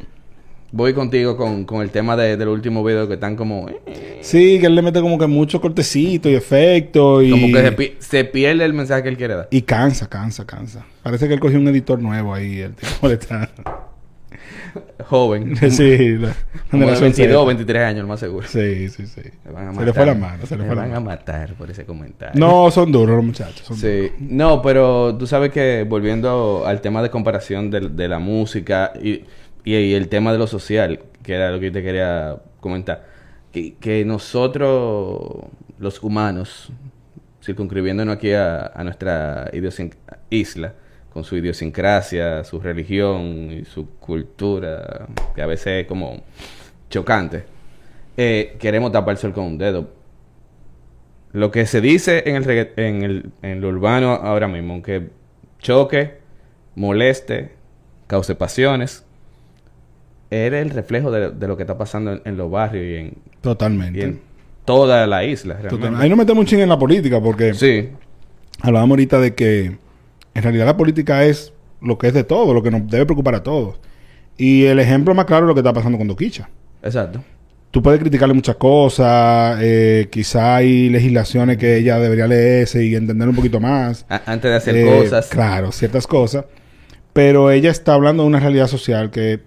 voy 0.73 0.93
contigo 0.93 1.38
con, 1.38 1.63
con 1.65 1.81
el 1.83 1.91
tema 1.91 2.17
de, 2.17 2.36
del 2.36 2.47
último 2.49 2.83
video 2.83 3.07
que 3.07 3.13
están 3.13 3.36
como... 3.36 3.69
eh, 3.69 4.17
sí, 4.21 4.59
que 4.59 4.65
él 4.65 4.73
le 4.75 4.81
mete 4.81 4.99
como 5.01 5.17
que 5.19 5.27
mucho 5.27 5.62
cortecito 5.62 6.29
y 6.29 6.33
efecto 6.36 7.21
y... 7.21 7.29
como 7.29 7.47
que 7.47 7.62
se, 7.62 7.71
pi- 7.71 7.93
se 7.99 8.25
pierde 8.25 8.65
el 8.65 8.73
mensaje 8.73 9.03
que 9.03 9.09
él 9.09 9.17
quiere 9.17 9.36
dar. 9.36 9.47
Y 9.51 9.62
cansa, 9.62 10.09
cansa, 10.09 10.45
cansa. 10.45 10.83
Parece 11.03 11.27
que 11.27 11.36
él 11.36 11.39
cogió 11.39 11.59
un 11.59 11.67
editor 11.67 11.99
nuevo 12.01 12.33
ahí, 12.33 12.59
el 12.59 12.73
tipo 12.73 13.07
le 13.07 13.13
está... 13.13 13.49
Joven. 15.05 15.55
sí, 15.71 16.17
la 16.17 16.33
Como 16.71 16.86
de 16.88 16.95
generación 16.95 17.01
22 17.01 17.15
Z. 17.29 17.39
o 17.39 17.45
23 17.45 17.83
años, 17.83 18.01
lo 18.01 18.07
más 18.07 18.19
seguro. 18.19 18.47
Sí, 18.47 18.89
sí, 18.89 19.05
sí. 19.05 19.21
Me 19.45 19.51
van 19.51 19.67
a 19.67 19.73
Se 19.75 19.86
le 19.86 19.93
fue 19.93 20.05
la 20.05 20.15
mano, 20.15 20.45
se 20.47 20.57
le 20.57 20.65
fue 20.65 20.75
la 20.75 20.81
van 20.81 20.91
a 20.91 20.93
mano. 20.95 21.05
matar 21.05 21.53
por 21.53 21.69
ese 21.69 21.86
comentario. 21.86 22.39
No, 22.39 22.71
son 22.71 22.91
duros 22.91 23.15
los 23.17 23.25
muchachos. 23.25 23.67
son 23.67 23.79
duros. 23.79 24.09
Sí, 24.17 24.25
no, 24.29 24.62
pero 24.62 25.15
tú 25.17 25.27
sabes 25.27 25.51
que 25.51 25.86
volviendo 25.88 26.63
al 26.65 26.81
tema 26.81 27.03
de 27.03 27.09
comparación 27.12 27.69
de, 27.69 27.81
de 27.89 28.07
la 28.07 28.17
música 28.19 28.93
y, 29.01 29.23
y- 29.63 29.93
el 29.93 30.08
tema 30.10 30.32
de 30.32 30.38
lo 30.38 30.47
social, 30.47 30.99
que 31.23 31.34
era 31.34 31.52
lo 31.52 31.60
que 31.60 31.71
te 31.71 31.84
quería 31.84 32.38
comentar, 32.60 33.06
que, 33.52 33.76
que 33.76 34.06
nosotros, 34.06 35.45
los 35.80 36.02
humanos, 36.04 36.71
circunscribiéndonos 37.43 38.15
aquí 38.15 38.34
a, 38.34 38.71
nuestra 38.84 39.52
isla, 40.30 40.73
con 41.12 41.23
su 41.23 41.38
idiosincrasia, 41.38 42.43
su 42.43 42.60
religión 42.60 43.52
y 43.52 43.65
su 43.65 43.88
cultura, 43.99 45.08
que 45.36 45.41
a 45.41 45.45
veces 45.45 45.84
es 45.84 45.88
como 45.88 46.23
chocante, 46.89 47.43
eh, 48.17 48.56
queremos 48.60 48.91
tapar 48.91 49.12
el 49.12 49.17
sol 49.17 49.34
con 49.34 49.43
un 49.45 49.58
dedo. 49.58 49.89
Lo 51.34 51.52
que 51.52 51.65
se 51.65 51.82
dice 51.82 52.23
en 52.28 52.36
el, 52.38 52.71
en 52.78 53.04
el 53.04 53.32
en 53.41 53.62
lo 53.62 53.69
urbano 53.69 54.13
ahora 54.13 54.47
mismo, 54.47 54.73
aunque 54.73 55.10
choque, 55.60 56.19
moleste, 56.76 57.52
cause 58.08 58.36
pasiones, 58.36 59.04
era 60.34 60.60
el 60.60 60.69
reflejo 60.69 61.12
de, 61.12 61.32
de 61.32 61.48
lo 61.48 61.56
que 61.58 61.63
está 61.63 61.78
pasando 61.78 62.13
en, 62.13 62.22
en 62.26 62.38
los 62.38 62.50
barrios 62.52 62.86
y 62.86 62.96
en, 62.96 63.13
Totalmente. 63.41 64.00
y 64.00 64.02
en 64.04 64.19
toda 64.65 65.06
la 65.08 65.24
isla. 65.24 65.58
Realmente. 65.62 65.98
Ahí 66.02 66.10
no 66.10 66.15
metemos 66.15 66.41
un 66.41 66.46
ching 66.48 66.60
en 66.60 66.69
la 66.69 66.80
política 66.80 67.22
porque 67.22 67.54
Sí, 67.54 67.89
hablábamos 68.62 68.91
ahorita 68.91 69.19
de 69.19 69.34
que 69.36 69.78
en 70.34 70.43
realidad 70.43 70.65
la 70.65 70.78
política 70.78 71.26
es 71.26 71.54
lo 71.82 71.98
que 71.98 72.08
es 72.08 72.13
de 72.13 72.24
todo, 72.24 72.54
lo 72.54 72.63
que 72.63 72.72
nos 72.72 72.88
debe 72.89 73.06
preocupar 73.06 73.36
a 73.36 73.43
todos. 73.43 73.80
Y 74.38 74.63
el 74.65 74.80
ejemplo 74.80 75.13
más 75.13 75.26
claro 75.26 75.46
es 75.46 75.50
lo 75.50 75.54
que 75.54 75.60
está 75.60 75.74
pasando 75.74 75.98
con 75.98 76.08
Doquicha. 76.08 76.50
exacto. 76.82 77.24
Tú 77.72 77.82
puedes 77.82 78.00
criticarle 78.00 78.36
muchas 78.36 78.56
cosas, 78.58 79.58
eh, 79.60 80.08
quizá 80.12 80.58
hay 80.58 80.89
legislaciones 80.89 81.58
que 81.58 81.76
ella 81.78 81.98
debería 81.98 82.28
leerse 82.28 82.86
y 82.86 82.93
entender 82.93 83.28
un 83.28 83.36
poquito 83.36 83.60
más. 83.60 84.06
A- 84.10 84.22
antes 84.28 84.52
de 84.52 84.56
hacer 84.58 84.76
Eh, 84.76 84.86
cosas. 84.86 85.28
Claro, 85.30 85.72
ciertas 85.72 86.06
cosas. 86.06 86.46
Pero 87.13 87.50
ella 87.50 87.72
está 87.72 87.96
hablando 87.96 88.22
de 88.24 88.30
una 88.30 88.39
realidad 88.39 88.67
social 88.67 89.10
que 89.10 89.39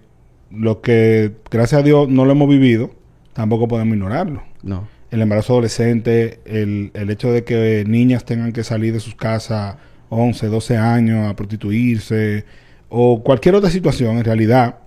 lo 0.51 0.81
que, 0.81 1.31
gracias 1.51 1.81
a 1.81 1.83
Dios, 1.83 2.07
no 2.09 2.25
lo 2.25 2.31
hemos 2.31 2.49
vivido, 2.49 2.91
tampoco 3.33 3.67
podemos 3.67 3.93
ignorarlo. 3.95 4.43
No. 4.63 4.87
El 5.11 5.21
embarazo 5.21 5.53
adolescente, 5.53 6.39
el, 6.45 6.91
el 6.93 7.09
hecho 7.09 7.31
de 7.31 7.43
que 7.43 7.83
niñas 7.87 8.25
tengan 8.25 8.51
que 8.51 8.63
salir 8.63 8.93
de 8.93 8.99
sus 8.99 9.15
casas 9.15 9.75
11, 10.09 10.47
12 10.47 10.77
años 10.77 11.27
a 11.29 11.35
prostituirse 11.35 12.45
o 12.89 13.21
cualquier 13.23 13.55
otra 13.55 13.69
situación, 13.69 14.17
en 14.17 14.23
realidad, 14.23 14.79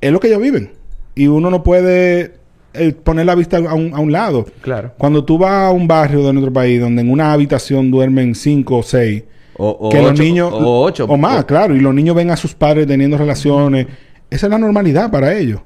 es 0.00 0.12
lo 0.12 0.20
que 0.20 0.28
ellas 0.28 0.40
viven. 0.40 0.72
Y 1.14 1.26
uno 1.26 1.50
no 1.50 1.62
puede 1.62 2.34
eh, 2.74 2.92
poner 2.92 3.26
la 3.26 3.34
vista 3.34 3.58
a 3.58 3.74
un, 3.74 3.92
a 3.94 3.98
un 4.00 4.12
lado. 4.12 4.46
Claro. 4.62 4.92
Cuando 4.98 5.24
tú 5.24 5.38
vas 5.38 5.68
a 5.68 5.70
un 5.70 5.86
barrio 5.88 6.24
de 6.26 6.32
nuestro 6.32 6.52
país 6.52 6.80
donde 6.80 7.02
en 7.02 7.10
una 7.10 7.32
habitación 7.32 7.90
duermen 7.90 8.34
cinco 8.34 8.78
o 8.78 8.82
seis, 8.82 9.24
O, 9.56 9.68
o 9.68 9.90
que 9.90 9.98
ocho, 9.98 10.08
los 10.10 10.18
niños 10.20 10.50
o 10.52 10.82
ocho. 10.82 11.04
o 11.04 11.16
más, 11.16 11.42
O- 11.42 11.46
claro, 11.46 11.76
y 11.76 11.80
los 11.80 11.94
niños 11.94 12.16
ven 12.16 12.30
a 12.30 12.36
sus 12.36 12.54
padres 12.54 12.86
teniendo 12.86 13.18
relaciones, 13.18 13.86
esa 14.34 14.46
es 14.46 14.50
la 14.50 14.58
normalidad 14.58 15.10
para 15.10 15.34
ellos. 15.36 15.60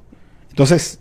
Entonces, 0.49 0.99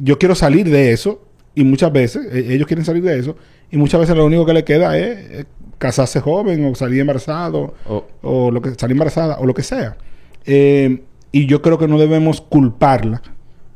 yo 0.00 0.18
quiero 0.18 0.34
salir 0.34 0.68
de 0.68 0.92
eso 0.92 1.22
y 1.54 1.64
muchas 1.64 1.92
veces 1.92 2.26
eh, 2.32 2.54
ellos 2.54 2.66
quieren 2.66 2.84
salir 2.84 3.02
de 3.02 3.18
eso 3.18 3.36
y 3.70 3.76
muchas 3.76 4.00
veces 4.00 4.16
lo 4.16 4.24
único 4.24 4.46
que 4.46 4.52
les 4.52 4.62
queda 4.64 4.96
es, 4.96 5.18
eh, 5.30 5.44
casarse 5.78 6.20
joven 6.20 6.64
o 6.66 6.74
salir 6.74 7.00
embarazado 7.00 7.74
o- 7.88 8.06
o 8.22 8.50
lo 8.50 8.60
que 8.60 8.70
salir 8.74 8.92
embarazada 8.92 9.38
o 9.38 9.46
lo 9.46 9.54
que 9.54 9.62
sea. 9.62 9.96
Eh, 10.44 11.02
y 11.32 11.46
yo 11.46 11.62
creo 11.62 11.78
que 11.78 11.88
no 11.88 11.98
debemos 11.98 12.40
culparla 12.40 13.22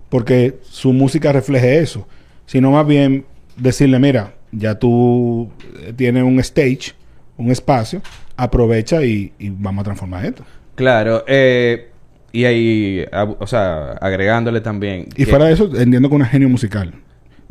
porque 0.09 0.59
su 0.63 0.93
música 0.93 1.33
refleje 1.33 1.79
eso, 1.79 2.07
sino 2.47 2.71
más 2.71 2.87
bien 2.87 3.25
decirle, 3.57 3.99
mira, 3.99 4.35
ya 4.53 4.79
tú 4.79 5.51
eh, 5.81 5.93
tienes 5.97 6.23
un 6.23 6.39
stage, 6.41 6.93
un 7.37 7.51
espacio, 7.51 8.01
aprovecha 8.37 9.03
y, 9.05 9.33
y 9.39 9.51
vamos 9.51 9.83
a 9.83 9.85
transformar 9.85 10.27
esto. 10.27 10.45
Claro. 10.75 11.25
Eh, 11.27 11.91
y 12.35 12.45
ahí, 12.47 13.05
o 13.39 13.47
sea, 13.47 13.93
agregándole 13.93 14.61
también. 14.61 15.07
Y 15.17 15.25
que- 15.25 15.27
fuera 15.27 15.47
de 15.47 15.53
eso, 15.53 15.65
entiendo 15.77 16.09
que 16.09 16.15
es 16.15 16.21
una 16.21 16.27
genio 16.27 16.49
musical. 16.49 16.93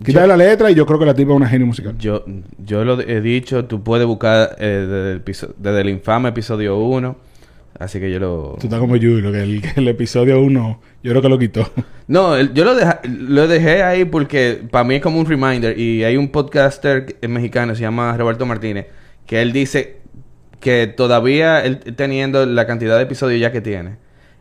Quítale 0.04 0.28
la 0.28 0.36
letra 0.38 0.70
y 0.72 0.76
yo 0.76 0.86
creo 0.86 1.00
que 1.00 1.06
la 1.06 1.14
tipa 1.14 1.32
es 1.32 1.38
una 1.38 1.48
genio 1.48 1.68
musical. 1.68 1.96
Yo, 1.98 2.26
yo 2.58 2.84
lo 2.84 3.00
he 3.00 3.22
dicho, 3.22 3.66
tú 3.66 3.84
puedes 3.84 4.06
buscar 4.06 4.56
eh, 4.60 4.86
desde, 4.90 5.12
el 5.14 5.18
episo- 5.24 5.54
desde 5.58 5.82
el 5.82 5.90
infame 5.90 6.30
episodio 6.30 6.78
1. 6.78 7.16
Así 7.80 8.00
que 8.00 8.12
yo 8.12 8.20
lo... 8.20 8.56
Tú 8.60 8.68
estás 8.68 8.80
como 8.80 8.94
Julio, 8.96 9.32
que 9.32 9.42
el, 9.42 9.62
que 9.62 9.72
el 9.80 9.88
episodio 9.88 10.40
1, 10.42 10.82
yo 11.04 11.10
creo 11.12 11.22
que 11.22 11.30
lo 11.30 11.40
quitó. 11.40 11.72
No, 12.08 12.36
el- 12.36 12.54
yo 12.54 12.66
lo, 12.66 12.76
deja- 12.76 13.00
lo 13.06 13.48
dejé 13.48 13.82
ahí 13.82 14.06
porque 14.06 14.62
para 14.70 14.84
mí 14.84 14.96
es 14.96 15.02
como 15.02 15.20
un 15.20 15.26
reminder. 15.26 15.78
Y 15.80 16.04
hay 16.04 16.18
un 16.18 16.28
podcaster 16.30 17.16
mexicano, 17.28 17.74
se 17.76 17.82
llama 17.82 18.16
Roberto 18.18 18.46
Martínez, 18.46 18.88
que 19.26 19.42
él 19.42 19.54
dice 19.54 19.98
que 20.60 20.88
todavía 20.88 21.64
él 21.64 21.80
teniendo 21.80 22.46
la 22.46 22.66
cantidad 22.68 22.98
de 22.98 23.04
episodios 23.04 23.40
ya 23.42 23.52
que 23.52 23.62
tiene, 23.62 23.96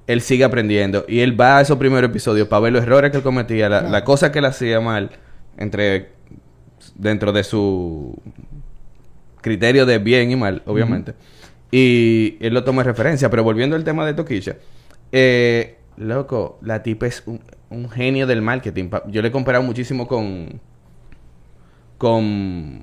él 0.07 0.20
sigue 0.20 0.44
aprendiendo. 0.44 1.05
Y 1.09 1.20
él 1.20 1.40
va 1.40 1.59
a 1.59 1.61
esos 1.61 1.78
primeros 1.78 2.11
episodios 2.11 2.48
para 2.48 2.61
ver 2.61 2.72
los 2.72 2.82
errores 2.82 3.11
que 3.11 3.18
él 3.18 3.22
cometía, 3.22 3.68
la, 3.68 3.82
la 3.82 4.05
cosa 4.05 4.32
que 4.32 4.38
él 4.40 4.44
hacía 4.44 4.80
mal 4.80 5.11
entre 5.57 6.11
dentro 6.94 7.32
de 7.32 7.44
su 7.44 8.20
criterio 9.40 9.86
de 9.86 9.98
bien 9.98 10.30
y 10.30 10.36
mal, 10.36 10.62
obviamente. 10.66 11.14
Y 11.70 12.36
él 12.40 12.53
lo 12.55 12.64
toma 12.64 12.82
de 12.82 12.90
referencia. 12.90 13.30
Pero 13.30 13.44
volviendo 13.44 13.76
al 13.76 13.84
tema 13.84 14.05
de 14.07 14.14
Toquilla, 14.14 14.57
eh, 15.11 15.78
loco, 15.96 16.59
la 16.62 16.82
tipa 16.82 17.07
es 17.07 17.22
un, 17.26 17.40
un 17.70 17.88
genio 17.88 18.26
del 18.26 18.42
marketing. 18.42 18.88
Pa- 18.88 19.05
Yo 19.09 19.22
le 19.22 19.28
he 19.28 19.32
comparado 19.32 19.64
muchísimo 19.64 20.07
con. 20.07 20.61
con. 21.98 22.82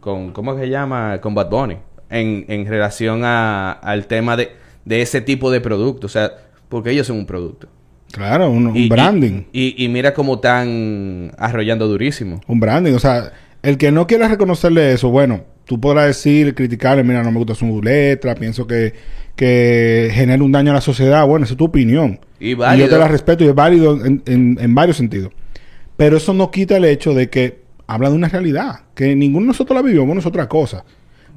con 0.00 0.32
¿Cómo 0.32 0.56
se 0.56 0.68
llama? 0.68 1.20
Con 1.20 1.34
Bad 1.34 1.50
Bunny. 1.50 1.76
En, 2.08 2.44
en 2.48 2.66
relación 2.66 3.24
a, 3.24 3.72
al 3.72 4.06
tema 4.06 4.36
de, 4.36 4.52
de 4.86 5.02
ese 5.02 5.20
tipo 5.20 5.50
de 5.50 5.60
producto. 5.60 6.06
O 6.06 6.10
sea, 6.10 6.30
porque 6.70 6.90
ellos 6.92 7.06
son 7.06 7.18
un 7.18 7.26
producto. 7.26 7.68
Claro, 8.12 8.50
un, 8.50 8.68
un 8.68 8.76
Y- 8.76 8.84
y- 8.84 8.88
branding. 8.88 9.42
Y, 9.52 9.84
y 9.84 9.88
mira 9.88 10.14
cómo 10.14 10.36
están 10.36 11.32
arrollando 11.36 11.86
durísimo. 11.86 12.40
Un 12.46 12.58
branding, 12.60 12.94
o 12.94 12.98
sea, 12.98 13.32
El 13.62 13.76
que 13.78 13.90
no 13.90 14.06
quiera 14.06 14.28
reconocerle 14.28 14.92
eso, 14.92 15.10
bueno, 15.10 15.42
tú 15.64 15.80
podrás 15.80 16.06
decir, 16.06 16.54
criticarle, 16.54 17.02
mira, 17.02 17.22
no 17.24 17.32
me 17.32 17.38
gusta 17.38 17.54
su 17.56 17.82
letra, 17.82 18.34
pienso 18.36 18.64
que, 18.66 18.94
que 19.34 20.08
genera 20.12 20.42
un 20.42 20.52
daño 20.52 20.70
a 20.70 20.74
la 20.74 20.80
sociedad. 20.80 21.26
Bueno, 21.26 21.44
esa 21.44 21.54
es 21.54 21.58
tu 21.58 21.64
opinión. 21.64 22.20
Y 22.38 22.50
yo 22.56 22.88
te 22.88 22.96
la 22.98 23.08
respeto 23.08 23.42
y 23.44 23.48
es 23.48 23.54
válido 23.54 24.04
en, 24.04 24.22
en- 24.26 24.58
en 24.60 24.74
varios 24.74 24.96
sentidos. 24.98 25.32
Pero 25.96 26.16
eso 26.18 26.32
no 26.32 26.50
quita 26.50 26.76
el 26.76 26.84
hecho 26.84 27.12
de 27.12 27.28
que 27.28 27.60
habla 27.88 28.08
de 28.10 28.14
una 28.16 28.28
realidad, 28.28 28.80
que 28.94 29.16
ninguno 29.16 29.44
de 29.44 29.48
nosotros 29.48 29.74
la 29.74 29.82
vivimos, 29.82 30.16
es 30.18 30.26
otra 30.26 30.48
cosa. 30.48 30.84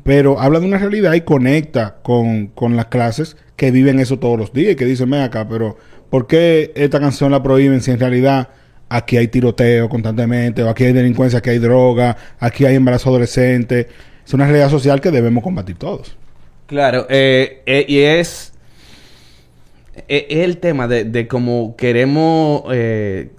Pero 0.03 0.39
habla 0.39 0.59
de 0.59 0.65
una 0.65 0.77
realidad 0.77 1.13
y 1.13 1.21
conecta 1.21 1.97
con, 2.01 2.47
con 2.47 2.75
las 2.75 2.87
clases 2.87 3.37
que 3.55 3.71
viven 3.71 3.99
eso 3.99 4.17
todos 4.17 4.39
los 4.39 4.53
días 4.53 4.73
y 4.73 4.75
que 4.75 4.85
dicen, 4.85 5.09
ven 5.09 5.21
acá, 5.21 5.47
pero 5.47 5.77
¿por 6.09 6.27
qué 6.27 6.71
esta 6.75 6.99
canción 6.99 7.31
la 7.31 7.43
prohíben 7.43 7.81
si 7.81 7.91
en 7.91 7.99
realidad 7.99 8.49
aquí 8.87 9.17
hay 9.17 9.27
tiroteo 9.27 9.89
constantemente, 9.89 10.63
o 10.63 10.69
aquí 10.69 10.85
hay 10.85 10.93
delincuencia, 10.93 11.39
aquí 11.39 11.51
hay 11.51 11.59
droga, 11.59 12.15
aquí 12.39 12.65
hay 12.65 12.75
embarazo 12.75 13.09
adolescente? 13.09 13.87
Es 14.25 14.33
una 14.33 14.45
realidad 14.45 14.69
social 14.69 15.01
que 15.01 15.11
debemos 15.11 15.43
combatir 15.43 15.75
todos. 15.75 16.15
Claro, 16.67 17.05
eh, 17.09 17.63
eh, 17.65 17.85
y 17.87 17.99
es, 17.99 18.53
eh, 20.07 20.27
es 20.29 20.45
el 20.45 20.57
tema 20.57 20.87
de, 20.87 21.03
de 21.03 21.27
cómo 21.27 21.75
queremos, 21.75 22.63
eh, 22.71 23.31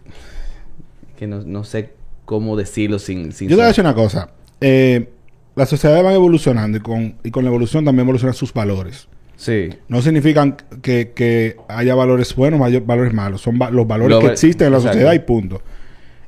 que 1.17 1.27
no, 1.27 1.43
no 1.43 1.65
sé 1.65 1.91
cómo 2.25 2.57
decirlo 2.57 2.99
sin... 2.99 3.33
sin 3.33 3.49
Yo 3.49 3.57
te 3.57 3.63
voy 3.63 3.65
a 3.65 3.69
decir 3.69 3.85
una 3.85 3.95
cosa. 3.95 4.31
Eh, 4.61 5.09
las 5.57 5.69
sociedades 5.69 6.03
van 6.05 6.15
evolucionando 6.15 6.79
y 6.79 6.81
con, 6.81 7.15
y 7.25 7.31
con 7.31 7.45
la 7.45 7.51
evolución 7.51 7.85
también 7.85 8.05
evolucionan 8.07 8.35
sus 8.35 8.53
valores. 8.53 9.09
Sí, 9.37 9.71
No 9.89 10.03
significan 10.03 10.57
que, 10.83 11.13
que 11.15 11.57
haya 11.69 11.95
valores 11.95 12.35
buenos 12.37 12.61
o 12.61 12.81
valores 12.83 13.15
malos. 13.15 13.41
Son 13.41 13.59
va- 13.61 13.71
los 13.71 13.87
valores 13.87 14.17
Lo 14.17 14.21
que 14.21 14.33
existen 14.33 14.67
en 14.67 14.73
la 14.73 14.79
exacto. 14.79 14.99
sociedad 14.99 15.15
y 15.15 15.19
punto. 15.21 15.63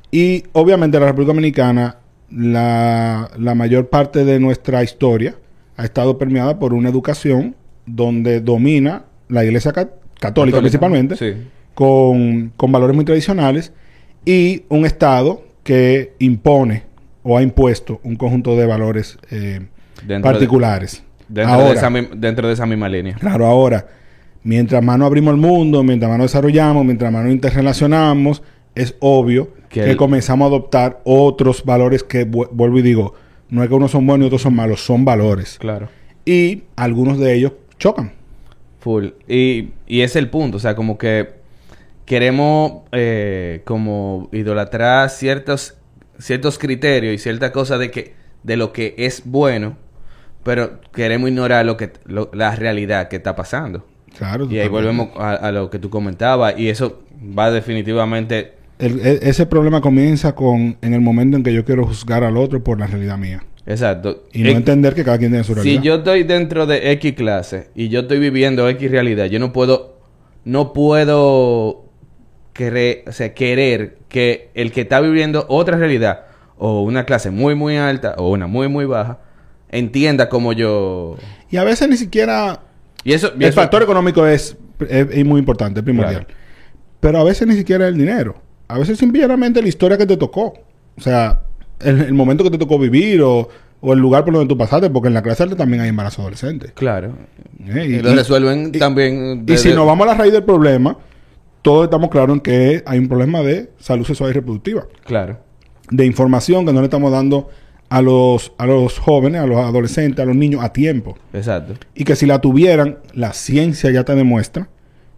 Y 0.09 0.43
obviamente 0.53 0.97
en 0.97 1.01
la 1.01 1.07
República 1.09 1.29
Dominicana, 1.33 1.97
la, 2.31 3.29
la 3.37 3.53
mayor 3.55 3.89
parte 3.89 4.25
de 4.25 4.39
nuestra 4.39 4.83
historia 4.83 5.35
ha 5.77 5.85
estado 5.85 6.17
permeada 6.17 6.57
por 6.59 6.73
una 6.73 6.89
educación 6.89 7.55
donde 7.85 8.41
domina 8.41 9.03
la 9.29 9.43
Iglesia 9.45 9.71
ca- 9.73 9.85
católica, 9.85 10.19
Católica, 10.19 10.59
principalmente, 10.59 11.15
sí. 11.15 11.33
con, 11.75 12.51
con 12.57 12.71
valores 12.71 12.95
muy 12.95 13.05
tradicionales 13.05 13.73
y 14.25 14.63
un 14.69 14.85
Estado 14.85 15.43
que 15.63 16.13
impone 16.19 16.83
o 17.23 17.37
ha 17.37 17.41
impuesto 17.41 17.99
un 18.03 18.15
conjunto 18.15 18.55
de 18.55 18.65
valores 18.65 19.17
eh, 19.31 19.61
Dentro 20.05 20.29
de- 20.29 20.33
particulares. 20.33 21.03
dentro, 21.27 21.53
Ahora, 21.53 21.69
de 21.69 21.75
esa, 21.75 21.89
dentro 22.15 22.47
de 22.47 22.53
esa 22.53 22.65
misma 22.65 22.89
línea. 22.89 23.15
Claro, 23.15 23.45
ahora, 23.45 23.87
mientras 24.43 24.83
más 24.83 24.97
nos 24.99 25.07
abrimos 25.07 25.33
el 25.33 25.39
mundo, 25.39 25.83
mientras 25.83 26.09
más 26.09 26.17
nos 26.19 26.31
desarrollamos, 26.31 26.83
mientras 26.85 27.11
más 27.11 27.23
nos 27.23 27.33
interrelacionamos, 27.33 28.43
es 28.75 28.95
obvio 28.99 29.53
Que 29.69 29.81
que, 29.81 29.91
el- 29.91 29.97
comenzamos 29.97 30.45
a 30.45 30.47
adoptar 30.49 30.99
otros 31.05 31.63
valores 31.63 32.03
que, 32.03 32.27
vu- 32.29 32.49
vuelvo 32.51 32.79
y 32.79 32.81
digo, 32.81 33.13
no 33.49 33.63
es 33.63 33.69
que 33.69 33.75
unos 33.75 33.91
son 33.91 34.05
buenos 34.07 34.25
y 34.25 34.27
otros 34.27 34.41
son 34.41 34.55
malos, 34.55 34.83
son 34.83 35.05
valores. 35.05 35.57
Claro. 35.59 35.87
Y 36.25 36.63
algunos 36.75 37.19
de 37.19 37.33
ellos 37.35 37.53
chocan. 37.77 38.11
Full. 38.79 39.09
Y, 39.27 39.69
y 39.87 40.01
es 40.01 40.15
el 40.17 40.29
punto, 40.29 40.57
o 40.57 40.59
sea, 40.59 40.75
como 40.75 40.97
que 40.97 41.29
queremos 42.05 42.81
eh, 42.91 43.61
como 43.65 44.27
idolatrar 44.33 45.09
ciertos, 45.09 45.75
ciertos 46.19 46.57
criterios 46.57 47.13
y 47.13 47.17
ciertas 47.17 47.51
cosas 47.51 47.79
de 47.79 47.91
que 47.91 48.13
de 48.43 48.57
lo 48.57 48.73
que 48.73 48.93
es 48.97 49.23
bueno, 49.25 49.77
pero 50.43 50.79
queremos 50.93 51.29
ignorar 51.29 51.65
lo 51.65 51.77
que 51.77 51.91
lo- 52.05 52.29
la 52.33 52.55
realidad 52.55 53.07
que 53.07 53.15
está 53.17 53.35
pasando. 53.35 53.85
Claro. 54.17 54.47
Y 54.49 54.59
ahí 54.59 54.67
volvemos 54.67 55.09
a, 55.17 55.31
a 55.33 55.51
lo 55.51 55.69
que 55.69 55.79
tú 55.79 55.89
comentabas 55.89 56.55
y 56.57 56.69
eso 56.69 57.03
va 57.37 57.49
definitivamente 57.51 58.53
El- 58.79 58.99
e- 58.99 59.19
ese 59.23 59.45
problema 59.45 59.81
comienza 59.81 60.35
con 60.35 60.77
en 60.81 60.93
el 60.93 61.01
momento 61.01 61.37
en 61.37 61.43
que 61.43 61.53
yo 61.53 61.63
quiero 61.65 61.85
juzgar 61.87 62.23
al 62.23 62.37
otro 62.37 62.63
por 62.63 62.79
la 62.79 62.85
realidad 62.87 63.17
mía. 63.17 63.43
exacto. 63.65 64.23
Y 64.33 64.43
no 64.43 64.49
Eh, 64.49 64.53
entender 64.53 64.93
que 64.93 65.03
cada 65.05 65.17
quien 65.17 65.31
tiene 65.31 65.43
su 65.45 65.53
Si 65.53 65.61
realidad. 65.61 65.81
yo 65.83 65.95
estoy 65.95 66.23
dentro 66.23 66.65
de 66.65 66.91
X 66.91 67.13
clase 67.13 67.69
y 67.75 67.87
yo 67.89 68.01
estoy 68.01 68.19
viviendo 68.19 68.67
X 68.69 68.91
realidad, 68.91 69.25
yo 69.27 69.39
no 69.39 69.53
puedo, 69.53 69.97
no 70.43 70.73
puedo 70.73 71.85
querer, 72.53 73.03
o 73.07 73.11
sea, 73.11 73.33
querer 73.33 73.97
que 74.09 74.49
el 74.53 74.71
que 74.71 74.81
está 74.81 75.01
viviendo 75.01 75.45
otra 75.49 75.77
realidad 75.77 76.21
o 76.57 76.83
una 76.83 77.05
clase 77.05 77.31
muy 77.31 77.55
muy 77.55 77.77
alta 77.77 78.15
o 78.17 78.29
una 78.31 78.47
muy 78.47 78.67
muy 78.67 78.85
baja 78.85 79.19
entienda 79.69 80.29
como 80.29 80.53
yo 80.53 81.17
Y 81.49 81.57
a 81.57 81.63
veces 81.63 81.89
ni 81.89 81.97
siquiera 81.97 82.59
y 83.03 83.13
eso, 83.13 83.31
y 83.37 83.43
el 83.43 83.49
eso- 83.49 83.59
factor 83.59 83.81
económico 83.83 84.25
es, 84.27 84.55
es- 84.87 85.07
es 85.11 85.25
muy 85.25 85.39
importante, 85.39 85.79
es 85.79 85.83
primordial. 85.83 86.25
Claro. 86.25 86.39
Pero 86.99 87.19
a 87.19 87.23
veces 87.25 87.47
ni 87.47 87.55
siquiera 87.55 87.87
el 87.87 87.97
dinero. 87.97 88.35
A 88.69 88.77
veces 88.79 88.97
simplemente 88.97 89.61
la 89.61 89.67
historia 89.67 89.97
que 89.97 90.05
te 90.05 90.15
tocó. 90.15 90.53
O 90.97 91.01
sea, 91.01 91.41
el, 91.81 91.99
el 92.01 92.13
momento 92.13 92.45
que 92.45 92.49
te 92.51 92.57
tocó 92.57 92.79
vivir 92.79 93.21
o, 93.21 93.49
o 93.81 93.93
el 93.93 93.99
lugar 93.99 94.23
por 94.23 94.33
donde 94.33 94.47
tú 94.47 94.57
pasaste, 94.57 94.89
porque 94.89 95.09
en 95.09 95.15
la 95.15 95.21
clase 95.21 95.43
alta 95.43 95.57
también 95.57 95.81
hay 95.81 95.89
embarazo 95.89 96.21
adolescente. 96.21 96.67
claro 96.75 97.13
¿eh? 97.67 97.85
y, 97.85 97.99
lo 97.99 98.15
resuelven 98.15 98.71
y- 98.73 98.79
también 98.79 99.43
Y 99.47 99.57
si 99.57 99.69
desde- 99.69 99.75
nos 99.75 99.85
vamos 99.85 100.07
a 100.07 100.11
la 100.11 100.17
raíz 100.17 100.31
del 100.31 100.43
problema, 100.43 100.97
todos 101.63 101.85
estamos 101.85 102.09
claros 102.09 102.35
en 102.35 102.41
que 102.41 102.83
hay 102.85 102.99
un 102.99 103.07
problema 103.07 103.41
de 103.41 103.71
salud 103.79 104.05
sexual 104.05 104.29
y 104.29 104.33
reproductiva. 104.33 104.85
claro 105.03 105.39
De 105.89 106.05
información 106.05 106.65
que 106.65 106.73
no 106.73 106.81
le 106.81 106.85
estamos 106.85 107.11
dando 107.11 107.49
a 107.89 108.01
los, 108.01 108.53
a 108.59 108.67
los 108.67 108.99
jóvenes, 108.99 109.41
a 109.41 109.47
los 109.47 109.57
adolescentes, 109.57 110.21
a 110.21 110.25
los 110.25 110.35
niños 110.35 110.63
a 110.63 110.71
tiempo. 110.71 111.17
exacto 111.33 111.73
Y 111.95 112.03
que 112.03 112.15
si 112.15 112.27
la 112.27 112.39
tuvieran, 112.39 112.99
la 113.13 113.33
ciencia 113.33 113.89
ya 113.89 114.03
te 114.03 114.13
demuestra 114.13 114.69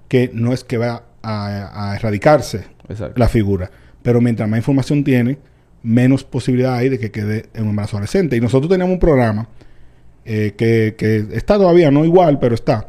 que 0.07 0.29
no 0.33 0.53
es 0.53 0.63
que 0.63 0.77
va 0.77 1.03
a, 1.21 1.91
a 1.91 1.95
erradicarse 1.95 2.65
exacto 2.87 3.19
la 3.19 3.27
figura. 3.27 3.69
Pero 4.01 4.21
mientras 4.21 4.47
más 4.47 4.59
información 4.59 5.03
tiene, 5.03 5.37
menos 5.81 6.23
posibilidad 6.23 6.75
hay 6.75 6.89
de 6.89 6.99
que 6.99 7.11
quede 7.11 7.45
en 7.53 7.63
un 7.63 7.69
embarazo 7.71 7.97
adolescente. 7.97 8.35
Y 8.35 8.39
nosotros 8.39 8.69
teníamos 8.69 8.93
un 8.93 8.99
programa 8.99 9.49
eh, 10.25 10.55
que, 10.57 10.95
que 10.97 11.25
está 11.33 11.57
todavía, 11.57 11.91
no 11.91 12.03
igual, 12.03 12.39
pero 12.39 12.55
está, 12.55 12.87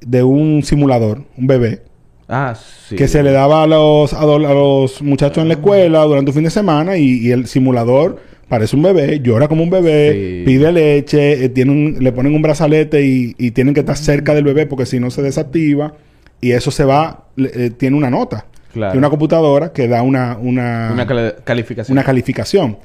de 0.00 0.22
un 0.22 0.62
simulador, 0.62 1.24
un 1.36 1.46
bebé, 1.46 1.82
ah 2.28 2.54
sí 2.88 2.96
que 2.96 3.06
se 3.08 3.22
le 3.22 3.30
daba 3.32 3.62
a 3.62 3.66
los, 3.66 4.12
adol- 4.14 4.46
a 4.46 4.52
los 4.54 5.00
muchachos 5.02 5.42
en 5.42 5.48
la 5.48 5.54
escuela 5.54 6.02
durante 6.04 6.30
un 6.30 6.34
fin 6.34 6.44
de 6.44 6.50
semana 6.50 6.96
y, 6.96 7.18
y 7.26 7.30
el 7.30 7.46
simulador 7.46 8.20
parece 8.48 8.76
un 8.76 8.82
bebé, 8.82 9.20
llora 9.20 9.48
como 9.48 9.62
un 9.64 9.70
bebé, 9.70 10.12
Sí. 10.12 10.42
pide 10.46 10.70
leche, 10.72 11.44
eh, 11.44 11.48
tiene 11.48 11.72
un- 11.72 11.96
le 12.00 12.12
ponen 12.12 12.34
un 12.34 12.42
brazalete 12.42 13.04
y, 13.04 13.34
y 13.38 13.50
tienen 13.52 13.74
que 13.74 13.80
estar 13.80 13.96
cerca 13.96 14.34
del 14.34 14.44
bebé 14.44 14.66
porque 14.66 14.86
si 14.86 15.00
no 15.00 15.10
se 15.10 15.22
desactiva 15.22 15.94
y 16.40 16.52
eso 16.52 16.70
se 16.70 16.84
va, 16.84 17.24
le- 17.36 17.50
eh, 17.54 17.70
tiene 17.70 17.96
una 17.96 18.10
nota. 18.10 18.46
Claro. 18.72 18.92
Tiene 18.92 18.98
una 19.06 19.10
computadora 19.10 19.72
que 19.72 19.88
da 19.88 20.02
una, 20.02 20.36
una, 20.40 20.90
una 20.92 21.06
cali- 21.06 21.32
calificación 21.44 21.94
una 21.96 22.04
calificación. 22.04 22.78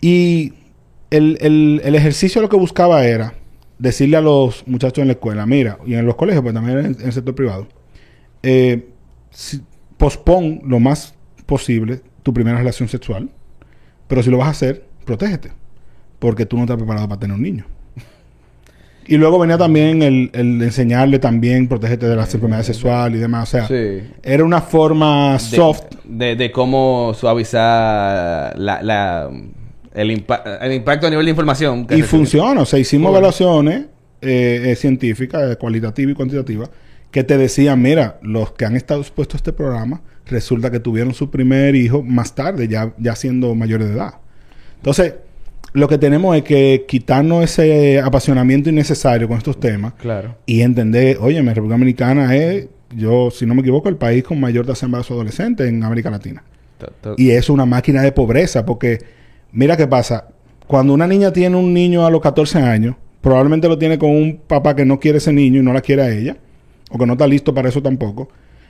Y 0.00 0.52
el, 1.10 1.38
el- 1.40 1.80
el 1.84 1.94
ejercicio 1.94 2.42
lo 2.42 2.48
que 2.48 2.56
buscaba 2.56 3.04
era 3.06 3.34
decirle 3.78 4.16
a 4.18 4.20
los 4.20 4.66
muchachos 4.66 4.98
en 5.02 5.08
la 5.08 5.12
escuela, 5.14 5.46
mira, 5.46 5.78
y 5.86 5.94
en 5.94 6.06
los 6.06 6.16
colegios, 6.16 6.42
pues 6.42 6.54
también 6.54 6.78
en 6.78 6.96
el 7.02 7.12
sector 7.12 7.34
privado, 7.34 7.66
eh, 8.48 8.88
si- 9.30 9.60
pospon 9.96 10.60
lo 10.64 10.78
más 10.78 11.14
posible 11.46 12.00
tu 12.22 12.32
primera 12.32 12.58
relación 12.58 12.88
sexual, 12.88 13.28
pero 14.08 14.22
si 14.22 14.30
lo 14.30 14.38
vas 14.38 14.48
a 14.48 14.50
hacer, 14.50 14.84
protégete, 15.04 15.50
porque 16.18 16.46
tú 16.46 16.56
no 16.56 16.62
estás 16.64 16.76
preparado 16.76 17.08
para 17.08 17.18
tener 17.20 17.34
un 17.36 17.42
niño. 17.42 17.64
Y 19.08 19.16
luego 19.18 19.38
venía 19.38 19.56
también 19.56 20.02
el, 20.02 20.30
el 20.32 20.60
enseñarle 20.60 21.20
también, 21.20 21.68
protégete 21.68 22.06
de 22.08 22.16
las 22.16 22.34
enfermedades 22.34 22.66
sexuales 22.66 23.18
y 23.18 23.20
demás. 23.20 23.48
O 23.48 23.50
sea, 23.58 23.68
Sí. 23.68 24.02
era 24.24 24.44
una 24.44 24.60
forma 24.60 25.38
soft 25.38 25.84
de, 26.04 26.34
de 26.34 26.50
cómo 26.50 27.14
suavizar 27.14 28.58
la, 28.58 28.82
la, 28.82 29.30
el, 29.94 30.10
impa- 30.10 30.58
el 30.60 30.72
impacto 30.72 31.06
a 31.06 31.10
nivel 31.10 31.24
de 31.26 31.30
información. 31.30 31.86
que 31.86 31.96
Y 31.98 32.02
funciona. 32.02 32.62
O 32.62 32.66
sea, 32.66 32.78
hicimos 32.80 33.10
evaluaciones 33.10 33.86
eh, 34.20 34.62
eh, 34.72 34.74
científicas, 34.76 35.52
eh, 35.52 35.56
cualitativas 35.56 36.10
y 36.12 36.14
cuantitativas, 36.16 36.70
que 37.16 37.24
te 37.24 37.38
decían, 37.38 37.80
mira, 37.80 38.18
los 38.20 38.52
que 38.52 38.66
han 38.66 38.76
estado 38.76 39.00
expuestos 39.00 39.36
a 39.36 39.38
este 39.38 39.52
programa, 39.54 40.02
resulta 40.26 40.70
que 40.70 40.80
tuvieron 40.80 41.14
su 41.14 41.30
primer 41.30 41.74
hijo 41.74 42.02
más 42.02 42.34
tarde, 42.34 42.68
ya, 42.68 42.92
ya 42.98 43.16
siendo 43.16 43.54
mayores 43.54 43.88
de 43.88 43.94
edad. 43.94 44.16
Entonces, 44.76 45.14
lo 45.72 45.88
que 45.88 45.96
tenemos 45.96 46.36
es 46.36 46.42
que 46.42 46.84
quitarnos 46.86 47.42
ese 47.42 48.00
apasionamiento 48.00 48.68
innecesario 48.68 49.28
con 49.28 49.38
estos 49.38 49.58
temas 49.58 49.94
Claro. 49.94 50.36
y 50.44 50.60
entender, 50.60 51.16
oye, 51.18 51.42
la 51.42 51.54
República 51.54 51.72
Dominicana 51.76 52.36
es, 52.36 52.68
yo, 52.94 53.30
si 53.30 53.46
no 53.46 53.54
me 53.54 53.62
equivoco, 53.62 53.88
el 53.88 53.96
país 53.96 54.22
con 54.22 54.38
mayor 54.38 54.66
tasa 54.66 54.82
de 54.84 54.88
embarazo 54.88 55.14
adolescente 55.14 55.66
en 55.66 55.82
América 55.84 56.10
Latina. 56.10 56.44
Y 57.16 57.30
es 57.30 57.48
una 57.48 57.64
máquina 57.64 58.02
de 58.02 58.12
pobreza, 58.12 58.66
porque 58.66 58.98
mira 59.52 59.74
qué 59.78 59.86
pasa. 59.86 60.28
Cuando 60.66 60.92
una 60.92 61.06
niña 61.06 61.32
tiene 61.32 61.56
un 61.56 61.72
niño 61.72 62.04
a 62.04 62.10
los 62.10 62.20
14 62.20 62.58
años, 62.58 62.94
probablemente 63.22 63.68
lo 63.68 63.78
tiene 63.78 63.96
con 63.98 64.10
un 64.10 64.36
papá 64.46 64.76
que 64.76 64.84
no 64.84 65.00
quiere 65.00 65.16
ese 65.16 65.32
niño 65.32 65.60
y 65.60 65.62
no 65.64 65.72
la 65.72 65.80
quiere 65.80 66.02
a 66.02 66.10
ella, 66.10 66.36
o 66.90 66.98
que 66.98 67.06
no 67.06 67.12
está 67.14 67.26
listo 67.26 67.52
para 67.54 67.68
eso 67.68 67.82
tampoco. 67.82 68.28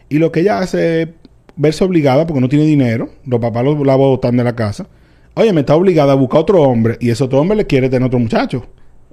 Y 0.08 0.18
lo 0.18 0.30
que 0.32 0.40
ella 0.40 0.58
hace 0.58 1.02
es 1.02 1.08
verse 1.56 1.84
obligada, 1.84 2.26
porque 2.26 2.40
no 2.40 2.48
tiene 2.48 2.64
dinero, 2.64 3.10
los 3.24 3.40
papás 3.40 3.64
lo- 3.64 3.84
la 3.84 3.96
botan 3.96 4.36
de 4.36 4.44
la 4.44 4.54
casa. 4.54 4.86
Oye, 5.34 5.52
me 5.52 5.60
está 5.60 5.74
obligada 5.74 6.12
a 6.12 6.16
buscar 6.16 6.40
otro 6.40 6.62
hombre, 6.62 6.96
y 7.00 7.10
ese 7.10 7.24
otro 7.24 7.40
hombre 7.40 7.56
le 7.56 7.66
quiere 7.66 7.88
tener 7.88 8.06
otro 8.06 8.18
muchacho. 8.18 8.66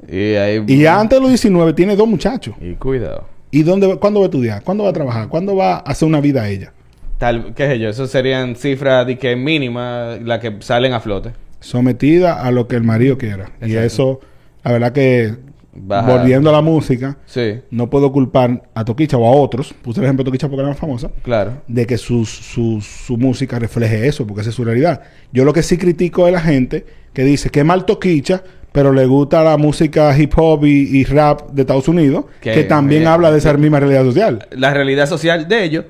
Y 0.08 0.36
ahí... 0.36 0.64
Y 0.68 0.80
ya 0.80 1.00
antes 1.00 1.18
de 1.18 1.22
los 1.22 1.30
19 1.30 1.74
tiene 1.74 1.96
dos 1.96 2.08
muchachos. 2.08 2.56
Y 2.62 2.74
cuidado. 2.74 3.26
¿Y 3.52 3.64
dónde, 3.64 3.88
va- 3.88 3.98
cuándo 4.00 4.20
va 4.20 4.26
a 4.26 4.30
estudiar? 4.30 4.64
¿Cuándo 4.64 4.84
va 4.86 4.90
a 4.90 4.94
trabajar? 4.94 5.28
¿Cuándo 5.30 5.56
va 5.56 5.76
a 5.76 5.78
hacer 5.80 6.08
una 6.08 6.20
vida 6.22 6.44
a 6.44 6.50
ella? 6.50 6.74
Tal, 7.18 7.54
qué 7.54 7.68
sé 7.68 7.80
yo, 7.80 7.90
eso 7.90 8.08
serían 8.08 8.56
cifras 8.56 9.06
de 9.08 9.18
que 9.18 9.36
mínimas 9.36 10.22
las 10.22 10.40
que 10.40 10.56
salen 10.60 10.94
a 10.94 11.00
flote. 11.00 11.32
sometida 11.62 12.42
a 12.42 12.52
lo 12.52 12.68
que 12.68 12.76
el 12.76 12.84
marido 12.84 13.18
quiera. 13.18 13.52
Y 13.66 13.76
eso, 13.76 14.20
la 14.64 14.72
verdad 14.74 14.92
que, 14.92 15.36
Baja- 15.76 16.18
volviendo 16.18 16.50
a 16.50 16.54
la 16.54 16.62
música, 16.62 17.18
Sí, 17.26 17.60
no 17.72 17.90
puedo 17.90 18.12
culpar 18.12 18.64
a 18.76 18.86
Toquicha 18.86 19.18
o 19.18 19.26
a 19.26 19.32
otros, 19.32 19.74
puse 19.82 20.00
el 20.00 20.06
ejemplo 20.06 20.24
de 20.24 20.28
Toquicha 20.30 20.48
porque 20.48 20.62
era 20.62 20.70
más 20.70 20.78
famosa, 20.78 21.10
claro. 21.24 21.62
de 21.68 21.86
que 21.88 21.98
sus- 21.98 22.30
su, 22.30 22.80
su 22.82 23.18
música 23.18 23.58
refleje 23.58 24.08
eso, 24.08 24.26
porque 24.28 24.42
esa 24.42 24.50
es 24.52 24.56
su 24.56 24.64
realidad. 24.64 25.02
Yo 25.32 25.46
lo 25.46 25.54
que 25.54 25.64
sí 25.64 25.78
critico 25.78 26.28
es 26.28 26.34
la 26.34 26.42
gente 26.42 26.86
que 27.14 27.24
dice 27.24 27.50
que 27.50 27.64
mal 27.64 27.86
Toquicha, 27.86 28.44
pero 28.72 28.92
le 28.94 29.06
gusta 29.06 29.44
la 29.44 29.58
música 29.58 30.18
hip 30.18 30.34
hop 30.36 30.66
y, 30.66 31.00
y 31.00 31.04
rap 31.06 31.50
de 31.52 31.62
Estados 31.62 31.88
Unidos, 31.88 32.26
Que- 32.42 32.54
que, 32.54 32.64
también 32.64 33.08
habla 33.08 33.32
de 33.32 33.38
esa 33.40 33.54
misma 33.54 33.80
realidad 33.80 34.04
social. 34.04 34.48
La 34.52 34.74
realidad 34.74 35.08
social 35.08 35.48
de 35.48 35.64
ellos 35.64 35.86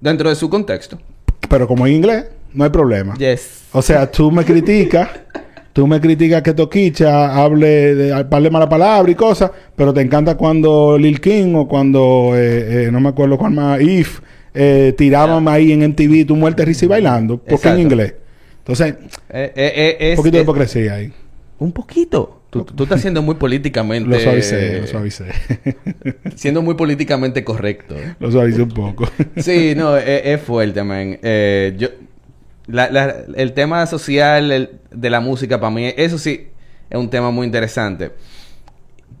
dentro 0.00 0.28
de 0.28 0.34
su 0.36 0.48
contexto. 0.50 0.98
Pero 1.48 1.66
como 1.66 1.86
en 1.86 1.94
inglés, 1.94 2.26
no 2.52 2.64
hay 2.64 2.70
problema. 2.70 3.14
Yes. 3.16 3.64
O 3.72 3.82
sea, 3.82 4.08
tú 4.10 4.30
me 4.30 4.44
criticas, 4.44 5.08
tú 5.74 5.86
me 5.86 6.00
criticas 6.00 6.40
que 6.42 6.54
Toquicha 6.54 7.34
hable 7.44 7.94
de 7.94 8.12
hable 8.14 8.48
mala 8.50 8.68
palabra 8.68 9.10
y 9.10 9.14
cosas, 9.14 9.50
pero 9.76 9.92
te 9.92 10.00
encanta 10.00 10.36
cuando 10.36 10.96
Lil 10.96 11.20
King 11.20 11.54
o 11.56 11.68
cuando, 11.68 12.30
eh, 12.34 12.86
eh, 12.86 12.90
no 12.90 13.00
me 13.00 13.10
acuerdo 13.10 13.36
cuál 13.36 13.52
más, 13.52 13.78
If, 13.82 14.20
eh, 14.54 14.94
tiraban 14.96 15.46
ahí 15.48 15.72
en 15.72 15.82
MTV 15.82 16.24
tu 16.26 16.36
muerte 16.36 16.64
risa 16.64 16.86
y 16.86 16.88
bailando, 16.88 17.36
porque 17.36 17.54
Exacto. 17.56 17.76
en 17.78 17.82
inglés. 17.82 18.14
Entonces, 18.58 18.94
Eh, 19.28 19.52
eh, 19.54 19.72
eh, 19.76 19.96
es- 20.00 20.10
un 20.12 20.16
poquito 20.16 20.36
de 20.36 20.38
es- 20.38 20.44
hipocresía 20.44 20.94
ahí. 20.94 21.12
Un 21.58 21.72
poquito. 21.72 22.40
Tú, 22.50 22.64
tú 22.64 22.84
estás 22.84 23.00
siendo 23.00 23.20
muy 23.20 23.34
políticamente... 23.34 24.08
Lo 24.08 24.18
suavicé, 24.20 24.80
lo 24.82 24.86
suavicé. 24.86 25.24
Siendo 26.36 26.62
muy 26.62 26.74
políticamente 26.74 27.42
correcto. 27.42 27.96
lo 28.20 28.30
suavicé 28.30 28.62
un 28.62 28.68
poco. 28.68 29.08
Sí, 29.36 29.74
no, 29.76 29.96
es, 29.96 30.04
es 30.24 30.40
fuerte, 30.40 30.82
man. 30.84 31.18
Eh, 31.22 31.74
yo, 31.76 31.88
la- 32.66 32.90
la- 32.90 33.14
el 33.36 33.52
tema 33.54 33.86
social 33.86 34.50
el- 34.52 34.70
de 34.90 35.10
la 35.10 35.20
música 35.20 35.60
para 35.60 35.70
mí, 35.70 35.92
eso 35.96 36.18
sí, 36.18 36.48
es 36.90 36.98
un 36.98 37.10
tema 37.10 37.30
muy 37.30 37.46
interesante. 37.46 38.12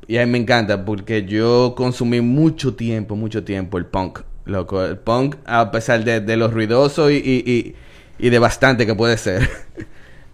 Y 0.06 0.18
a 0.18 0.26
mí 0.26 0.32
me 0.32 0.38
encanta 0.38 0.84
porque 0.84 1.24
yo 1.24 1.74
consumí 1.76 2.20
mucho 2.20 2.74
tiempo, 2.74 3.16
mucho 3.16 3.42
tiempo 3.44 3.78
el 3.78 3.86
punk, 3.86 4.20
loco. 4.44 4.84
El 4.84 4.98
punk, 4.98 5.36
a 5.46 5.70
pesar 5.70 6.04
de, 6.04 6.20
de 6.20 6.36
lo 6.36 6.48
ruidoso 6.48 7.10
y, 7.10 7.16
y, 7.16 7.42
y, 7.50 7.74
y 8.26 8.30
de 8.30 8.38
bastante 8.38 8.86
que 8.86 8.94
puede 8.94 9.16
ser. 9.16 9.48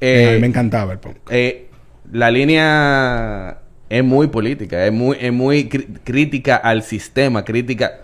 Eh, 0.01 0.25
a 0.27 0.33
mí 0.33 0.39
me 0.39 0.47
encantaba 0.49 0.93
el 0.93 0.99
punk. 0.99 1.17
eh, 1.29 1.69
la 2.13 2.31
línea 2.31 3.61
es 3.89 4.05
muy 4.05 4.29
política, 4.29 4.85
es 4.87 4.93
muy, 4.93 5.17
es 5.21 5.33
muy 5.33 5.69
crítica 5.69 6.57
al 6.57 6.83
sistema, 6.83 7.45
crítica. 7.45 8.01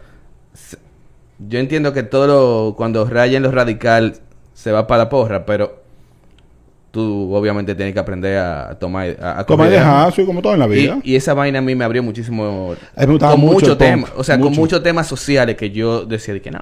Yo 1.39 1.59
entiendo 1.59 1.93
que 1.93 2.03
todo 2.03 2.27
lo, 2.71 2.77
cuando 2.77 3.05
raya 3.05 3.37
en 3.37 3.43
lo 3.43 3.51
radical 3.53 4.21
se 4.57 4.73
va 4.73 4.87
para 4.87 5.05
la 5.05 5.09
porra, 5.11 5.45
pero 5.45 5.83
tú 6.91 7.35
obviamente 7.35 7.75
tienes 7.75 7.93
que 7.93 8.01
aprender 8.01 8.39
a 8.39 8.79
tomar 8.79 9.15
a, 9.21 9.41
a 9.41 9.45
Como 9.45 9.65
coger- 9.65 9.71
dejar, 9.71 10.13
soy 10.15 10.25
como 10.25 10.41
todo 10.41 10.55
en 10.55 10.61
la 10.61 10.67
vida. 10.67 10.99
y, 11.05 11.13
y 11.13 11.17
esa 11.17 11.35
vaina 11.35 11.59
a 11.59 11.63
mí 11.63 11.75
me 11.75 11.85
abrió 11.85 12.03
muchísimo. 12.03 12.75
Me 12.97 13.07
con 13.07 13.19
mucho 13.21 13.37
muchos 13.37 13.79
temas. 13.79 14.13
O 14.17 14.25
sea, 14.25 14.37
con 14.39 14.49
mucho. 14.49 14.61
muchos 14.61 14.83
temas 14.83 15.07
sociales 15.07 15.57
que 15.57 15.71
yo 15.71 16.07
decía 16.07 16.33
de 16.35 16.41
que 16.41 16.51
no. 16.51 16.59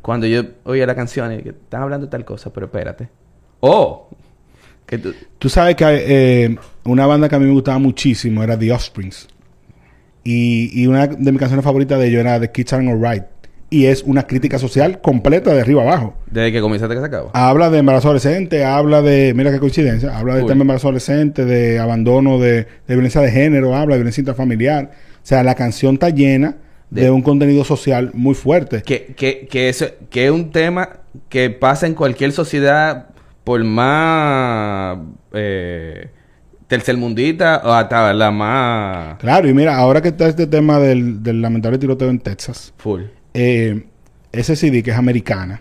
Cuando 0.00 0.26
yo 0.26 0.42
oía 0.64 0.86
la 0.86 0.94
canción 0.94 1.30
y 1.38 1.42
que 1.42 1.50
están 1.50 1.82
hablando 1.82 2.06
de 2.06 2.10
tal 2.10 2.24
cosa, 2.24 2.50
pero 2.52 2.66
espérate. 2.66 3.10
Oh, 3.60 4.08
que 4.86 4.96
tú- 4.96 5.14
Tú 5.38 5.48
sabes 5.50 5.76
que 5.76 5.84
eh, 6.44 6.56
una 6.84 7.04
banda 7.06 7.28
que 7.28 7.36
a 7.36 7.38
mí 7.38 7.44
me 7.44 7.52
gustaba 7.52 7.78
muchísimo 7.78 8.42
era 8.42 8.58
The 8.58 8.72
Offsprings. 8.72 9.28
Y, 10.24 10.70
y 10.82 10.86
una 10.86 11.06
de 11.06 11.32
mis 11.32 11.38
canciones 11.38 11.64
favoritas 11.64 11.98
de 11.98 12.08
ellos 12.08 12.20
era 12.20 12.40
The 12.40 12.50
Kids 12.50 12.72
Aren't 12.72 12.90
Alright. 12.90 13.24
Y 13.72 13.86
es 13.86 14.02
una 14.02 14.24
crítica 14.26 14.58
social 14.58 15.00
completa 15.00 15.52
de 15.54 15.60
arriba 15.60 15.82
abajo. 15.82 16.16
desde 16.28 16.50
que 16.50 16.60
comenzaste 16.60 16.94
que 16.96 17.00
se 17.00 17.06
acaba. 17.06 17.30
Habla 17.34 17.70
de 17.70 17.78
embarazo 17.78 18.08
adolescente, 18.08 18.64
habla 18.64 19.00
de, 19.00 19.32
mira 19.36 19.52
qué 19.52 19.60
coincidencia, 19.60 20.18
habla 20.18 20.34
de 20.34 20.40
Uy. 20.42 20.46
tema 20.48 20.58
de 20.58 20.62
embarazo 20.62 20.88
adolescente, 20.88 21.44
de 21.44 21.78
abandono, 21.78 22.38
de, 22.40 22.62
de 22.86 22.94
violencia 22.94 23.20
de 23.20 23.30
género, 23.30 23.76
habla 23.76 23.94
de 23.94 24.00
violencia 24.00 24.20
intrafamiliar. 24.22 24.90
O 25.16 25.20
sea, 25.22 25.44
la 25.44 25.54
canción 25.54 25.94
está 25.94 26.10
llena 26.10 26.56
de, 26.90 27.02
De- 27.02 27.10
un 27.12 27.22
contenido 27.22 27.62
social 27.64 28.10
muy 28.12 28.34
fuerte. 28.34 28.82
Que, 28.82 29.14
que, 29.16 29.46
que, 29.48 29.68
eso, 29.68 29.86
que 30.10 30.24
es 30.26 30.30
un 30.32 30.50
tema 30.50 30.88
que 31.28 31.50
pasa 31.50 31.86
en 31.86 31.94
cualquier 31.94 32.32
sociedad, 32.32 33.06
por 33.44 33.62
más 33.64 34.98
eh, 35.32 36.08
tercermundita 36.66 37.62
o 37.64 37.72
hasta 37.72 38.12
la 38.14 38.30
más 38.30 39.18
Claro, 39.18 39.48
y 39.48 39.54
mira, 39.54 39.76
ahora 39.76 40.00
que 40.00 40.08
está 40.08 40.26
este 40.28 40.46
tema 40.46 40.78
del, 40.78 41.22
del 41.22 41.40
lamentable 41.42 41.78
tiroteo 41.78 42.08
en 42.10 42.18
Texas, 42.18 42.72
full. 42.76 43.02
Eh, 43.34 43.84
ese 44.32 44.56
CD 44.56 44.82
que 44.82 44.90
es 44.90 44.96
americana, 44.96 45.60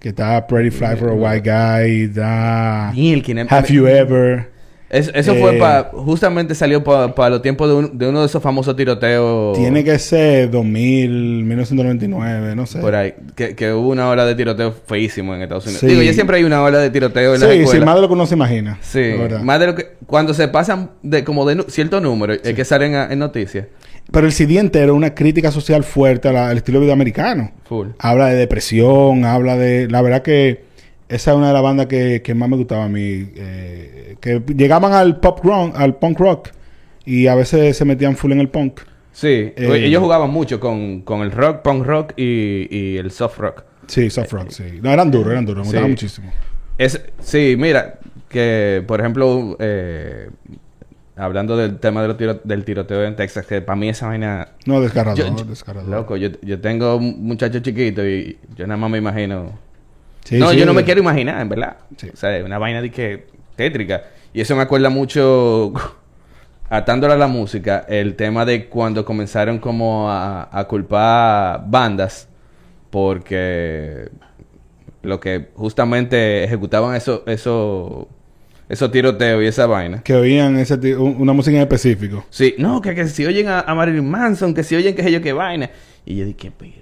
que 0.00 0.10
está 0.10 0.46
Pretty 0.46 0.70
Fly 0.70 0.96
for 0.96 1.10
a 1.10 1.14
White 1.14 1.48
Guy, 1.50 2.06
da 2.08 2.92
que- 2.94 3.54
Have 3.54 3.68
You 3.74 3.86
Ever. 3.86 4.51
Es- 4.92 5.10
eso 5.14 5.34
fue 5.36 5.56
Eh, 5.56 5.58
para... 5.58 5.84
Justamente 5.92 6.54
salió 6.54 6.84
para 6.84 7.30
los 7.30 7.40
tiempos 7.42 7.66
de, 7.68 7.74
un- 7.74 7.98
de 7.98 8.08
uno 8.08 8.20
de 8.20 8.26
esos 8.26 8.42
famosos 8.42 8.76
tiroteos... 8.76 9.56
Tiene 9.56 9.82
que 9.82 9.98
ser 9.98 10.50
2000, 10.50 11.44
1999, 11.44 12.54
no 12.54 12.66
sé. 12.66 12.78
Por 12.78 12.94
ahí. 12.94 13.14
Que, 13.34 13.56
que 13.56 13.72
hubo 13.72 13.88
una 13.88 14.08
ola 14.10 14.26
de 14.26 14.34
tiroteo 14.34 14.72
feísimo 14.86 15.34
en 15.34 15.42
Estados 15.42 15.64
Unidos. 15.64 15.80
Sí. 15.80 15.86
Digo, 15.86 16.02
ya 16.02 16.12
siempre 16.12 16.36
hay 16.36 16.44
una 16.44 16.62
ola 16.62 16.78
de 16.78 16.90
tiroteo 16.90 17.34
en 17.34 17.40
la 17.40 17.46
Sí, 17.46 17.52
escuela. 17.60 17.80
sí, 17.80 17.84
más 17.86 17.94
de 17.94 18.00
lo 18.02 18.08
que 18.08 18.14
uno 18.14 18.26
se 18.26 18.34
imagina. 18.34 18.78
Sí, 18.82 19.12
más 19.42 19.60
de 19.60 19.66
lo 19.66 19.74
que... 19.74 19.86
Cuando 20.06 20.34
se 20.34 20.46
pasan 20.48 20.90
de 21.02 21.24
como 21.24 21.46
de 21.48 21.64
cierto 21.68 22.00
número, 22.00 22.34
es 22.34 22.40
que 22.54 22.64
salen 22.64 22.94
a- 22.94 23.10
en 23.10 23.18
noticias. 23.18 23.66
Pero 24.10 24.26
el 24.26 24.32
CD 24.32 24.58
entero 24.58 24.94
una 24.94 25.14
crítica 25.14 25.50
social 25.50 25.84
fuerte 25.84 26.28
al 26.28 26.56
estilo 26.58 26.80
de 26.80 26.84
vida 26.86 26.92
americano. 26.92 27.52
Full. 27.64 27.88
Habla 27.98 28.26
de 28.26 28.34
depresión, 28.36 29.24
habla 29.24 29.56
de... 29.56 29.88
La 29.88 30.02
verdad 30.02 30.22
que 30.22 30.64
esa 31.14 31.30
es 31.32 31.36
una 31.36 31.48
de 31.48 31.52
las 31.52 31.62
bandas 31.62 31.86
que, 31.86 32.22
que 32.22 32.34
más 32.34 32.48
me 32.48 32.56
gustaba 32.56 32.84
a 32.84 32.88
mí. 32.88 33.28
eh, 33.36 34.16
que 34.20 34.42
llegaban 34.56 34.92
al 34.92 35.18
pop 35.20 35.40
rock, 35.44 35.74
al 35.76 35.96
punk 35.96 36.18
rock. 36.18 36.48
Y 37.04 37.26
a 37.26 37.34
veces 37.34 37.76
se 37.76 37.84
metían 37.84 38.16
full 38.16 38.32
en 38.32 38.40
el 38.40 38.48
punk. 38.48 38.80
Sí, 39.12 39.52
Eh, 39.56 39.82
ellos 39.84 40.00
jugaban 40.02 40.30
mucho 40.30 40.58
con, 40.60 41.02
con 41.02 41.20
el 41.22 41.32
rock, 41.32 41.62
punk 41.62 41.84
rock 41.84 42.12
y, 42.16 42.68
y 42.70 42.96
el 42.96 43.10
soft 43.10 43.38
rock. 43.38 43.64
Sí, 43.88 44.08
soft 44.08 44.32
rock, 44.32 44.50
sí. 44.50 44.64
No, 44.80 44.90
eran 44.92 45.10
duros, 45.10 45.32
eran 45.32 45.44
duros. 45.44 45.66
Me 45.66 45.70
Sí. 45.70 45.70
gustaba 45.72 45.88
muchísimo. 45.88 46.32
Es, 46.78 47.00
sí, 47.20 47.56
mira, 47.58 47.98
que 48.28 48.82
por 48.86 49.00
ejemplo, 49.00 49.56
eh, 49.60 50.30
hablando 51.16 51.56
del 51.56 51.78
tema 51.78 52.06
tiro- 52.16 52.40
del 52.44 52.64
tiroteo 52.64 53.04
en 53.04 53.16
Texas, 53.16 53.44
que 53.46 53.60
para 53.60 53.76
mí 53.76 53.88
esa 53.88 54.06
vaina... 54.06 54.48
No, 54.66 54.80
descarrador, 54.80 55.18
Yo- 55.36 55.44
descarrador. 55.44 55.90
Loco, 55.90 56.16
yo, 56.16 56.30
yo 56.40 56.60
tengo 56.60 56.96
un 56.96 57.22
muchacho 57.26 57.58
chiquito 57.60 58.06
y 58.06 58.38
yo 58.56 58.66
nada 58.66 58.78
más 58.78 58.90
me 58.90 58.98
imagino... 58.98 59.52
Sí, 60.24 60.38
no, 60.38 60.50
sí, 60.50 60.56
yo 60.56 60.66
no 60.66 60.74
me 60.74 60.84
quiero 60.84 61.00
imaginar, 61.00 61.40
en 61.40 61.48
verdad. 61.48 61.76
Sí. 61.96 62.10
O 62.12 62.16
sea, 62.16 62.44
una 62.44 62.58
vaina 62.58 62.80
de 62.80 62.90
que 62.90 63.26
tétrica. 63.56 64.04
Y 64.32 64.40
eso 64.40 64.56
me 64.56 64.62
acuerda 64.62 64.88
mucho, 64.88 65.72
atándola 66.70 67.14
a 67.14 67.18
la 67.18 67.26
música, 67.26 67.84
el 67.88 68.14
tema 68.16 68.44
de 68.44 68.68
cuando 68.68 69.04
comenzaron 69.04 69.58
como 69.58 70.10
a, 70.10 70.48
a 70.50 70.64
culpar 70.68 71.64
bandas 71.66 72.28
porque 72.92 74.10
lo 75.00 75.18
que 75.18 75.48
justamente 75.54 76.44
ejecutaban 76.44 76.94
eso, 76.94 77.24
eso, 77.26 78.06
esos 78.68 78.92
tiroteos 78.92 79.42
y 79.42 79.46
esa 79.46 79.66
vaina. 79.66 80.02
Que 80.02 80.14
oían 80.14 80.58
ese 80.58 80.96
una 80.96 81.32
música 81.32 81.56
en 81.56 81.62
específico. 81.62 82.26
Sí, 82.28 82.54
no, 82.58 82.82
que, 82.82 82.94
que 82.94 83.08
si 83.08 83.24
oyen 83.24 83.48
a, 83.48 83.60
a 83.60 83.74
Marilyn 83.74 84.08
Manson, 84.08 84.52
que 84.52 84.62
si 84.62 84.76
oyen 84.76 84.94
que 84.94 85.00
es 85.00 85.10
yo 85.10 85.22
que 85.22 85.32
vaina. 85.32 85.70
Y 86.04 86.16
yo 86.16 86.26
dije, 86.26 86.52
pero, 86.56 86.72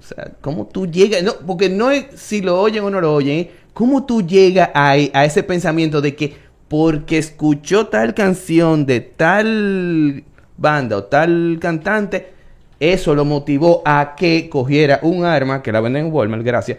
o 0.00 0.02
sea, 0.02 0.32
¿cómo 0.40 0.66
tú 0.66 0.86
llegas? 0.86 1.22
No, 1.22 1.32
porque 1.46 1.68
no 1.68 1.90
es 1.90 2.06
si 2.16 2.40
lo 2.40 2.60
oyen 2.60 2.82
o 2.84 2.90
no 2.90 3.00
lo 3.00 3.14
oyen. 3.14 3.48
¿cómo 3.72 4.04
tú 4.04 4.26
llegas 4.26 4.70
a, 4.74 4.90
a 4.92 5.24
ese 5.24 5.42
pensamiento 5.44 6.00
de 6.00 6.14
que 6.16 6.34
porque 6.68 7.18
escuchó 7.18 7.86
tal 7.86 8.14
canción 8.14 8.84
de 8.84 9.00
tal 9.00 10.24
banda 10.56 10.96
o 10.98 11.04
tal 11.04 11.58
cantante, 11.60 12.28
eso 12.78 13.14
lo 13.14 13.24
motivó 13.24 13.82
a 13.84 14.14
que 14.16 14.48
cogiera 14.50 14.98
un 15.02 15.24
arma, 15.24 15.62
que 15.62 15.72
la 15.72 15.80
venden 15.80 16.06
en 16.06 16.12
Walmart, 16.12 16.44
gracias, 16.44 16.78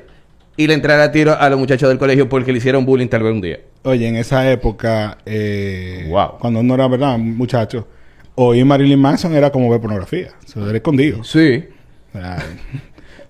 y 0.57 0.67
le 0.67 0.73
entrara 0.75 1.03
a 1.05 1.11
tiro 1.11 1.33
a 1.37 1.49
los 1.49 1.57
muchachos 1.59 1.89
del 1.89 1.97
colegio 1.97 2.29
porque 2.29 2.51
le 2.51 2.59
hicieron 2.59 2.85
bullying 2.85 3.07
tal 3.07 3.23
vez 3.23 3.33
un 3.33 3.41
día? 3.41 3.59
Oye, 3.83 4.07
en 4.07 4.15
esa 4.17 4.49
época, 4.51 5.17
eh, 5.25 6.05
Wow. 6.09 6.37
cuando 6.39 6.59
uno 6.59 6.75
era, 6.75 6.87
¿verdad? 6.87 7.17
Muchacho, 7.17 7.87
oír 8.35 8.65
Marilyn 8.65 8.99
Manson 8.99 9.33
era 9.33 9.49
como 9.49 9.69
ver 9.69 9.79
pornografía. 9.81 10.29
Se 10.45 10.59
lo 10.59 10.67
era 10.67 10.77
escondido. 10.77 11.23
Sí. 11.23 11.65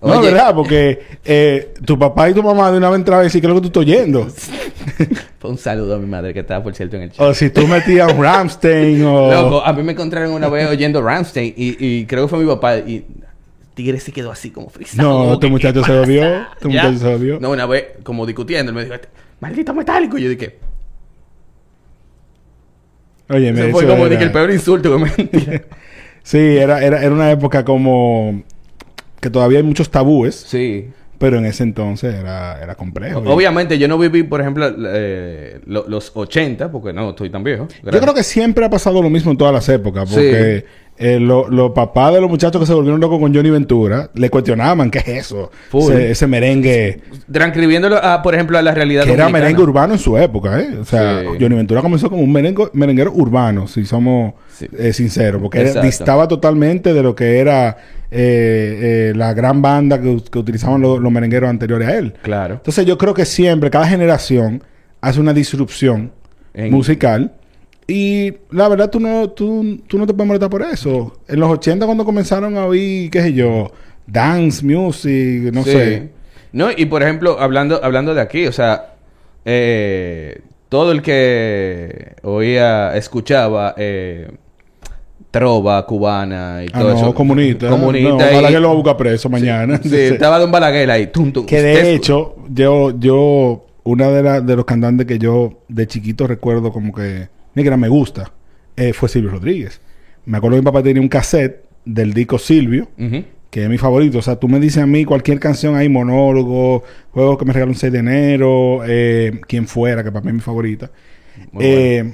No, 0.02 0.18
Oye. 0.18 0.30
¿verdad? 0.32 0.54
Porque 0.54 1.00
eh, 1.24 1.72
tu 1.84 1.98
papá 1.98 2.28
y 2.28 2.34
tu 2.34 2.42
mamá 2.42 2.70
de 2.72 2.78
una 2.78 2.90
vez 2.90 2.98
entraban 2.98 3.24
y 3.24 3.26
decían, 3.28 3.40
¿qué 3.40 3.46
es 3.46 3.54
lo 3.54 3.54
que 3.56 3.60
tú 3.60 3.66
estás 3.68 3.80
oyendo? 3.82 4.26
Fue 5.38 5.50
un 5.50 5.58
saludo 5.58 5.94
a 5.94 5.98
mi 5.98 6.06
madre 6.06 6.32
que 6.34 6.40
estaba, 6.40 6.62
por 6.62 6.74
cierto, 6.74 6.96
en 6.96 7.02
el 7.02 7.10
chat. 7.12 7.20
o 7.20 7.32
si 7.34 7.50
tú 7.50 7.66
metías 7.66 8.16
Ramstein 8.16 9.04
o... 9.04 9.30
Loco, 9.32 9.62
a 9.64 9.72
mí 9.72 9.82
me 9.82 9.92
encontraron 9.92 10.32
una 10.32 10.48
vez 10.48 10.68
oyendo 10.68 11.00
Ramstein 11.02 11.54
y, 11.56 11.76
y 11.84 12.06
creo 12.06 12.24
que 12.24 12.28
fue 12.30 12.38
mi 12.40 12.46
papá 12.46 12.78
y 12.78 13.04
Tigre 13.74 13.98
se 14.00 14.12
quedó 14.12 14.30
así 14.32 14.50
como 14.50 14.68
frisado. 14.68 15.08
No, 15.08 15.26
¿Qué- 15.28 15.32
este 15.34 15.46
muchacho 15.48 15.82
se 15.84 15.90
pasa? 15.92 16.00
odió. 16.02 16.24
Este 16.24 16.70
Ya. 16.72 16.82
muchacho 16.84 16.98
se 16.98 17.14
odió. 17.14 17.40
No, 17.40 17.50
una 17.50 17.66
vez 17.66 17.84
como 18.02 18.26
discutiendo, 18.26 18.70
él 18.70 18.76
me 18.76 18.84
dijo, 18.84 18.96
maldito 19.40 19.72
metálico. 19.72 20.18
Y 20.18 20.22
yo 20.24 20.28
dije, 20.30 20.58
Oye, 23.30 23.48
eso 23.50 23.70
fue 23.70 23.86
como 23.86 24.08
dije, 24.08 24.24
el 24.24 24.32
peor 24.32 24.50
insulto 24.50 24.96
que 24.96 25.04
me. 25.04 25.62
Sí, 26.24 26.38
era, 26.38 26.84
era, 26.84 27.02
era 27.02 27.12
una 27.12 27.32
época 27.32 27.64
como... 27.64 28.44
Que 29.22 29.30
todavía 29.30 29.58
hay 29.58 29.64
muchos 29.64 29.90
tabúes. 29.90 30.34
Sí. 30.34 30.88
pero 31.18 31.38
en 31.38 31.46
ese 31.46 31.62
entonces 31.62 32.16
era, 32.16 32.60
era 32.60 32.74
complejo. 32.74 33.20
Obviamente 33.20 33.78
yo 33.78 33.86
no 33.86 33.96
viví, 33.96 34.24
por 34.24 34.40
ejemplo, 34.40 34.66
eh, 34.88 35.60
lo- 35.66 35.84
los 35.88 36.10
80, 36.16 36.72
porque 36.72 36.92
no 36.92 37.10
estoy 37.10 37.30
tan 37.30 37.44
viejo. 37.44 37.68
Yo 37.84 38.00
creo 38.00 38.12
que 38.12 38.24
siempre 38.24 38.64
ha 38.64 38.68
pasado 38.70 39.00
lo 39.00 39.08
mismo 39.08 39.30
en 39.30 39.36
todas 39.36 39.54
las 39.54 39.68
épocas, 39.68 40.10
porque 40.12 40.64
eh, 40.98 41.20
lo- 41.20 41.48
los 41.48 41.70
papás 41.70 42.12
de 42.12 42.20
los 42.20 42.28
muchachos 42.28 42.60
que 42.60 42.66
se 42.66 42.74
volvieron 42.74 43.00
locos 43.00 43.20
con 43.20 43.32
Johnny 43.32 43.50
Ventura 43.50 44.10
le 44.14 44.30
cuestionaban 44.30 44.90
qué 44.90 44.98
es 44.98 45.08
eso, 45.08 45.52
ese, 45.72 46.10
ese 46.10 46.26
merengue 46.26 47.02
Transcribiéndolo, 47.30 47.98
a, 48.02 48.20
por 48.20 48.34
ejemplo, 48.34 48.58
a 48.58 48.62
la 48.62 48.74
realidad 48.74 49.04
que 49.04 49.12
era 49.12 49.28
merengue 49.28 49.62
urbano 49.62 49.92
en 49.92 50.00
su 50.00 50.18
época, 50.18 50.58
¿eh? 50.60 50.76
O 50.80 50.84
sea, 50.84 51.20
Sí. 51.20 51.26
Johnny 51.40 51.54
Ventura 51.54 51.82
comenzó 51.82 52.10
como 52.10 52.22
un 52.22 52.32
merengue, 52.32 52.64
merenguero 52.72 53.12
urbano, 53.12 53.68
si 53.68 53.84
somos 53.84 54.34
Sí. 54.52 54.66
eh, 54.76 54.92
sinceros, 54.92 55.40
porque 55.40 55.60
era- 55.60 55.82
distaba 55.82 56.26
totalmente 56.26 56.92
de 56.92 57.02
lo 57.04 57.14
que 57.14 57.38
era 57.38 57.76
eh, 58.14 59.10
eh, 59.10 59.12
la 59.16 59.32
gran 59.34 59.62
banda 59.62 60.00
que, 60.00 60.22
que 60.30 60.38
utilizaban 60.38 60.80
los, 60.82 61.00
los 61.00 61.10
merengueros 61.10 61.48
anteriores 61.50 61.88
a 61.88 61.96
él. 61.96 62.12
Claro. 62.22 62.54
Entonces 62.54 62.84
yo 62.86 62.98
creo 62.98 63.14
que 63.14 63.24
siempre, 63.24 63.70
cada 63.70 63.86
generación 63.88 64.62
hace 65.00 65.18
una 65.18 65.32
disrupción 65.32 66.12
En- 66.54 66.70
musical. 66.70 67.32
Y 67.88 68.34
la 68.50 68.68
verdad, 68.68 68.90
tú 68.90 69.00
no, 69.00 69.30
tú, 69.30 69.80
tú 69.88 69.98
no 69.98 70.06
te 70.06 70.12
puedes 70.14 70.26
molestar 70.28 70.48
por 70.50 70.62
eso. 70.62 71.18
En 71.26 71.40
los 71.40 71.50
80, 71.50 71.84
cuando 71.86 72.04
comenzaron 72.04 72.56
a 72.56 72.66
oír, 72.66 73.10
qué 73.10 73.22
sé 73.22 73.32
yo, 73.32 73.72
dance 74.06 74.64
music, 74.64 75.52
no 75.52 75.64
Sí. 75.64 75.70
sé. 75.70 76.08
No, 76.52 76.68
y 76.70 76.84
por 76.86 77.02
ejemplo, 77.02 77.40
hablando, 77.40 77.82
hablando 77.82 78.14
de 78.14 78.20
aquí, 78.20 78.46
o 78.46 78.52
sea, 78.52 78.94
eh, 79.44 80.40
todo 80.68 80.92
el 80.92 81.02
que 81.02 82.14
oía, 82.22 82.94
escuchaba 82.96 83.74
eh, 83.76 84.30
trova 85.32 85.84
cubana 85.86 86.62
y 86.62 86.68
Ah, 86.72 86.78
todo 86.80 86.90
no, 86.92 86.96
eso. 86.98 87.14
comunista. 87.14 87.68
Comunista. 87.70 88.10
No, 88.10 88.48
y- 88.48 88.52
lo 88.52 88.68
va 88.68 88.70
a 88.70 88.76
buscar 88.76 88.96
preso 88.96 89.28
mañana. 89.28 89.80
Sí, 89.82 89.88
estaba 89.96 90.38
Don 90.38 90.52
Balaguer 90.52 90.88
ahí. 90.90 91.08
Tum, 91.08 91.32
tum. 91.32 91.44
Que 91.46 91.56
Usted- 91.56 91.82
de 91.82 91.94
hecho, 91.94 92.36
yo, 92.50 92.92
yo, 93.00 93.64
una 93.82 94.10
de, 94.10 94.22
la- 94.22 94.40
de 94.40 94.54
los 94.54 94.64
cantantes 94.64 95.06
que 95.06 95.18
yo 95.18 95.62
de 95.68 95.86
chiquito 95.88 96.26
recuerdo 96.28 96.70
como 96.70 96.92
que, 96.92 97.28
negra, 97.54 97.76
me 97.76 97.88
gusta, 97.88 98.30
eh, 98.76 98.92
fue 98.92 99.08
Silvio 99.08 99.30
Rodríguez. 99.30 99.80
Me 100.26 100.36
acuerdo 100.38 100.56
que 100.56 100.60
mi 100.60 100.64
papá 100.66 100.82
tenía 100.82 101.02
un 101.02 101.08
cassette 101.08 101.64
del 101.84 102.12
disco 102.14 102.38
Silvio, 102.38 102.88
que 103.50 103.64
es 103.64 103.68
mi 103.68 103.76
favorito. 103.78 104.18
O 104.18 104.22
sea, 104.22 104.36
tú 104.36 104.48
me 104.48 104.60
dices 104.60 104.82
a 104.82 104.86
mí 104.86 105.04
cualquier 105.04 105.40
canción 105.40 105.74
ahí, 105.76 105.88
monólogo, 105.88 106.84
juego 107.10 107.36
que 107.38 107.44
me 107.44 107.52
regaló 107.52 107.72
un 107.72 107.76
6 107.76 107.92
de 107.92 107.98
enero, 107.98 108.82
eh, 108.86 109.40
quien 109.48 109.66
fuera, 109.66 110.04
que 110.04 110.12
para 110.12 110.22
mí 110.22 110.28
es 110.28 110.34
mi 110.34 110.40
favorita. 110.40 110.90
Muy 111.50 111.64
Eh, 111.66 112.12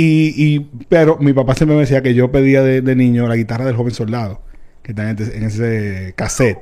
y, 0.00 0.34
y, 0.54 0.60
pero 0.88 1.18
mi 1.18 1.32
papá 1.32 1.54
siempre 1.54 1.74
me 1.74 1.80
decía 1.82 2.02
que 2.02 2.14
yo 2.14 2.30
pedía 2.30 2.62
de, 2.62 2.80
de 2.82 2.94
niño 2.96 3.26
la 3.26 3.36
guitarra 3.36 3.64
del 3.64 3.74
joven 3.76 3.92
soldado, 3.94 4.40
que 4.82 4.92
está 4.92 5.10
en, 5.10 5.18
este- 5.18 5.36
en 5.36 5.42
ese 5.44 6.12
cassette. 6.16 6.58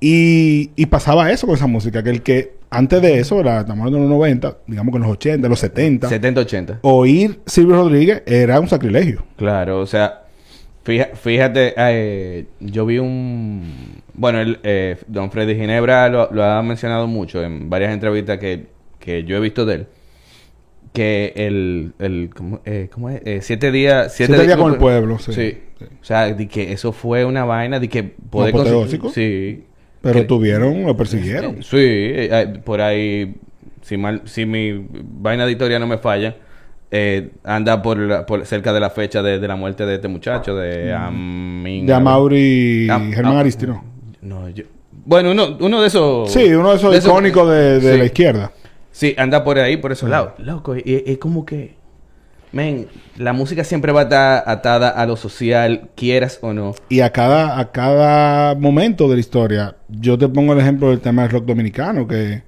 Y, 0.00 0.70
y 0.76 0.86
pasaba 0.86 1.30
eso 1.30 1.46
con 1.46 1.56
esa 1.56 1.66
música, 1.66 2.02
que 2.02 2.10
el 2.10 2.22
que 2.22 2.54
antes 2.70 3.02
de 3.02 3.18
eso, 3.18 3.40
era, 3.40 3.60
estamos 3.60 3.80
hablando 3.80 3.98
de 3.98 4.04
los 4.04 4.10
90, 4.18 4.58
digamos 4.66 4.92
que 4.92 4.96
en 4.96 5.02
los 5.02 5.12
80, 5.12 5.48
los 5.48 5.58
70, 5.60 6.08
70-80. 6.08 6.78
oír 6.82 7.40
Silvio 7.46 7.76
Rodríguez 7.76 8.22
era 8.26 8.60
un 8.60 8.68
sacrilegio. 8.68 9.24
Claro, 9.36 9.80
o 9.80 9.86
sea, 9.86 10.22
fija- 10.84 11.10
fíjate, 11.14 11.74
eh, 11.76 12.46
yo 12.60 12.86
vi 12.86 12.98
un... 12.98 13.62
Bueno, 14.14 14.40
el, 14.40 14.58
eh, 14.62 14.96
don 15.08 15.30
Freddy 15.30 15.54
Ginebra 15.56 16.08
lo, 16.08 16.30
lo 16.32 16.44
ha 16.44 16.62
mencionado 16.62 17.06
mucho 17.06 17.42
en 17.42 17.68
varias 17.68 17.92
entrevistas 17.92 18.38
que, 18.38 18.66
que 18.98 19.24
yo 19.24 19.36
he 19.36 19.40
visto 19.40 19.66
de 19.66 19.74
él. 19.74 19.86
Que 20.92 21.32
el... 21.36 21.92
el 21.98 22.30
¿cómo, 22.34 22.60
eh, 22.64 22.88
cómo 22.92 23.10
es? 23.10 23.22
Eh, 23.24 23.40
siete 23.42 23.70
días... 23.70 24.12
Siete 24.14 24.42
días 24.44 24.56
con 24.56 24.72
el 24.72 24.78
pueblo, 24.78 25.18
sí. 25.18 25.32
Sí. 25.32 25.58
Sí. 25.78 25.84
O 25.84 26.04
sea, 26.04 26.32
de 26.34 26.48
que 26.48 26.72
eso 26.72 26.92
fue 26.92 27.24
una 27.24 27.44
vaina 27.44 27.78
de 27.80 27.88
que... 27.88 28.02
poder 28.02 28.54
Sí. 29.12 29.64
Pero 30.02 30.20
Que- 30.20 30.24
tuvieron, 30.24 30.84
lo 30.84 30.96
persiguieron. 30.96 31.62
Sí, 31.62 31.76
eh, 31.78 32.60
por 32.64 32.80
ahí, 32.80 33.34
si 33.82 33.96
mal, 33.96 34.22
si 34.24 34.46
mi 34.46 34.86
vaina 34.90 35.44
de 35.44 35.52
historia 35.52 35.78
no 35.78 35.86
me 35.86 35.98
falla, 35.98 36.36
eh, 36.90 37.30
anda 37.44 37.82
por, 37.82 37.98
la- 37.98 38.24
por 38.26 38.44
cerca 38.46 38.72
de 38.72 38.80
la 38.80 38.90
fecha 38.90 39.22
de, 39.22 39.38
de 39.38 39.48
la 39.48 39.56
muerte 39.56 39.84
de 39.86 39.96
este 39.96 40.08
muchacho, 40.08 40.56
de 40.56 40.92
Amin. 40.92 41.84
Mm. 41.84 41.86
De 41.86 41.92
Amaury 41.92 42.88
Am- 42.90 43.12
Germán 43.12 43.36
ah, 43.36 43.40
Aristino. 43.40 43.84
No, 44.22 44.48
yo... 44.48 44.64
Bueno, 45.04 45.30
uno, 45.32 45.56
uno 45.60 45.80
de 45.80 45.86
esos... 45.86 46.32
Sí, 46.32 46.52
uno 46.52 46.70
de 46.70 46.76
esos 46.76 47.04
icónicos 47.04 47.50
de, 47.50 47.80
de 47.80 47.92
sí. 47.92 47.98
la 47.98 48.04
izquierda. 48.04 48.52
Sí, 48.92 49.14
anda 49.18 49.44
por 49.44 49.58
ahí, 49.58 49.76
por 49.76 49.92
esos 49.92 50.08
lados. 50.10 50.32
Loco, 50.38 50.76
y- 50.76 50.82
y- 50.84 51.04
es 51.12 51.18
como 51.18 51.44
que... 51.44 51.78
Men, 52.52 52.88
la 53.16 53.32
música 53.32 53.62
siempre 53.62 53.92
va 53.92 54.00
a 54.00 54.02
estar 54.04 54.42
atada 54.46 54.88
a 54.88 55.06
lo 55.06 55.16
social, 55.16 55.88
quieras 55.94 56.40
o 56.42 56.52
no. 56.52 56.74
Y 56.88 56.98
a 57.00 57.10
cada, 57.12 57.60
a 57.60 57.70
cada 57.70 58.56
momento 58.56 59.08
de 59.08 59.14
la 59.14 59.20
historia, 59.20 59.76
yo 59.88 60.18
te 60.18 60.26
pongo 60.28 60.52
el 60.54 60.58
ejemplo 60.58 60.90
del 60.90 60.98
tema 60.98 61.22
del 61.22 61.30
rock 61.30 61.44
dominicano, 61.44 62.08
que, 62.08 62.42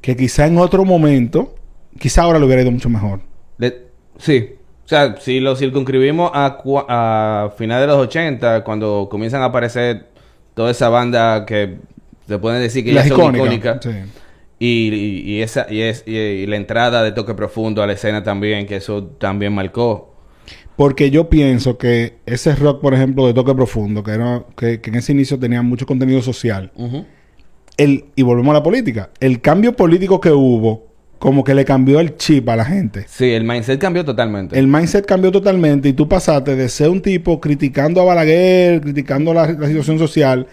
que 0.00 0.16
quizá 0.16 0.46
en 0.46 0.56
otro 0.56 0.86
momento, 0.86 1.54
quizá 1.98 2.22
ahora 2.22 2.38
lo 2.38 2.46
hubiera 2.46 2.62
ido 2.62 2.70
mucho 2.70 2.88
mejor. 2.88 3.20
Le- 3.58 3.82
sí. 4.16 4.54
O 4.86 4.88
sea, 4.88 5.16
si 5.20 5.40
lo 5.40 5.54
circunscribimos 5.56 6.30
a, 6.32 6.58
a 6.88 7.50
finales 7.58 7.82
de 7.82 7.86
los 7.94 7.98
80, 8.06 8.64
cuando 8.64 9.08
comienzan 9.10 9.42
a 9.42 9.46
aparecer 9.46 10.06
toda 10.54 10.70
esa 10.70 10.88
banda 10.88 11.44
que 11.44 11.76
se 12.26 12.38
pueden 12.38 12.62
decir 12.62 12.82
que 12.82 12.92
ya 12.94 13.00
Las 13.00 13.08
son 13.08 13.34
icónicas. 13.36 13.76
icónicas. 13.76 13.84
sí. 13.84 14.20
Y, 14.64 14.94
y- 14.94 15.32
y 15.34 15.42
esa, 15.42 15.66
y, 15.68 15.80
es, 15.82 16.04
y, 16.06 16.46
la 16.46 16.56
entrada 16.56 17.02
de 17.02 17.12
toque 17.12 17.34
profundo 17.34 17.82
a 17.82 17.86
la 17.86 17.92
escena 17.92 18.22
también, 18.22 18.66
que 18.66 18.76
eso 18.76 19.04
también 19.18 19.52
marcó. 19.54 20.14
Porque 20.76 21.10
yo 21.10 21.28
pienso 21.28 21.76
que 21.76 22.14
ese 22.26 22.54
rock, 22.56 22.80
por 22.80 22.94
ejemplo, 22.94 23.26
de 23.26 23.34
toque 23.34 23.54
profundo, 23.54 24.02
que, 24.02 24.12
era, 24.12 24.44
que, 24.56 24.80
que 24.80 24.90
en 24.90 24.96
ese 24.96 25.12
inicio 25.12 25.38
tenía 25.38 25.62
mucho 25.62 25.86
contenido 25.86 26.22
social, 26.22 26.72
el, 27.76 28.06
y 28.16 28.22
volvemos 28.22 28.52
a 28.52 28.58
la 28.58 28.62
política, 28.62 29.10
el 29.20 29.40
cambio 29.40 29.74
político 29.74 30.20
que 30.20 30.30
hubo, 30.30 30.86
como 31.18 31.44
que 31.44 31.54
le 31.54 31.64
cambió 31.64 32.00
el 32.00 32.16
chip 32.16 32.48
a 32.48 32.56
la 32.56 32.64
gente. 32.64 33.04
Sí, 33.08 33.30
el 33.30 33.44
mindset 33.44 33.80
cambió 33.80 34.04
totalmente. 34.04 34.58
El 34.58 34.66
mindset 34.66 35.06
cambió 35.06 35.30
totalmente 35.30 35.88
y 35.88 35.92
tú 35.92 36.08
pasaste 36.08 36.56
de 36.56 36.68
ser 36.68 36.88
un 36.90 37.00
tipo 37.00 37.40
criticando 37.40 38.00
a 38.00 38.04
Balaguer, 38.04 38.80
criticando 38.80 39.32
la, 39.32 39.46
la 39.52 39.66
situación 39.68 39.98
social, 39.98 40.46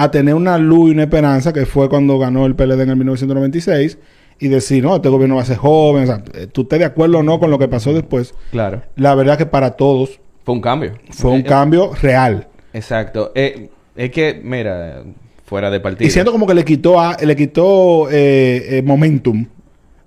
a 0.00 0.10
tener 0.10 0.34
una 0.34 0.58
luz 0.58 0.90
y 0.90 0.92
una 0.92 1.02
esperanza, 1.04 1.52
que 1.52 1.66
fue 1.66 1.88
cuando 1.88 2.18
ganó 2.18 2.46
el 2.46 2.54
PLD 2.54 2.80
en 2.82 2.90
el 2.90 2.96
1996, 2.96 3.98
y 4.40 4.48
decir, 4.48 4.84
no, 4.84 4.94
este 4.96 5.08
gobierno 5.08 5.36
va 5.36 5.42
a 5.42 5.44
ser 5.44 5.56
joven, 5.56 6.04
o 6.04 6.06
sea, 6.06 6.22
eh, 6.34 6.46
tú 6.46 6.62
estés 6.62 6.78
de 6.78 6.84
acuerdo 6.84 7.18
o 7.18 7.22
no 7.24 7.40
con 7.40 7.50
lo 7.50 7.58
que 7.58 7.66
pasó 7.68 7.92
después. 7.92 8.34
Claro. 8.52 8.82
La 8.96 9.14
verdad 9.16 9.36
que 9.36 9.46
para 9.46 9.72
todos 9.72 10.20
Fue 10.44 10.54
un 10.54 10.60
cambio. 10.60 10.92
fue 11.10 11.32
un 11.32 11.40
Eh, 11.40 11.44
cambio 11.44 11.92
real. 12.00 12.46
Exacto. 12.72 13.32
Eh, 13.34 13.68
es 13.96 14.10
que, 14.12 14.40
mira, 14.44 15.02
fuera 15.44 15.70
de 15.70 15.80
partido. 15.80 16.06
Y 16.06 16.10
siento 16.10 16.30
como 16.30 16.46
que 16.46 16.54
le 16.54 16.64
quitó, 16.64 17.00
a, 17.00 17.16
le 17.20 17.34
quitó 17.34 18.08
eh, 18.10 18.78
eh, 18.78 18.82
momentum 18.82 19.46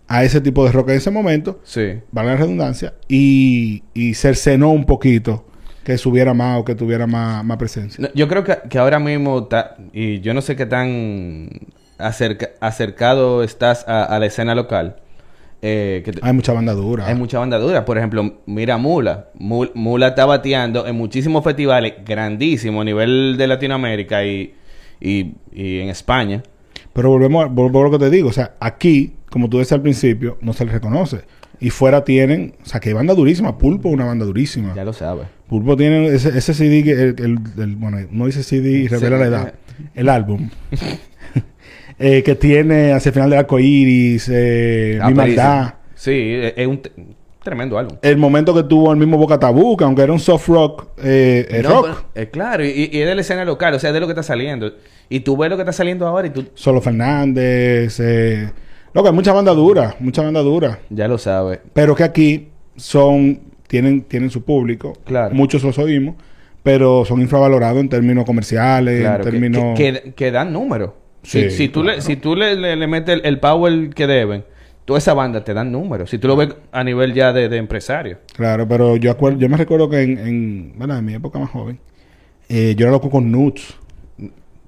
a 0.07 0.23
ese 0.23 0.39
tipo 0.39 0.63
de 0.65 0.71
rock 0.71 0.89
en 0.91 0.95
ese 0.97 1.11
momento, 1.11 1.59
Sí. 1.63 1.99
vale 2.11 2.29
la 2.29 2.37
redundancia, 2.37 2.93
y, 3.09 3.83
y 3.93 4.13
cercenó 4.13 4.71
un 4.71 4.85
poquito 4.85 5.45
que 5.83 5.97
subiera 5.97 6.33
más 6.33 6.59
o 6.59 6.65
que 6.65 6.75
tuviera 6.75 7.07
más, 7.07 7.43
más 7.43 7.57
presencia. 7.57 8.01
No, 8.01 8.09
yo 8.13 8.27
creo 8.27 8.43
que, 8.43 8.57
que 8.69 8.77
ahora 8.77 8.99
mismo, 8.99 9.47
y 9.93 10.19
yo 10.21 10.33
no 10.33 10.41
sé 10.41 10.55
qué 10.55 10.65
tan 10.65 11.49
acerca- 11.97 12.51
acercado 12.59 13.43
estás 13.43 13.85
a, 13.87 14.03
a 14.03 14.19
la 14.19 14.25
escena 14.25 14.55
local. 14.55 14.97
eh, 15.63 16.01
que 16.03 16.11
te- 16.13 16.19
Hay 16.23 16.33
mucha 16.33 16.53
banda 16.53 16.73
dura. 16.73 17.05
hay 17.05 17.13
mucha 17.15 17.37
banda 17.39 17.59
dura. 17.59 17.85
Por 17.85 17.97
ejemplo, 17.97 18.37
mira 18.47 18.77
Mula. 18.77 19.27
Mul- 19.39 19.71
Mula 19.75 20.07
está 20.09 20.25
bateando 20.25 20.87
en 20.87 20.95
muchísimos 20.95 21.43
festivales 21.43 21.93
grandísimos 22.05 22.81
a 22.81 22.85
nivel 22.85 23.35
de 23.37 23.45
Latinoamérica 23.47 24.25
y, 24.25 24.55
y, 24.99 25.33
y 25.51 25.79
en 25.81 25.89
España. 25.89 26.41
Pero 26.93 27.09
volvemos 27.09 27.45
a, 27.45 27.47
volvemos 27.47 27.81
a 27.81 27.83
lo 27.91 27.91
que 27.99 28.03
te 28.05 28.09
digo. 28.09 28.29
O 28.29 28.33
sea, 28.33 28.55
aquí, 28.59 29.13
como 29.29 29.49
tú 29.49 29.59
decías 29.59 29.73
al 29.73 29.81
principio, 29.83 30.37
no 30.41 30.53
se 30.53 30.65
les 30.65 30.73
reconoce. 30.73 31.21
Y 31.59 31.69
fuera 31.69 32.03
tienen... 32.03 32.55
O 32.63 32.65
sea, 32.65 32.79
que 32.79 32.89
hay 32.89 32.95
banda 32.95 33.13
durísima. 33.13 33.59
Pulpo 33.59 33.89
es 33.89 33.93
una 33.93 34.05
banda 34.05 34.25
durísima. 34.25 34.73
Ya 34.75 34.83
lo 34.83 34.93
sabes. 34.93 35.27
Pulpo 35.51 35.75
tiene 35.77 36.07
ese, 36.07 36.29
ese 36.35 36.53
CD 36.55 36.83
que... 36.83 36.91
El, 36.93 37.15
el- 37.19 37.61
el- 37.61 37.75
bueno, 37.75 37.97
no 38.09 38.25
dice 38.25 38.41
CD 38.41 38.69
y 38.71 38.87
revela 38.87 39.17
Sí. 39.17 39.21
la 39.21 39.27
edad. 39.27 39.53
El 39.93 40.09
álbum. 40.09 40.49
Eh, 41.99 42.23
que 42.23 42.33
tiene 42.33 42.93
hacia 42.93 43.09
el 43.09 43.13
final 43.13 43.29
del 43.29 43.37
arco 43.39 43.59
iris, 43.59 44.27
eh, 44.33 44.99
Mi. 45.05 45.13
Maldad. 45.13 45.75
Sí, 45.93 46.11
es 46.33 46.53
es 46.57 46.65
un 46.65 46.81
tremendo 47.43 47.77
álbum. 47.77 47.95
El 48.01 48.17
momento 48.17 48.55
que 48.55 48.63
tuvo 48.63 48.91
el 48.91 48.97
mismo 48.97 49.17
Boca 49.19 49.39
Tabú, 49.39 49.77
que 49.77 49.83
aunque 49.83 50.01
era 50.01 50.11
un 50.11 50.19
soft 50.19 50.47
rock, 50.47 50.87
eh, 51.03 51.45
es 51.47 51.61
No, 51.63 51.69
rock. 51.69 51.83
pero- 51.85 52.05
eh, 52.15 52.29
claro, 52.31 52.65
y, 52.65 52.89
y 52.91 53.01
es 53.01 53.07
de 53.07 53.13
la 53.13 53.21
escena 53.21 53.45
local, 53.45 53.75
o 53.75 53.79
sea, 53.79 53.91
es 53.91 53.93
de 53.93 53.99
lo 53.99 54.07
que 54.07 54.13
está 54.13 54.23
saliendo. 54.23 54.73
Y 55.09 55.19
tú 55.19 55.37
ves 55.37 55.49
lo 55.51 55.57
que 55.57 55.61
está 55.61 55.73
saliendo 55.73 56.07
ahora 56.07 56.25
y 56.25 56.31
tú 56.31 56.45
Solo 56.55 56.81
Fernández. 56.81 57.99
Eh, 57.99 58.49
loco, 58.95 59.07
hay 59.07 59.13
mucha 59.13 59.33
banda 59.33 59.51
dura. 59.53 59.95
Mucha 59.99 60.23
banda 60.23 60.39
dura. 60.39 60.79
ya 60.89 61.07
lo 61.07 61.19
sabes. 61.19 61.59
Pero 61.73 61.93
que 61.95 62.03
aquí 62.03 62.47
son, 62.77 63.41
tienen, 63.71 64.01
tienen 64.01 64.29
su 64.29 64.43
público. 64.43 64.97
Claro. 65.05 65.33
Muchos 65.33 65.63
los 65.63 65.77
oímos, 65.79 66.15
pero 66.61 67.05
son 67.05 67.21
infravalorados 67.21 67.79
en 67.79 67.87
términos 67.87 68.25
comerciales, 68.25 68.99
Claro, 68.99 69.23
en 69.23 69.29
términos... 69.31 69.77
que, 69.77 69.93
que- 70.03 70.11
que 70.13 70.29
dan 70.31 70.51
números. 70.51 70.91
Si, 71.23 71.43
Sí, 71.43 71.51
si 71.51 71.67
tú, 71.69 71.81
le, 71.81 72.01
si 72.01 72.17
tú 72.17 72.35
le, 72.35 72.55
le- 72.57 72.75
le 72.75 72.87
metes 72.87 73.15
el, 73.15 73.25
el 73.25 73.39
power 73.39 73.91
que 73.91 74.07
deben, 74.07 74.43
toda 74.83 74.97
esa 74.99 75.13
banda 75.13 75.43
te 75.45 75.53
dan 75.53 75.71
números. 75.71 76.09
Si 76.09 76.17
tú 76.17 76.27
lo 76.27 76.35
ves 76.35 76.49
a 76.73 76.83
nivel 76.83 77.13
ya 77.13 77.31
de, 77.31 77.47
de 77.47 77.55
empresario. 77.57 78.17
Claro, 78.35 78.67
pero 78.67 78.97
yo 78.97 79.09
acuerdo, 79.09 79.39
yo 79.39 79.47
me 79.47 79.55
recuerdo 79.55 79.89
que 79.89 80.01
en, 80.01 80.17
en, 80.17 80.73
bueno, 80.77 80.97
en 80.97 81.05
mi 81.05 81.13
época 81.13 81.39
más 81.39 81.49
joven, 81.51 81.79
eh, 82.49 82.75
yo 82.77 82.85
era 82.87 82.91
loco 82.91 83.09
con 83.09 83.31
Nuts. 83.31 83.77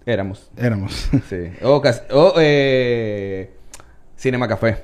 Éramos. 0.05 0.49
Éramos. 0.55 1.09
Sí. 1.29 1.37
O 1.61 2.33
eh, 2.39 3.49
Cinema 4.15 4.47
Café. 4.47 4.77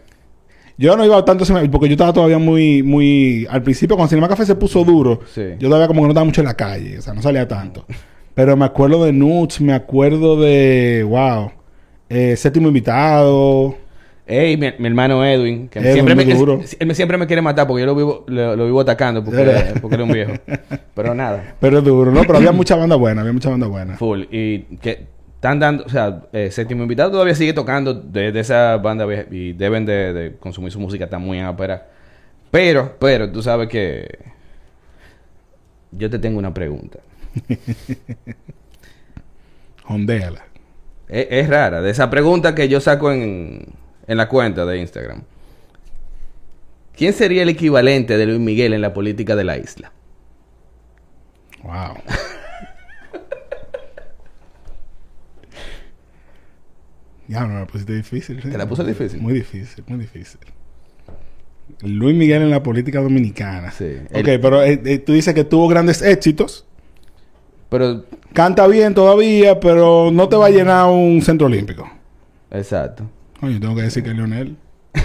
Yo 0.80 0.96
no 0.96 1.04
iba 1.04 1.26
tanto 1.26 1.44
porque 1.70 1.88
yo 1.90 1.94
estaba 1.94 2.14
todavía 2.14 2.40
muy, 2.40 2.82
muy... 2.84 3.46
Al 3.50 3.62
principio, 3.62 3.98
cuando 3.98 4.10
Cinema 4.10 4.30
Café 4.30 4.46
se 4.46 4.56
puso 4.56 4.86
duro, 4.86 5.20
Sí. 5.34 5.42
yo 5.60 5.68
todavía 5.68 5.88
como 5.88 6.00
que 6.00 6.04
no 6.06 6.12
estaba 6.12 6.24
mucho 6.24 6.40
en 6.40 6.48
la 6.48 6.54
calle. 6.54 6.98
O 7.00 7.02
sea, 7.02 7.14
no 7.14 7.22
salía 7.22 7.46
tanto. 7.46 7.86
Pero 8.34 8.56
me 8.56 8.64
acuerdo 8.64 9.04
de 9.04 9.12
Nuts, 9.12 9.60
me 9.60 9.74
acuerdo 9.74 10.40
de... 10.40 11.06
Wow. 11.06 11.52
Eh, 12.08 12.38
séptimo 12.38 12.70
invitado. 12.70 13.76
Ey, 14.26 14.56
mi, 14.56 14.68
mi 14.80 14.88
hermano 14.88 15.26
Edwin, 15.26 15.68
que 15.68 15.80
Edwin, 15.80 15.94
siempre, 15.94 16.16
me, 16.16 16.24
él, 16.24 16.96
siempre 16.96 17.18
me 17.18 17.28
quiere 17.28 17.42
matar 17.42 17.68
porque 17.68 17.82
yo 17.82 17.88
lo 17.88 17.96
vivo, 17.96 18.24
lo, 18.28 18.56
lo 18.56 18.66
vivo 18.66 18.80
atacando 18.80 19.22
porque, 19.22 19.44
porque 19.82 19.96
él 19.96 20.02
es 20.04 20.08
un 20.08 20.14
viejo. 20.14 20.32
Pero 20.96 21.14
nada, 21.14 21.56
Pero 21.60 21.80
es 21.80 21.84
duro, 21.84 22.12
¿no? 22.12 22.22
Pero 22.22 22.38
había 22.38 22.52
mucha 22.54 22.76
banda 22.78 22.96
buena, 22.96 23.22
había 23.22 23.34
mucha 23.34 23.50
banda 23.50 23.68
buena. 23.68 23.98
full. 23.98 24.22
Y 24.32 24.60
que 24.82 25.08
están 25.40 25.58
dando, 25.58 25.86
o 25.86 25.90
sea, 25.90 26.24
eh, 26.34 26.52
Séptimo 26.52 26.82
Invitado 26.82 27.12
todavía 27.12 27.34
sigue 27.34 27.54
tocando 27.54 27.94
de, 27.94 28.34
de 28.34 28.40
esa 28.42 28.76
banda 28.76 29.08
y 29.32 29.54
deben 29.54 29.86
de, 29.86 30.12
de 30.12 30.36
consumir 30.36 30.70
su 30.70 30.82
música, 30.82 31.06
está 31.06 31.18
muy 31.18 31.40
en 31.40 31.46
ópera. 31.46 31.88
Pero, 32.52 32.98
pero, 33.00 33.32
tú 33.32 33.42
sabes 33.42 33.70
que 33.70 34.20
yo 35.94 36.10
te 36.10 36.20
tengo 36.20 36.40
una 36.40 36.54
pregunta. 36.54 37.00
Hondéala. 39.88 40.44
Es, 41.08 41.28
es 41.30 41.48
rara, 41.48 41.82
de 41.82 41.90
esa 41.90 42.10
pregunta 42.10 42.54
que 42.54 42.68
yo 42.68 42.82
saco 42.82 43.10
en, 43.10 43.66
en 44.08 44.18
la 44.18 44.28
cuenta 44.28 44.66
de 44.66 44.78
Instagram. 44.78 45.24
¿Quién 46.98 47.14
sería 47.14 47.44
el 47.44 47.50
equivalente 47.50 48.18
de 48.18 48.26
Luis 48.26 48.42
Miguel 48.42 48.74
en 48.74 48.82
la 48.82 48.94
política 48.94 49.38
de 49.38 49.46
la 49.46 49.58
isla? 49.58 49.94
Wow. 51.64 51.96
ya, 57.30 57.42
no, 57.42 57.48
me 57.54 57.60
la 57.62 57.68
pusiste 57.68 57.96
difícil. 57.96 58.42
¿sí? 58.42 58.50
¿Te 58.50 58.58
la 58.58 58.68
puse 58.68 58.84
difícil? 58.84 59.22
Muy 59.22 59.34
difícil, 59.34 59.84
muy 59.88 60.00
difícil. 60.00 60.40
Luis 61.84 62.16
Miguel 62.16 62.42
en 62.42 62.50
la 62.50 62.64
política 62.64 63.00
dominicana. 63.02 63.72
Sí. 63.72 63.86
Ok, 64.12 64.28
El- 64.28 64.42
pero 64.42 64.64
eh, 64.64 64.82
eh, 64.84 64.98
tú 64.98 65.14
dices 65.14 65.34
que 65.34 65.44
tuvo 65.44 65.68
grandes 65.68 66.02
éxitos. 66.02 66.66
Pero, 67.70 68.04
Canta 68.34 68.66
bien 68.68 68.94
todavía, 68.96 69.60
pero 69.60 70.10
no 70.12 70.28
te 70.28 70.36
va 70.36 70.48
a 70.48 70.50
llenar 70.50 70.90
un 70.90 71.22
centro 71.22 71.48
olímpico. 71.48 71.90
exacto. 72.52 73.10
Oye, 73.42 73.60
tengo 73.60 73.76
que 73.76 73.84
decir 73.84 74.04
que 74.04 74.14
Leonel. 74.14 74.58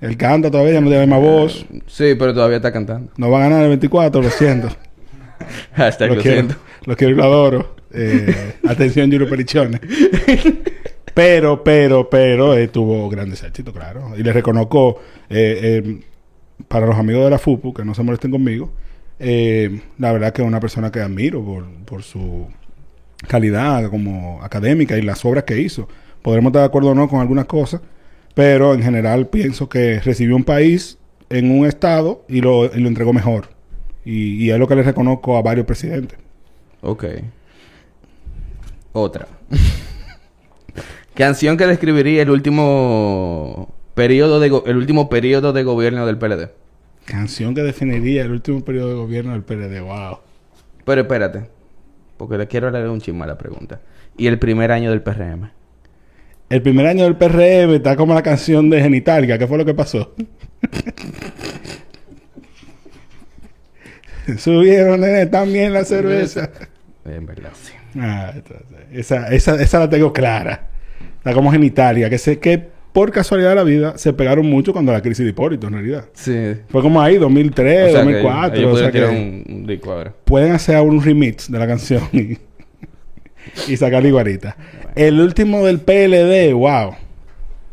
Él 0.00 0.16
canta 0.16 0.50
todavía, 0.50 0.74
ya 0.74 0.80
no 0.80 0.88
tiene 0.88 1.06
la 1.06 1.06
misma 1.06 1.18
voz. 1.30 1.66
Sí, 1.86 2.14
pero 2.18 2.34
todavía 2.34 2.56
está 2.56 2.72
cantando. 2.72 3.12
No 3.16 3.30
va 3.30 3.38
a 3.38 3.42
ganar 3.48 3.62
el 3.62 3.68
24, 3.68 4.22
lo 4.22 4.30
siento. 4.30 4.68
Hashtag 5.74 6.08
lo, 6.10 6.16
lo 6.16 6.22
quiero, 6.22 6.36
siento. 6.36 6.54
lo 6.84 6.96
quiero 6.96 7.12
y 7.12 7.16
lo 7.16 7.24
adoro. 7.24 7.74
Eh, 7.92 8.54
atención, 8.68 9.10
Julio 9.10 9.28
Perichone. 9.28 9.80
pero, 11.14 11.62
pero, 11.64 12.08
pero, 12.08 12.56
eh, 12.56 12.68
tuvo 12.68 13.08
grandes 13.08 13.42
éxitos, 13.42 13.74
claro. 13.74 14.12
Y 14.16 14.22
le 14.22 14.32
reconozco, 14.32 15.00
eh, 15.28 15.82
eh, 15.84 16.00
para 16.68 16.86
los 16.86 16.96
amigos 16.96 17.24
de 17.24 17.30
la 17.30 17.38
FUPU, 17.38 17.74
que 17.74 17.84
no 17.84 17.94
se 17.94 18.02
molesten 18.02 18.30
conmigo, 18.30 18.70
eh, 19.18 19.80
la 19.98 20.12
verdad 20.12 20.32
que 20.32 20.42
es 20.42 20.48
una 20.48 20.60
persona 20.60 20.90
que 20.90 21.00
admiro 21.00 21.44
por, 21.44 21.68
por 21.84 22.02
su 22.02 22.48
calidad 23.28 23.90
como 23.90 24.42
académica 24.42 24.96
y 24.96 25.02
las 25.02 25.24
obras 25.24 25.44
que 25.44 25.60
hizo. 25.60 25.88
Podremos 26.22 26.50
estar 26.50 26.62
de 26.62 26.66
acuerdo 26.66 26.90
o 26.90 26.94
no 26.94 27.08
con 27.08 27.20
algunas 27.20 27.44
cosas, 27.46 27.80
pero 28.34 28.72
en 28.74 28.82
general 28.82 29.28
pienso 29.28 29.68
que 29.68 30.00
recibió 30.00 30.36
un 30.36 30.44
país 30.44 30.98
en 31.28 31.50
un 31.50 31.66
estado 31.66 32.24
y 32.28 32.40
lo, 32.40 32.66
y 32.74 32.80
lo 32.80 32.88
entregó 32.88 33.12
mejor. 33.12 33.48
Y, 34.04 34.44
y 34.44 34.50
es 34.50 34.58
lo 34.58 34.66
que 34.66 34.76
le 34.76 34.82
reconozco 34.82 35.36
a 35.36 35.42
varios 35.42 35.66
presidentes. 35.66 36.18
Ok. 36.80 37.04
Otra. 38.92 39.26
Canción 41.14 41.56
que 41.56 41.66
describiría 41.66 42.22
el 42.22 42.30
último 42.30 43.74
periodo 43.94 44.40
de 44.40 44.46
el 44.66 44.76
último 44.76 45.10
periodo 45.10 45.52
de 45.52 45.62
gobierno 45.62 46.06
del 46.06 46.18
PLD. 46.18 46.50
Canción 47.04 47.54
que 47.54 47.62
definiría 47.62 48.22
el 48.22 48.30
último 48.30 48.64
periodo 48.64 48.90
de 48.90 48.94
gobierno 48.94 49.32
del 49.32 49.42
PLD. 49.42 49.80
Wow. 49.80 50.18
Pero 50.84 51.00
espérate, 51.02 51.50
porque 52.16 52.38
le 52.38 52.46
quiero 52.46 52.70
leer 52.70 52.88
un 52.88 53.00
chisme 53.00 53.24
a 53.24 53.26
la 53.26 53.38
pregunta. 53.38 53.80
Y 54.16 54.28
el 54.28 54.38
primer 54.38 54.72
año 54.72 54.90
del 54.90 55.02
PRM. 55.02 55.50
El 56.48 56.62
primer 56.62 56.86
año 56.86 57.04
del 57.04 57.16
PRM 57.16 57.74
está 57.74 57.96
como 57.96 58.14
la 58.14 58.22
canción 58.22 58.70
de 58.70 58.80
Genitalia. 58.80 59.38
¿Qué 59.38 59.46
fue 59.46 59.58
lo 59.58 59.64
que 59.64 59.74
pasó? 59.74 60.14
Subieron 64.38 65.00
nene, 65.00 65.26
también 65.26 65.72
la 65.72 65.84
cerveza. 65.84 66.50
En 67.04 67.26
verdad, 67.26 67.50
sí. 67.60 67.72
Ah, 67.98 68.32
esa, 68.92 69.28
esa, 69.28 69.60
esa 69.60 69.78
la 69.78 69.90
tengo 69.90 70.12
clara. 70.12 70.68
Está 71.18 71.32
como 71.34 71.50
Genitalia. 71.50 72.08
Que 72.08 72.18
sé 72.18 72.38
que 72.38 72.68
por 72.92 73.12
casualidad 73.12 73.50
de 73.50 73.54
la 73.56 73.62
vida 73.62 73.98
se 73.98 74.12
pegaron 74.12 74.46
mucho 74.46 74.72
cuando 74.72 74.92
la 74.92 75.00
crisis 75.00 75.24
de 75.24 75.30
Hipólito, 75.30 75.66
en 75.66 75.74
realidad. 75.74 76.04
Sí. 76.12 76.54
Fue 76.68 76.82
como 76.82 77.00
ahí, 77.00 77.16
2003, 77.16 77.88
O 77.88 77.92
sea, 77.92 77.92
que 77.92 77.98
2004. 77.98 78.58
ellos 78.58 78.72
o 78.72 78.76
sea 78.76 78.86
podrían 78.86 78.92
tirar 78.92 79.10
que 79.10 79.52
un, 79.52 79.66
disco 79.66 79.92
ahora. 79.92 80.14
pueden 80.24 80.52
hacer 80.52 80.80
un 80.80 81.02
remix 81.02 81.50
de 81.50 81.58
la 81.58 81.66
canción 81.66 82.02
y, 82.12 82.38
y 83.68 83.76
sacar 83.76 84.04
igualita. 84.04 84.56
El 84.94 85.20
último 85.20 85.64
del 85.64 85.80
PLD, 85.80 86.52
wow. 86.52 86.94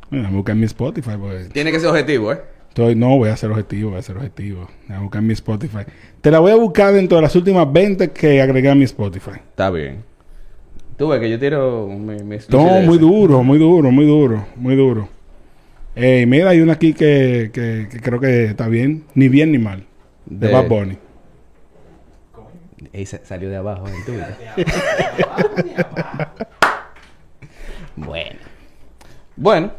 Mira, 0.09 0.29
busca 0.29 0.51
en 0.51 0.59
mi 0.59 0.65
Spotify. 0.65 1.11
Pues. 1.19 1.49
Tiene 1.49 1.71
que 1.71 1.79
ser 1.79 1.89
objetivo, 1.89 2.31
¿eh? 2.31 2.39
Estoy, 2.77 2.93
no, 2.93 3.17
voy 3.17 3.29
a 3.29 3.35
ser 3.35 3.49
objetivo, 3.49 3.89
voy 3.89 3.97
a 3.97 4.03
ser 4.03 4.17
objetivo. 4.17 4.69
Voy 4.87 4.97
a 4.97 4.99
buscar 4.99 5.19
en 5.21 5.25
mi 5.27 5.33
Spotify. 5.33 5.79
Te 6.21 6.29
la 6.29 6.37
voy 6.37 6.51
a 6.51 6.55
buscar 6.57 6.93
dentro 6.93 7.15
de 7.17 7.23
las 7.23 7.35
últimas 7.35 7.73
20 7.73 8.11
que 8.11 8.39
agregué 8.39 8.69
a 8.69 8.75
mi 8.75 8.83
Spotify. 8.83 9.31
Está 9.49 9.71
bien. 9.71 10.03
Tú 10.95 11.07
ves 11.07 11.19
que 11.19 11.27
yo 11.27 11.39
tiro 11.39 11.87
mi, 11.87 12.21
mis 12.21 12.47
No, 12.51 12.81
muy 12.81 12.99
duro, 12.99 13.41
muy 13.43 13.57
duro, 13.57 13.89
muy 13.89 14.05
duro, 14.05 14.45
muy 14.57 14.75
duro. 14.75 15.09
Ey, 15.95 16.27
mira, 16.27 16.51
hay 16.51 16.61
una 16.61 16.73
aquí 16.73 16.93
que, 16.93 17.49
que, 17.51 17.87
que 17.89 17.99
creo 17.99 18.19
que 18.19 18.43
está 18.45 18.67
bien. 18.67 19.05
Ni 19.15 19.27
bien 19.27 19.51
ni 19.51 19.57
mal. 19.57 19.83
De, 20.27 20.45
De- 20.45 20.53
Bad 20.53 20.67
Bunny. 20.67 20.97
Ey, 22.93 23.07
sa- 23.07 23.25
salió 23.25 23.49
de 23.49 23.55
abajo 23.55 23.87
el 23.87 24.05
tuyo. 24.05 24.23
bueno. 27.95 28.39
Bueno. 29.35 29.71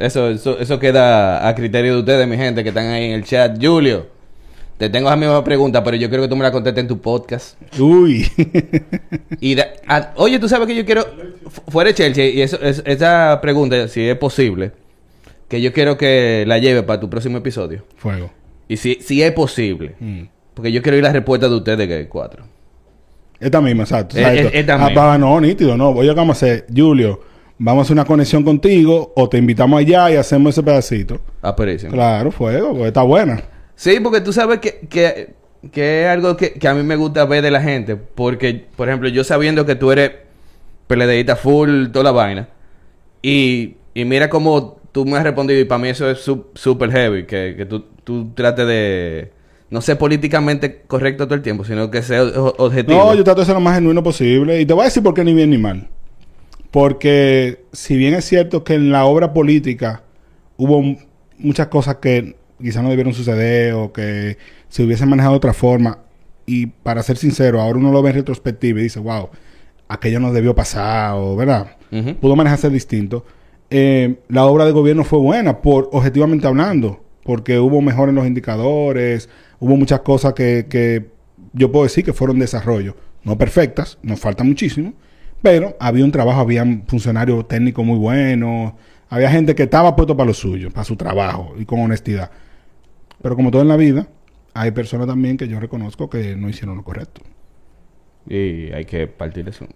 Eso, 0.00 0.30
eso, 0.30 0.58
eso 0.58 0.78
queda 0.78 1.46
a 1.46 1.54
criterio 1.54 1.94
de 1.94 1.98
ustedes, 2.00 2.26
mi 2.26 2.36
gente, 2.36 2.62
que 2.62 2.70
están 2.70 2.86
ahí 2.86 3.04
en 3.04 3.12
el 3.12 3.24
chat. 3.24 3.56
Julio, 3.62 4.06
te 4.78 4.88
tengo 4.88 5.10
la 5.10 5.16
misma 5.16 5.44
pregunta, 5.44 5.84
pero 5.84 5.96
yo 5.96 6.08
quiero 6.08 6.22
que 6.24 6.28
tú 6.28 6.36
me 6.36 6.42
la 6.42 6.50
contestes 6.50 6.80
en 6.82 6.88
tu 6.88 7.00
podcast. 7.00 7.56
Uy. 7.78 8.26
Y 9.40 9.54
da- 9.54 9.68
ah, 9.86 10.10
oye, 10.16 10.38
tú 10.38 10.48
sabes 10.48 10.66
que 10.66 10.74
yo 10.74 10.84
quiero, 10.84 11.04
fu- 11.48 11.62
fuera 11.70 11.88
de 11.88 11.94
Chelsea, 11.94 12.28
y 12.30 12.42
eso, 12.42 12.58
es, 12.60 12.82
esa 12.84 13.38
pregunta, 13.40 13.88
si 13.88 14.06
es 14.08 14.16
posible, 14.16 14.72
que 15.48 15.60
yo 15.60 15.72
quiero 15.72 15.96
que 15.96 16.44
la 16.46 16.58
lleve 16.58 16.82
para 16.82 17.00
tu 17.00 17.08
próximo 17.08 17.38
episodio. 17.38 17.84
Fuego. 17.96 18.30
Y 18.68 18.76
si, 18.76 18.96
si 19.00 19.22
es 19.22 19.32
posible, 19.32 19.94
Mm. 20.00 20.22
porque 20.54 20.72
yo 20.72 20.82
quiero 20.82 20.96
oír 20.96 21.04
la 21.04 21.12
respuesta 21.12 21.48
de 21.48 21.54
ustedes, 21.56 21.86
que 21.88 21.94
hay 21.94 22.06
cuatro. 22.06 22.44
Esta 23.38 23.60
misma, 23.62 23.84
exacto. 23.84 24.16
Eh, 24.18 24.20
exacto. 24.20 24.48
eh, 24.48 24.60
esta 24.60 24.74
Ah, 24.74 24.78
misma. 24.86 24.94
pa- 24.94 25.18
no, 25.18 25.40
nítido, 25.40 25.76
no. 25.76 25.90
Oye, 25.90 26.08
¿qué 26.10 26.14
vamos 26.14 26.36
a 26.36 26.46
hacer? 26.46 26.66
Julio, 26.74 27.20
vamos 27.60 27.82
a 27.82 27.84
hacer 27.84 27.92
una 27.94 28.06
conexión 28.06 28.42
contigo 28.42 29.12
o 29.14 29.28
te 29.28 29.36
invitamos 29.36 29.78
allá 29.78 30.10
y 30.10 30.16
hacemos 30.16 30.54
ese 30.54 30.62
pedacito. 30.62 31.20
Aparecen. 31.42 31.90
Claro, 31.90 32.32
fuego, 32.32 32.70
porque 32.70 32.88
está 32.88 33.02
buena. 33.02 33.42
Sí, 33.74 34.00
porque 34.02 34.22
tú 34.22 34.32
sabes 34.32 34.60
que, 34.60 34.80
que, 34.88 35.34
que 35.70 36.02
es 36.02 36.08
algo 36.08 36.36
que, 36.36 36.54
que 36.54 36.68
a 36.68 36.74
mí 36.74 36.82
me 36.82 36.96
gusta 36.96 37.24
ver 37.26 37.42
de 37.42 37.50
la 37.50 37.60
gente. 37.60 37.96
Porque, 37.96 38.64
por 38.74 38.88
ejemplo, 38.88 39.08
yo 39.10 39.24
sabiendo 39.24 39.66
que 39.66 39.74
tú 39.74 39.92
eres 39.92 40.12
peledeíta 40.86 41.36
full, 41.36 41.88
toda 41.88 42.04
la 42.04 42.12
vaina. 42.12 42.48
Y, 43.22 43.76
y 43.92 44.06
mira 44.06 44.30
cómo 44.30 44.80
tú 44.90 45.04
me 45.04 45.18
has 45.18 45.22
respondido. 45.22 45.60
Y 45.60 45.64
para 45.64 45.80
mí 45.80 45.88
eso 45.88 46.10
es 46.10 46.18
súper 46.54 46.90
heavy. 46.90 47.26
Que, 47.26 47.54
que 47.58 47.66
tú, 47.66 47.84
tú 48.04 48.30
trates 48.34 48.66
de 48.66 49.32
no 49.68 49.82
ser 49.82 49.98
políticamente 49.98 50.82
correcto 50.86 51.26
todo 51.26 51.34
el 51.34 51.42
tiempo, 51.42 51.64
sino 51.64 51.90
que 51.90 52.02
sea 52.02 52.22
objetivo. 52.22 53.04
No, 53.04 53.14
yo 53.14 53.22
trato 53.22 53.40
de 53.40 53.46
ser 53.46 53.54
lo 53.54 53.60
más 53.60 53.74
genuino 53.74 54.02
posible. 54.02 54.60
Y 54.62 54.64
te 54.64 54.72
voy 54.72 54.82
a 54.82 54.84
decir 54.86 55.02
por 55.02 55.12
qué 55.12 55.24
ni 55.24 55.34
bien 55.34 55.50
ni 55.50 55.58
mal. 55.58 55.88
Porque 56.70 57.64
si 57.72 57.96
bien 57.96 58.14
es 58.14 58.24
cierto 58.24 58.62
que 58.64 58.74
en 58.74 58.90
la 58.92 59.04
obra 59.04 59.32
política 59.32 60.02
hubo 60.56 60.96
muchas 61.38 61.68
cosas 61.68 61.96
que 61.96 62.36
quizás 62.60 62.82
no 62.82 62.90
debieron 62.90 63.14
suceder 63.14 63.74
o 63.74 63.92
que 63.92 64.36
se 64.68 64.84
hubiesen 64.84 65.08
manejado 65.08 65.34
de 65.34 65.38
otra 65.38 65.52
forma. 65.52 65.98
Y 66.46 66.66
para 66.66 67.02
ser 67.02 67.16
sincero, 67.16 67.60
ahora 67.60 67.78
uno 67.78 67.92
lo 67.92 68.02
ve 68.02 68.10
en 68.10 68.16
retrospectiva 68.16 68.80
y 68.80 68.84
dice, 68.84 69.00
wow, 69.00 69.30
aquello 69.88 70.20
no 70.20 70.32
debió 70.32 70.54
pasar, 70.54 71.14
o 71.16 71.36
verdad, 71.36 71.76
pudo 72.20 72.36
manejarse 72.36 72.70
distinto. 72.70 73.24
Eh, 73.70 74.16
la 74.28 74.46
obra 74.46 74.64
de 74.64 74.72
gobierno 74.72 75.04
fue 75.04 75.20
buena, 75.20 75.60
por 75.60 75.88
objetivamente 75.92 76.46
hablando, 76.46 77.04
porque 77.24 77.58
hubo 77.58 77.80
mejor 77.80 78.08
en 78.08 78.16
los 78.16 78.26
indicadores, 78.26 79.28
hubo 79.60 79.76
muchas 79.76 80.00
cosas 80.00 80.34
que, 80.34 80.66
que 80.68 81.06
yo 81.52 81.70
puedo 81.70 81.84
decir 81.84 82.04
que 82.04 82.12
fueron 82.12 82.38
desarrollo. 82.38 82.96
No 83.22 83.38
perfectas, 83.38 83.98
nos 84.02 84.18
falta 84.18 84.42
muchísimo, 84.42 84.94
pero 85.42 85.76
había 85.80 86.04
un 86.04 86.12
trabajo, 86.12 86.40
había 86.40 86.62
un 86.62 86.84
funcionario 86.86 87.44
técnico 87.44 87.84
muy 87.84 87.98
bueno, 87.98 88.76
había 89.08 89.30
gente 89.30 89.54
que 89.54 89.64
estaba 89.64 89.96
puesto 89.96 90.16
para 90.16 90.28
lo 90.28 90.34
suyo, 90.34 90.70
para 90.70 90.84
su 90.84 90.96
trabajo 90.96 91.54
y 91.58 91.64
con 91.64 91.80
honestidad. 91.80 92.30
Pero 93.22 93.36
como 93.36 93.50
todo 93.50 93.62
en 93.62 93.68
la 93.68 93.76
vida, 93.76 94.06
hay 94.54 94.70
personas 94.70 95.06
también 95.06 95.36
que 95.36 95.48
yo 95.48 95.60
reconozco 95.60 96.08
que 96.08 96.36
no 96.36 96.48
hicieron 96.48 96.76
lo 96.76 96.84
correcto. 96.84 97.22
Y 98.28 98.72
hay 98.72 98.84
que 98.84 99.06
partir 99.06 99.48
eso. 99.48 99.66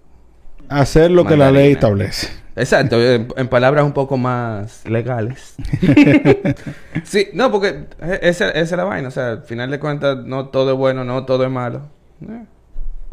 Hacer 0.68 1.10
lo 1.10 1.24
que 1.26 1.36
la 1.36 1.50
ley 1.50 1.72
establece. 1.72 2.28
Exacto, 2.56 3.02
en, 3.02 3.28
en 3.36 3.48
palabras 3.48 3.84
un 3.84 3.92
poco 3.92 4.16
más 4.16 4.88
legales. 4.88 5.56
sí, 7.04 7.28
no, 7.34 7.50
porque 7.50 7.86
e- 8.00 8.20
esa, 8.22 8.48
esa 8.50 8.60
es 8.60 8.72
la 8.72 8.84
vaina. 8.84 9.08
O 9.08 9.10
sea, 9.10 9.32
al 9.32 9.42
final 9.42 9.70
de 9.70 9.78
cuentas, 9.80 10.18
no 10.24 10.48
todo 10.48 10.72
es 10.72 10.78
bueno, 10.78 11.04
no 11.04 11.24
todo 11.26 11.44
es 11.44 11.50
malo. 11.50 11.82
Eh. 12.22 12.44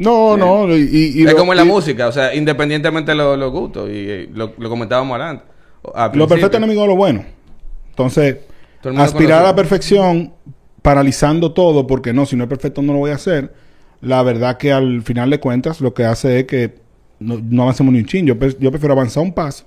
No, 0.02 0.34
Sí. 0.34 0.40
no. 0.40 0.76
Y, 0.76 1.22
es 1.24 1.32
lo- 1.32 1.36
como 1.38 1.52
en 1.52 1.58
la 1.58 1.64
y- 1.64 1.68
música, 1.68 2.08
o 2.08 2.12
sea, 2.12 2.34
independientemente 2.34 3.12
de 3.12 3.16
lo- 3.16 3.36
los 3.36 3.50
gustos. 3.52 3.88
Y, 3.88 3.92
eh, 3.94 4.30
lo, 4.32 4.52
lo 4.58 4.68
comentábamos 4.68 5.18
antes. 5.20 5.46
Al 5.94 6.16
Lo 6.16 6.28
perfecto 6.28 6.56
es 6.56 6.62
enemigo 6.62 6.82
de 6.82 6.88
lo 6.88 6.96
bueno. 6.96 7.24
Entonces, 7.90 8.36
aspirar 8.96 9.40
a 9.42 9.44
la 9.48 9.54
perfección 9.54 10.32
paralizando 10.80 11.52
todo, 11.52 11.86
porque 11.86 12.12
no, 12.12 12.26
si 12.26 12.36
no 12.36 12.44
es 12.44 12.48
perfecto 12.48 12.82
no 12.82 12.92
lo 12.92 12.98
voy 13.00 13.10
a 13.10 13.14
hacer. 13.14 13.52
La 14.00 14.22
verdad 14.22 14.56
que 14.58 14.72
al 14.72 15.02
final 15.02 15.30
de 15.30 15.38
cuentas 15.40 15.80
lo 15.80 15.94
que 15.94 16.04
hace 16.04 16.40
es 16.40 16.44
que 16.46 16.74
no, 17.20 17.38
no 17.42 17.62
avancemos 17.62 17.92
ni 17.92 18.00
un 18.00 18.06
chin. 18.06 18.26
Yo, 18.26 18.36
pre- 18.38 18.56
yo 18.58 18.70
prefiero 18.70 18.94
avanzar 18.94 19.22
un 19.22 19.32
paso, 19.32 19.64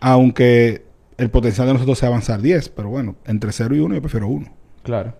aunque 0.00 0.84
el 1.18 1.30
potencial 1.30 1.66
de 1.66 1.74
nosotros 1.74 1.98
sea 1.98 2.08
avanzar 2.08 2.40
10, 2.40 2.68
pero 2.70 2.88
bueno, 2.88 3.16
entre 3.26 3.52
0 3.52 3.74
y 3.76 3.80
1 3.80 3.94
yo 3.94 4.00
prefiero 4.00 4.28
1. 4.28 4.46
Claro. 4.82 5.14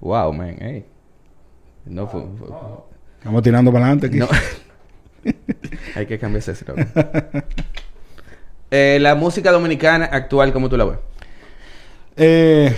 Wow, 0.00 0.32
man, 0.32 0.56
ey. 0.60 0.84
No 1.86 2.06
fue... 2.06 2.22
fue- 2.38 2.48
Estamos 3.18 3.42
tirando 3.42 3.72
para 3.72 3.86
adelante 3.86 4.06
aquí. 4.08 4.18
No. 4.18 4.28
Hay 5.96 6.06
que 6.06 6.18
cambiar 6.18 6.38
ese 6.40 6.54
slogan. 6.54 6.88
Eh, 8.68 8.98
la 9.00 9.14
música 9.14 9.52
dominicana 9.52 10.06
actual, 10.06 10.52
¿cómo 10.52 10.68
tú 10.68 10.76
la 10.76 10.84
ves? 10.86 10.98
Eh, 12.16 12.74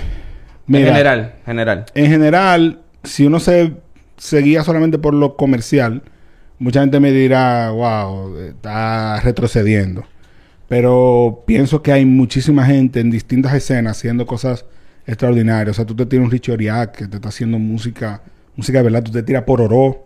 mira, 0.66 0.80
en 0.88 0.92
general, 0.94 1.34
general. 1.46 1.86
En 1.94 2.06
general, 2.10 2.80
si 3.04 3.24
uno 3.26 3.40
se 3.40 3.72
seguía 4.18 4.62
solamente 4.64 4.98
por 4.98 5.14
lo 5.14 5.34
comercial, 5.36 6.02
mucha 6.58 6.80
gente 6.82 7.00
me 7.00 7.10
dirá, 7.10 7.70
wow, 7.70 8.36
está 8.36 9.18
retrocediendo. 9.20 10.04
Pero 10.68 11.42
pienso 11.46 11.82
que 11.82 11.90
hay 11.92 12.04
muchísima 12.04 12.66
gente 12.66 13.00
en 13.00 13.10
distintas 13.10 13.54
escenas 13.54 13.96
haciendo 13.96 14.26
cosas 14.26 14.66
extraordinarias. 15.06 15.70
O 15.70 15.76
sea, 15.76 15.86
tú 15.86 15.96
te 15.96 16.04
tiras 16.04 16.26
un 16.26 16.30
Richie 16.30 16.52
Oriac 16.52 16.94
que 16.96 17.06
te 17.08 17.16
está 17.16 17.30
haciendo 17.30 17.58
música, 17.58 18.20
música 18.58 18.78
de 18.78 18.84
verdad, 18.84 19.02
tú 19.02 19.12
te 19.12 19.22
tiras 19.22 19.44
por 19.44 19.62
oro. 19.62 20.04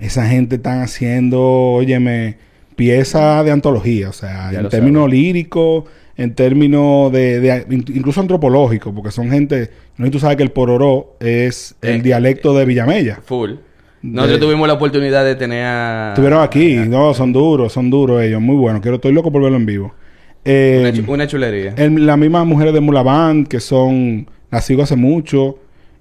Esa 0.00 0.26
gente 0.26 0.56
están 0.56 0.80
haciendo, 0.82 1.40
óyeme, 1.40 2.36
pieza 2.74 3.42
de 3.44 3.50
antología, 3.52 4.08
o 4.08 4.12
sea, 4.12 4.50
Ya 4.52 4.60
en 4.60 4.68
términos 4.68 5.08
líricos, 5.08 5.84
en 6.16 6.34
términos 6.34 7.12
de, 7.12 7.40
de- 7.40 7.66
in- 7.70 7.84
incluso 7.94 8.20
antropológicos, 8.20 8.92
porque 8.94 9.10
son 9.10 9.30
gente, 9.30 9.70
no 9.96 10.06
si 10.06 10.10
tú 10.10 10.18
sabes 10.18 10.36
que 10.36 10.42
el 10.42 10.50
pororó 10.50 11.16
es 11.20 11.76
el 11.82 11.96
Eh, 11.96 12.02
dialecto 12.02 12.54
de 12.54 12.64
Villamella. 12.64 13.20
Full. 13.24 13.52
Nosotros 14.02 14.40
De- 14.40 14.46
tuvimos 14.46 14.68
la 14.68 14.74
oportunidad 14.74 15.24
de 15.24 15.34
tener 15.34 15.64
a... 15.64 16.08
Estuvieron 16.10 16.42
aquí, 16.42 16.76
a- 16.76 16.84
no, 16.86 17.12
son 17.14 17.32
duros, 17.32 17.72
son 17.72 17.88
duros 17.90 18.22
ellos, 18.22 18.40
muy 18.40 18.56
buenos. 18.56 18.80
Quiero, 18.82 18.96
estoy 18.96 19.12
loco 19.12 19.30
por 19.32 19.42
verlo 19.42 19.56
en 19.56 19.66
vivo. 19.66 19.94
Eh, 20.44 20.78
Una, 20.82 20.92
chu- 20.92 21.12
una 21.12 21.26
chulería. 21.26 21.74
las 21.76 22.18
mismas 22.18 22.46
mujeres 22.46 22.72
de 22.74 22.80
Mulaván, 22.80 23.44
que 23.46 23.60
son, 23.60 24.28
las 24.50 24.64
sigo 24.64 24.82
hace 24.82 24.94
mucho, 24.96 25.58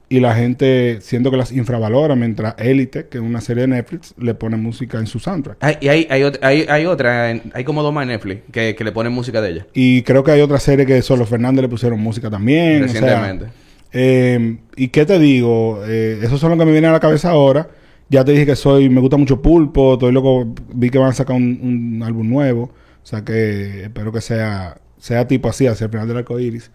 y 0.08 0.20
la 0.20 0.36
gente 0.36 1.00
siento 1.02 1.32
que 1.32 1.38
las 1.38 1.52
infravalora, 1.52 2.16
mientras 2.16 2.56
Élite, 2.60 3.08
que 3.08 3.18
es 3.18 3.24
una 3.24 3.42
serie 3.42 3.62
de 3.62 3.68
Netflix, 3.70 4.14
le 4.18 4.36
pone 4.36 4.56
música 4.58 5.00
en 5.00 5.08
su 5.08 5.20
soundtrack. 5.20 5.58
Hay, 5.62 5.78
y 5.82 5.88
hay, 5.88 6.08
hay, 6.10 6.24
hay, 6.42 6.66
hay 6.70 6.86
otra, 6.86 7.30
hay 7.30 7.64
como 7.64 7.82
dos 7.84 7.94
más 7.94 8.04
en 8.04 8.10
Netflix 8.10 8.42
que, 8.52 8.76
que 8.76 8.84
le 8.84 8.92
ponen 8.92 9.12
música 9.14 9.42
de 9.42 9.50
ella. 9.52 9.68
Y 9.74 10.04
creo 10.04 10.24
que 10.24 10.32
hay 10.32 10.42
otra 10.42 10.60
serie 10.60 10.86
que 10.86 11.02
Solo 11.02 11.26
Fernández 11.26 11.64
le 11.64 11.70
pusieron 11.70 12.00
música 12.00 12.30
también. 12.30 12.84
o 12.84 12.88
sea, 12.88 13.02
Recientemente. 13.02 13.46
eh, 13.92 14.58
y 14.76 14.90
qué 14.90 15.06
te 15.06 15.18
digo, 15.20 15.82
eh, 15.88 16.20
esos 16.22 16.40
son 16.40 16.50
los 16.52 16.60
que 16.60 16.66
me 16.66 16.72
vienen 16.72 16.90
a 16.92 16.94
la 16.94 17.00
cabeza 17.00 17.32
ahora. 17.32 17.70
Ya 18.10 18.24
te 18.24 18.34
dije 18.34 18.46
que 18.46 18.56
soy, 18.56 18.90
me 18.90 19.02
gusta 19.02 19.18
mucho 19.18 19.42
Pulpo, 19.42 19.94
estoy 19.94 20.12
loco, 20.12 20.54
vi 20.74 20.90
que 20.92 21.00
van 21.00 21.10
a 21.10 21.14
sacar 21.14 21.36
un, 21.36 21.60
un 21.62 22.04
álbum 22.04 22.30
nuevo. 22.30 22.64
O 22.64 23.06
sea 23.08 23.24
que 23.24 23.84
espero 23.84 24.12
que 24.12 24.22
sea, 24.22 24.78
sea 24.98 25.28
tipo 25.28 25.50
así, 25.50 25.66
hacia 25.68 25.86
el 25.86 25.92
final 25.92 26.08
del 26.08 26.18
arco 26.18 26.40
iris. 26.40 26.72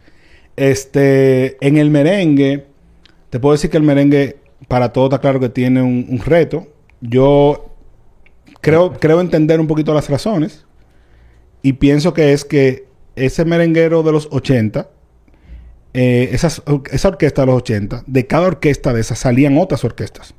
Este, 0.56 1.56
en 1.66 1.76
el 1.78 1.90
merengue, 1.90 2.66
te 3.30 3.40
puedo 3.40 3.52
decir 3.52 3.70
que 3.70 3.76
el 3.76 3.82
merengue, 3.82 4.38
para 4.68 4.92
todo 4.92 5.06
está 5.06 5.20
claro 5.20 5.40
que 5.40 5.48
tiene 5.48 5.82
un, 5.82 6.06
un 6.08 6.18
reto. 6.18 6.66
Yo 7.00 7.70
creo, 8.60 8.92
creo 8.94 9.20
entender 9.20 9.60
un 9.60 9.66
poquito 9.66 9.94
las 9.94 10.08
razones. 10.08 10.66
Y 11.62 11.74
pienso 11.74 12.14
que 12.14 12.32
es 12.32 12.44
que 12.44 12.86
ese 13.16 13.44
merenguero 13.44 14.02
de 14.02 14.12
los 14.12 14.28
80, 14.30 14.88
eh, 15.92 16.30
esas, 16.32 16.62
esa 16.90 17.08
orquesta 17.08 17.42
de 17.42 17.46
los 17.46 17.56
80, 17.56 18.04
de 18.06 18.26
cada 18.26 18.46
orquesta 18.46 18.92
de 18.92 19.00
esas 19.00 19.18
salían 19.18 19.58
otras 19.58 19.84
orquestas. 19.84 20.34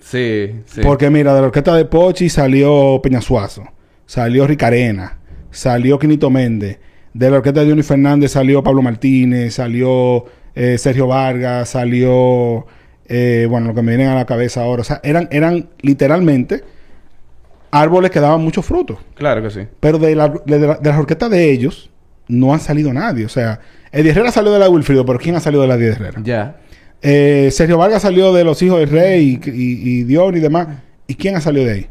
Sí, 0.00 0.52
sí. 0.66 0.80
Porque 0.82 1.10
mira, 1.10 1.34
de 1.34 1.40
la 1.40 1.46
orquesta 1.46 1.74
de 1.74 1.84
Pochi 1.84 2.28
salió 2.28 3.00
Peñasuazo, 3.02 3.64
salió 4.06 4.46
Ricarena, 4.46 5.18
salió 5.50 5.98
Quinito 5.98 6.30
Méndez, 6.30 6.78
de 7.12 7.30
la 7.30 7.38
orquesta 7.38 7.60
de 7.60 7.70
Johnny 7.70 7.82
Fernández 7.82 8.32
salió 8.32 8.62
Pablo 8.62 8.82
Martínez, 8.82 9.54
salió 9.54 10.26
eh, 10.54 10.78
Sergio 10.78 11.06
Vargas, 11.06 11.68
salió, 11.70 12.66
eh, 13.06 13.46
bueno, 13.48 13.68
lo 13.68 13.74
que 13.74 13.82
me 13.82 13.96
viene 13.96 14.10
a 14.10 14.14
la 14.14 14.26
cabeza 14.26 14.62
ahora, 14.62 14.82
o 14.82 14.84
sea, 14.84 15.00
eran, 15.02 15.28
eran 15.30 15.68
literalmente 15.80 16.62
árboles 17.70 18.10
que 18.10 18.20
daban 18.20 18.42
muchos 18.42 18.64
frutos. 18.66 18.98
Claro 19.14 19.42
que 19.42 19.50
sí. 19.50 19.60
Pero 19.80 19.98
de, 19.98 20.14
la- 20.16 20.28
de 20.44 20.58
la- 20.58 20.74
de 20.76 20.88
las 20.90 20.98
orquestas 20.98 21.30
de 21.30 21.50
ellos 21.50 21.90
no 22.28 22.52
han 22.52 22.60
salido 22.60 22.92
nadie. 22.92 23.24
O 23.24 23.28
sea, 23.28 23.60
Eddie 23.92 24.10
Herrera 24.10 24.32
salió 24.32 24.52
de 24.52 24.58
la 24.58 24.64
de 24.66 24.70
Wilfrido, 24.72 25.04
pero 25.04 25.18
¿quién 25.18 25.36
ha 25.36 25.40
salido 25.40 25.62
de 25.62 25.68
la 25.68 25.76
de 25.76 25.88
Herrera? 25.88 26.20
Ya. 26.24 26.56
Eh, 27.02 27.48
Sergio 27.52 27.78
Vargas 27.78 28.02
salió 28.02 28.32
de 28.32 28.44
los 28.44 28.60
hijos 28.62 28.78
del 28.80 28.90
rey 28.90 29.40
y, 29.44 29.50
y, 29.50 30.00
y 30.00 30.02
Dion 30.04 30.36
y 30.36 30.40
demás. 30.40 30.68
¿Y 31.06 31.14
quién 31.14 31.34
ha 31.36 31.40
salido 31.40 31.64
de 31.66 31.72
ahí? 31.72 31.86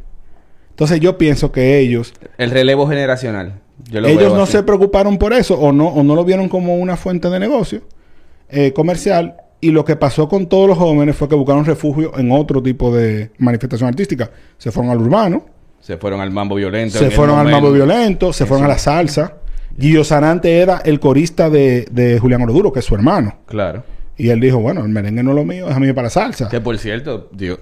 Entonces 0.72 0.99
yo 1.01 1.18
pienso 1.18 1.51
que 1.51 1.80
ellos, 1.80 2.14
El 2.38 2.51
relevo 2.51 2.88
generacional. 2.88 3.53
Yo 3.89 3.99
lo 4.01 4.07
ellos 4.07 4.34
no 4.34 4.43
así. 4.43 4.53
se 4.53 4.64
preocuparon 4.64 5.18
por 5.18 5.34
eso 5.34 5.55
o 5.60 5.72
no, 5.72 5.88
o 5.88 6.03
no 6.03 6.16
lo 6.16 6.24
vieron 6.26 6.47
como 6.49 6.76
una 6.78 6.95
fuente 6.97 7.30
de 7.30 7.39
negocio 7.39 7.82
eh, 8.50 8.74
comercial. 8.74 9.36
Y 9.62 9.72
lo 9.72 9.84
que 9.84 9.95
pasó 9.97 10.30
con 10.30 10.47
todos 10.47 10.70
los 10.70 10.78
jóvenes 10.78 11.16
fue 11.18 11.28
que 11.28 11.36
buscaron 11.36 11.66
refugio 11.66 12.18
en 12.18 12.32
otro 12.32 12.64
tipo 12.64 12.95
de 12.95 13.32
manifestación 13.39 13.89
artística. 13.89 14.32
Se 14.58 14.72
fueron 14.72 14.91
al 14.91 15.00
urbano, 15.02 15.45
Se 15.82 15.97
fueron 15.97 16.22
al 16.22 16.32
mambo 16.32 16.56
violento. 16.56 16.97
en 16.97 17.04
se 17.06 17.12
fueron 17.12 17.38
al 17.39 17.50
mambo 17.50 17.72
violento, 17.72 18.32
se 18.32 18.45
fueron 18.45 18.66
a 18.66 18.70
la 18.70 18.78
salsa. 18.78 19.34
Gillo 19.78 20.04
Sarante 20.04 20.58
era 20.60 20.78
el 20.86 21.00
corista 21.00 21.50
de, 21.50 21.86
de 21.91 22.20
Julián 22.20 22.41
Oroduro, 22.41 22.72
que 22.72 22.80
es 22.80 22.86
su 22.86 22.95
hermano. 22.95 23.39
Claro. 23.45 23.84
Y 24.18 24.30
él 24.30 24.39
dijo, 24.41 24.60
bueno, 24.60 24.82
el 24.82 24.89
merengue 24.89 25.24
no 25.24 25.32
es 25.32 25.36
lo 25.38 25.45
mío, 25.45 25.68
déjame 25.68 25.88
ir 25.88 25.95
para 25.95 26.08
la 26.08 26.10
salsa. 26.10 26.50
Que 26.50 26.60
por 26.62 26.78
cierto, 26.78 27.30
dio, 27.32 27.60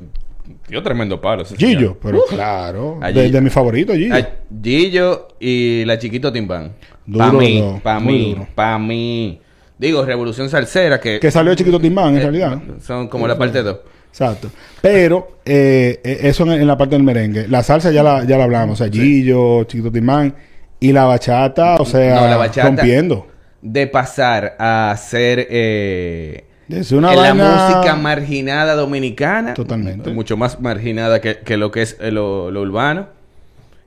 dio 0.67 0.81
tremendo 0.83 1.19
palo. 1.21 1.45
Gillo, 1.45 1.57
señor. 1.57 1.97
pero 2.01 2.21
claro, 2.29 2.97
A 3.01 3.07
de, 3.11 3.21
Gillo. 3.23 3.33
de 3.33 3.41
mi 3.41 3.49
favorito, 3.49 3.93
Gillo. 3.93 4.15
A 4.15 4.27
Gillo 4.63 5.27
y 5.39 5.83
la 5.85 5.97
chiquito 5.99 6.31
Timbán. 6.31 6.73
Duro 7.05 7.25
pa' 7.25 7.31
mí, 7.33 7.59
los 7.59 7.71
dos, 7.73 7.81
pa' 7.81 7.99
muy 7.99 8.13
mí, 8.13 8.33
duro. 8.33 8.47
pa' 8.55 8.79
mí. 8.79 9.41
Digo, 9.79 10.03
Revolución 10.05 10.49
Salsera, 10.49 10.99
que... 10.99 11.19
Que 11.19 11.29
salió 11.29 11.51
de 11.51 11.55
Chiquito 11.57 11.79
Timbán, 11.79 12.09
en 12.09 12.17
eh, 12.17 12.21
realidad. 12.21 12.59
Son 12.81 13.07
como 13.07 13.27
la 13.27 13.37
parte 13.37 13.61
2. 13.61 13.77
Exacto. 14.09 14.49
Pero 14.81 15.37
eh, 15.45 15.99
eh, 16.03 16.17
eso 16.23 16.43
en, 16.45 16.53
en 16.61 16.65
la 16.67 16.75
parte 16.77 16.95
del 16.95 17.03
merengue. 17.03 17.47
La 17.47 17.61
salsa 17.61 17.91
ya 17.91 18.01
la, 18.01 18.23
ya 18.23 18.37
la 18.37 18.45
hablamos. 18.45 18.81
O 18.81 18.83
sea, 18.83 18.91
Gillo, 18.91 19.63
Chiquito 19.65 19.91
Timbán. 19.91 20.33
Y 20.79 20.91
la 20.93 21.05
bachata, 21.05 21.75
o 21.75 21.85
sea, 21.85 22.15
No, 22.21 22.27
la 22.27 22.37
bachata- 22.37 22.63
rompiendo. 22.67 23.27
De 23.61 23.85
pasar 23.87 24.55
a 24.57 24.95
ser... 24.97 25.45
Eh, 25.49 26.45
Es 26.69 26.91
una 26.91 27.13
en 27.13 27.21
la 27.21 27.33
vaina- 27.33 27.73
música 27.75 27.95
marginada 27.95 28.73
dominicana. 28.75 29.53
Totalmente. 29.53 30.09
Mucho 30.11 30.37
más 30.37 30.59
marginada 30.59 31.21
que, 31.21 31.37
que 31.39 31.57
lo 31.57 31.69
que 31.71 31.83
es 31.83 31.97
eh, 31.99 32.09
lo, 32.11 32.49
lo 32.49 32.61
urbano. 32.61 33.07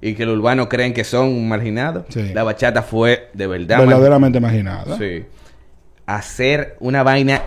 Y 0.03 0.14
que 0.14 0.24
los 0.24 0.36
urbanos 0.38 0.68
creen 0.68 0.95
que 0.95 1.03
son 1.05 1.49
marginados. 1.49 2.05
Sí. 2.09 2.32
La 2.32 2.43
bachata 2.45 2.82
fue 2.82 3.28
de 3.34 3.47
verdad... 3.49 3.80
verdaderamente 3.80 4.38
imaginada. 4.38 4.97
Sí. 4.97 5.24
Hacer 6.16 6.76
una 6.80 7.02
vaina... 7.02 7.42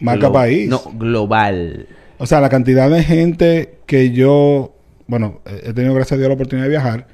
Marca 0.00 0.30
país. 0.32 0.68
No, 0.68 0.80
global. 0.94 1.86
O 2.18 2.26
sea, 2.26 2.40
la 2.40 2.48
cantidad 2.48 2.88
de 2.88 3.02
gente 3.02 3.78
que 3.86 4.12
yo, 4.12 4.74
bueno, 5.06 5.40
he 5.46 5.72
tenido 5.72 5.92
gracias 5.94 6.12
a 6.12 6.16
Dios 6.18 6.28
la 6.28 6.34
oportunidad 6.34 6.66
de 6.66 6.70
viajar 6.70 7.06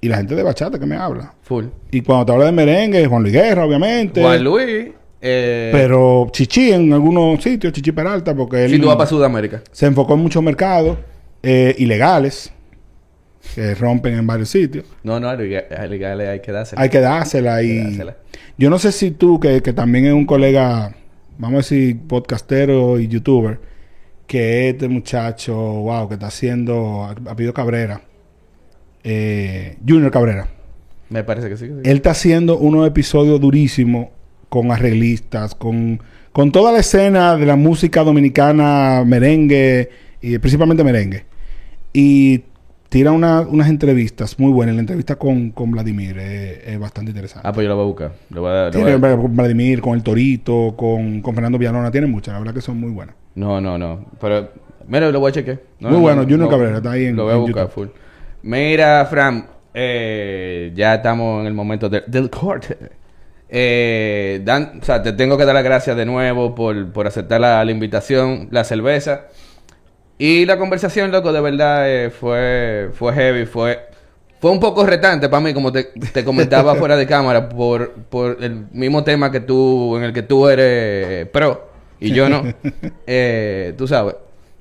y 0.00 0.08
la 0.08 0.16
gente 0.16 0.34
de 0.34 0.42
bachata 0.42 0.78
que 0.78 0.86
me 0.86 0.96
habla. 0.96 1.34
Full. 1.42 1.66
Y 1.92 2.00
cuando 2.00 2.26
te 2.26 2.32
habla 2.32 2.46
de 2.46 2.52
merengue, 2.52 3.06
Juan 3.06 3.22
Luis 3.22 3.32
Guerra, 3.34 3.64
obviamente. 3.64 4.20
Juan 4.20 4.42
Luis... 4.42 4.88
eh, 5.20 5.70
Pero 5.72 6.28
Chichi 6.32 6.72
en 6.72 6.92
algunos 6.92 7.42
sitios, 7.42 7.72
Chichi 7.72 7.92
Peralta, 7.92 8.34
porque 8.34 8.64
él 8.64 8.70
si 8.72 8.78
tú 8.80 8.88
vas 8.88 8.96
para 8.96 9.08
Sudamérica. 9.08 9.62
se 9.70 9.86
enfocó 9.86 10.14
en 10.14 10.20
muchos 10.20 10.42
mercados 10.42 10.98
eh, 11.42 11.74
ilegales 11.78 12.52
que 13.54 13.74
rompen 13.76 14.14
en 14.18 14.26
varios 14.26 14.48
sitios. 14.48 14.84
No, 15.04 15.20
no, 15.20 15.32
legal- 15.36 15.66
legales 15.88 16.28
hay 16.28 16.40
que 16.40 16.50
dársela. 16.52 16.82
Hay 16.82 16.88
que 16.88 17.00
dársela 17.00 17.54
Hay 17.54 17.66
y... 17.70 17.76
que 17.76 17.82
dársela. 17.84 18.16
Yo 18.58 18.70
no 18.70 18.78
sé 18.78 18.92
si 18.92 19.10
tú, 19.10 19.38
que, 19.38 19.62
que 19.62 19.72
también 19.72 20.06
es 20.06 20.12
un 20.12 20.24
colega, 20.24 20.94
vamos 21.38 21.54
a 21.54 21.56
decir, 21.58 21.98
podcastero 22.08 22.98
y 22.98 23.08
youtuber, 23.08 23.60
que 24.26 24.70
este 24.70 24.88
muchacho, 24.88 25.54
wow, 25.54 26.08
que 26.08 26.14
está 26.14 26.28
haciendo, 26.28 27.04
apellido 27.04 27.52
Cabrera, 27.52 28.00
eh, 29.04 29.76
Junior 29.86 30.10
Cabrera. 30.10 30.48
Me 31.10 31.22
parece 31.22 31.48
que 31.48 31.56
sí. 31.56 31.68
que 31.68 31.74
sí. 31.74 31.80
Él 31.84 31.96
está 31.98 32.12
haciendo 32.12 32.56
unos 32.58 32.88
episodios 32.88 33.40
durísimos 33.40 34.08
con 34.48 34.72
arreglistas, 34.72 35.54
con, 35.54 36.00
con 36.32 36.50
toda 36.50 36.72
la 36.72 36.78
escena 36.78 37.36
de 37.36 37.46
la 37.46 37.56
música 37.56 38.02
dominicana, 38.04 39.04
merengue, 39.04 39.90
y 40.20 40.38
principalmente 40.38 40.82
merengue. 40.82 41.24
Y 41.92 42.42
tira 42.88 43.12
una- 43.12 43.40
unas 43.40 43.68
entrevistas 43.68 44.38
muy 44.38 44.52
buenas. 44.52 44.74
La 44.74 44.80
entrevista 44.80 45.16
con, 45.16 45.50
con 45.50 45.70
Vladimir 45.70 46.18
es, 46.18 46.58
es 46.66 46.78
bastante 46.78 47.10
interesante. 47.10 47.46
Ah, 47.48 47.52
pues 47.52 47.64
yo 47.64 47.68
lo 47.70 47.76
voy 47.76 47.84
a 47.84 47.86
buscar. 47.86 48.12
Lo 48.30 48.40
voy 48.42 48.50
a, 48.50 48.64
lo 48.66 48.70
Tiene 48.70 48.96
voy 48.96 49.10
a- 49.10 49.16
con 49.16 49.36
Vladimir, 49.36 49.80
con 49.80 49.94
el 49.94 50.02
Torito, 50.02 50.74
con, 50.76 51.20
con 51.20 51.34
Fernando 51.34 51.58
Villalona. 51.58 51.90
Tiene 51.90 52.06
muchas. 52.06 52.32
La 52.34 52.38
verdad 52.40 52.54
que 52.54 52.60
son 52.60 52.78
muy 52.80 52.90
buenas. 52.90 53.14
No, 53.34 53.60
no, 53.60 53.76
no. 53.76 54.06
Pero, 54.20 54.48
mira, 54.88 55.10
lo 55.10 55.20
voy 55.20 55.30
a 55.30 55.32
chequear. 55.34 55.60
No, 55.80 55.88
Muy 55.88 55.96
no, 55.96 56.02
bueno, 56.02 56.24
no. 56.24 56.48
Cabrera, 56.48 56.76
está 56.78 56.90
ahí 56.92 57.06
en- 57.06 57.16
Lo 57.16 57.24
voy 57.24 57.32
a 57.34 57.36
buscar 57.36 57.64
YouTube. 57.68 57.72
full. 57.74 57.88
Mira, 58.42 59.04
Fran, 59.06 59.46
eh, 59.74 60.72
ya 60.74 60.94
estamos 60.94 61.40
en 61.42 61.46
el 61.48 61.54
momento 61.54 61.88
de- 61.88 62.04
del 62.06 62.30
corte. 62.30 62.76
Eh, 63.48 64.40
Dan, 64.44 64.80
o 64.80 64.84
sea, 64.84 65.02
te 65.02 65.12
tengo 65.12 65.36
que 65.38 65.44
dar 65.44 65.54
las 65.54 65.62
gracias 65.64 65.96
de 65.96 66.04
nuevo 66.04 66.54
por, 66.54 66.92
por 66.92 67.06
aceptar 67.06 67.40
la, 67.40 67.64
la 67.64 67.70
invitación, 67.70 68.48
la 68.50 68.64
cerveza. 68.64 69.26
Y 70.18 70.46
la 70.46 70.56
conversación, 70.58 71.10
loco, 71.12 71.32
de 71.32 71.40
verdad 71.40 71.84
eh, 71.90 72.10
fue, 72.10 72.88
fue 72.94 73.12
heavy, 73.12 73.44
fue, 73.46 73.80
fue 74.40 74.50
un 74.50 74.60
poco 74.60 74.86
retante 74.86 75.28
para 75.28 75.42
mí, 75.42 75.52
como 75.52 75.70
te, 75.72 75.84
te 76.12 76.24
comentaba 76.24 76.74
fuera 76.76 76.96
de 76.96 77.06
cámara, 77.06 77.48
por, 77.48 77.92
por 77.92 78.38
el 78.42 78.66
mismo 78.72 79.04
tema 79.04 79.30
que 79.30 79.40
tú, 79.40 79.96
en 79.96 80.04
el 80.04 80.12
que 80.12 80.22
tú 80.22 80.48
eres 80.48 81.26
pro 81.28 81.68
y 82.00 82.12
yo 82.12 82.28
no. 82.28 82.42
Eh, 83.06 83.74
tú 83.76 83.86
sabes. 83.86 84.14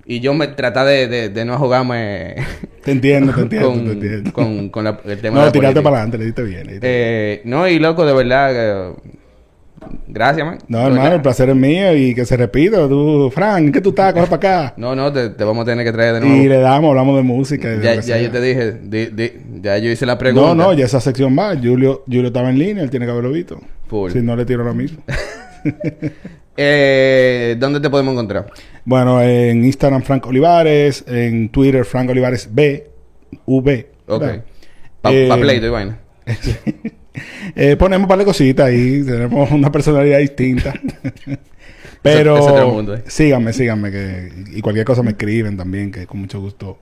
Y 0.07 0.19
yo 0.19 0.33
me 0.35 0.47
traté 0.49 0.81
de, 0.81 1.07
de, 1.07 1.29
de 1.29 1.45
no 1.45 1.57
jugarme 1.57 2.35
Te 2.83 2.91
entiendo, 2.91 3.33
te 3.33 3.41
entiendo, 3.41 3.69
con, 3.69 3.85
te 3.85 3.91
entiendo. 3.93 4.33
con, 4.33 4.69
con 4.69 4.83
la- 4.83 4.99
el 5.05 5.19
tema 5.19 5.39
de 5.39 5.39
no, 5.39 5.45
la 5.47 5.51
tiraste 5.51 5.81
para 5.81 5.95
adelante, 5.97 6.17
le 6.19 6.25
diste 6.25 6.43
bien. 6.43 6.67
le 6.67 6.73
diste 6.73 6.87
bien. 6.87 6.99
Eh, 7.01 7.41
no, 7.45 7.67
y 7.67 7.79
loco, 7.79 8.05
de 8.05 8.13
verdad, 8.13 8.51
eh, 8.53 8.93
gracias, 10.07 10.45
man. 10.45 10.57
No, 10.67 10.85
hermano, 10.87 11.15
el 11.15 11.21
placer 11.21 11.49
es 11.49 11.55
mío 11.55 11.95
y 11.95 12.13
que 12.15 12.25
se 12.25 12.35
repita. 12.37 12.87
Tú, 12.87 13.31
Frank, 13.33 13.73
¿qué 13.73 13.81
tú 13.81 13.89
estás? 13.89 14.13
Coge 14.13 14.27
para 14.27 14.35
acá. 14.67 14.73
No, 14.77 14.95
no, 14.95 15.11
te, 15.11 15.29
te 15.29 15.43
vamos 15.43 15.63
a 15.63 15.65
tener 15.65 15.85
que 15.85 15.91
traer 15.91 16.15
de 16.15 16.21
nuevo. 16.21 16.35
Y 16.35 16.47
le 16.47 16.57
damos, 16.59 16.89
hablamos 16.89 17.15
de 17.17 17.23
música. 17.23 17.73
y 17.75 17.81
ya 17.81 17.95
lo 17.95 18.01
yo 18.21 18.31
te 18.31 18.41
dije, 18.41 18.71
di- 18.83 19.05
di- 19.07 19.33
ya 19.61 19.77
yo 19.77 19.89
hice 19.89 20.05
la 20.05 20.17
pregunta. 20.17 20.47
No, 20.49 20.55
no, 20.55 20.73
ya 20.73 20.85
esa 20.85 20.99
sección 21.01 21.35
va. 21.37 21.55
Julio, 21.55 22.03
Julio 22.05 22.27
estaba 22.27 22.49
en 22.49 22.59
línea, 22.59 22.83
él 22.83 22.89
tiene 22.89 23.05
que 23.05 23.11
haberlo 23.11 23.31
visto. 23.31 23.59
Full. 23.87 24.11
Si 24.11 24.21
no 24.21 24.35
le 24.35 24.45
tiro 24.45 24.61
ahora 24.61 24.73
mismo. 24.73 25.01
Eh, 26.57 27.57
¿Dónde 27.59 27.81
te 27.81 27.89
podemos 27.89 28.13
encontrar? 28.13 28.47
bueno, 28.85 29.21
en 29.21 29.65
Instagram 29.65 30.03
Frank 30.03 30.25
Olivares, 30.27 31.03
en 31.05 31.49
Twitter 31.49 31.83
Frank 31.83 32.09
Olivares 32.09 32.47
B, 32.49 32.87
V. 33.45 33.89
Ok. 34.07 34.23
Para 35.01 35.15
Eh, 35.15 35.29
Pleito 35.41 35.65
y 35.65 35.69
vaina. 35.69 35.99
Eh, 37.55 37.75
ponemos 37.75 38.03
un 38.03 38.07
par 38.07 38.19
de 38.19 38.25
cositas 38.25 38.67
ahí, 38.67 39.03
tenemos 39.03 39.51
una 39.51 39.71
personalidad 39.71 40.19
distinta. 40.19 40.73
Pero 42.01 42.43
otro 42.43 42.69
mundo, 42.69 42.93
eh. 42.93 43.03
síganme, 43.07 43.51
síganme, 43.51 43.91
que, 43.91 44.31
y 44.53 44.61
cualquier 44.61 44.85
cosa 44.85 45.01
me 45.01 45.11
escriben 45.11 45.57
también, 45.57 45.91
que 45.91 46.05
con 46.05 46.19
mucho 46.19 46.39
gusto. 46.39 46.79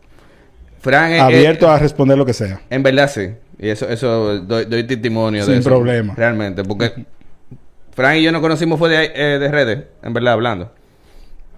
Fran, 0.80 1.14
eh, 1.14 1.20
Abierto 1.22 1.66
eh, 1.66 1.70
a 1.70 1.80
responder 1.80 2.18
lo 2.18 2.26
que 2.26 2.34
sea. 2.34 2.60
En 2.70 2.84
verdad 2.84 3.10
sí. 3.10 3.30
Y 3.58 3.70
eso, 3.70 3.88
eso 3.88 4.40
doy, 4.40 4.66
doy 4.66 4.84
testimonio 4.84 5.42
de 5.42 5.46
Sin 5.46 5.60
eso. 5.60 5.70
problema. 5.70 6.14
Realmente. 6.14 6.66
Porque 6.66 7.06
Fran 7.96 8.18
y 8.18 8.24
yo 8.24 8.34
nos 8.34 8.42
conocimos 8.42 8.78
fue 8.78 8.90
de, 8.90 9.12
eh, 9.16 9.40
de 9.40 9.48
redes, 9.50 9.84
en 10.04 10.14
verdad, 10.14 10.34
hablando. 10.34 10.74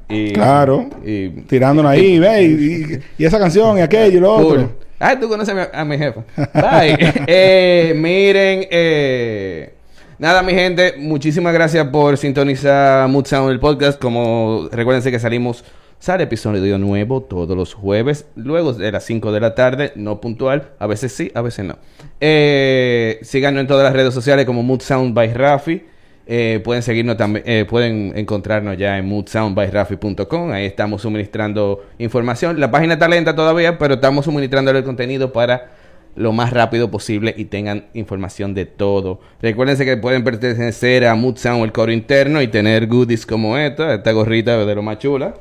Y, 0.09 0.33
Claro. 0.33 0.89
Y, 1.03 1.29
Tirándonos 1.29 1.91
ahí, 1.91 2.19
ve, 2.19 3.01
y, 3.17 3.23
esa 3.23 3.39
canción, 3.39 3.77
y 3.77 3.81
aquello, 3.81 4.17
y 4.17 4.21
lo 4.21 4.33
otro. 4.33 4.71
Ah, 4.99 5.19
tú 5.19 5.27
conoces 5.27 5.53
a 5.53 5.55
mi, 5.55 5.61
a 5.73 5.85
mi 5.85 5.97
jefa. 5.97 6.23
Bye. 6.53 6.97
Eh, 7.27 7.93
miren, 7.95 8.67
eh, 8.71 9.73
nada, 10.17 10.41
mi 10.41 10.53
gente, 10.53 10.93
muchísimas 10.97 11.53
gracias 11.53 11.85
por 11.87 12.17
sintonizar 12.17 13.07
Mood 13.09 13.25
Sound 13.25 13.51
el 13.51 13.59
podcast. 13.59 13.99
Como 13.99 14.69
recuérdense 14.71 15.11
que 15.11 15.19
salimos, 15.19 15.65
sale 15.99 16.23
episodio 16.23 16.77
nuevo 16.77 17.21
todos 17.21 17.57
los 17.57 17.73
jueves, 17.73 18.25
luego 18.35 18.73
de 18.73 18.91
las 18.91 19.03
5 19.03 19.31
de 19.31 19.39
la 19.39 19.55
tarde, 19.55 19.91
no 19.95 20.21
puntual, 20.21 20.69
a 20.79 20.87
veces 20.87 21.11
sí, 21.11 21.31
a 21.35 21.41
veces 21.41 21.65
no. 21.65 21.77
Eh, 22.21 23.19
síganos 23.21 23.61
en 23.61 23.67
todas 23.67 23.83
las 23.83 23.93
redes 23.93 24.13
sociales 24.13 24.45
como 24.45 24.63
Mood 24.63 24.81
Sound 24.81 25.13
by 25.13 25.33
Rafi. 25.33 25.83
Eh, 26.27 26.59
pueden 26.63 26.81
seguirnos 26.81 27.17
también, 27.17 27.43
eh, 27.47 27.65
pueden 27.69 28.13
encontrarnos 28.15 28.77
ya 28.77 28.97
en 28.97 29.05
moodsoundbyrafi.com. 29.07 30.51
Ahí 30.51 30.65
estamos 30.65 31.03
suministrando 31.03 31.85
información. 31.99 32.59
La 32.59 32.71
página 32.71 32.93
está 32.93 33.07
lenta 33.07 33.35
todavía, 33.35 33.77
pero 33.77 33.95
estamos 33.95 34.25
suministrando 34.25 34.71
el 34.71 34.83
contenido 34.83 35.31
para 35.31 35.69
lo 36.15 36.31
más 36.31 36.51
rápido 36.51 36.89
posible 36.89 37.33
y 37.37 37.45
tengan 37.45 37.85
información 37.93 38.53
de 38.53 38.65
todo. 38.65 39.19
Recuérdense 39.41 39.85
que 39.85 39.97
pueden 39.97 40.23
pertenecer 40.23 41.05
a 41.05 41.15
Mood 41.15 41.37
Sound, 41.37 41.63
el 41.63 41.71
coro 41.71 41.91
interno, 41.91 42.41
y 42.41 42.47
tener 42.47 42.87
goodies 42.87 43.25
como 43.25 43.57
esta, 43.57 43.95
esta 43.95 44.11
gorrita 44.11 44.65
de 44.65 44.75
lo 44.75 44.81
más 44.81 44.97
chula, 44.99 45.35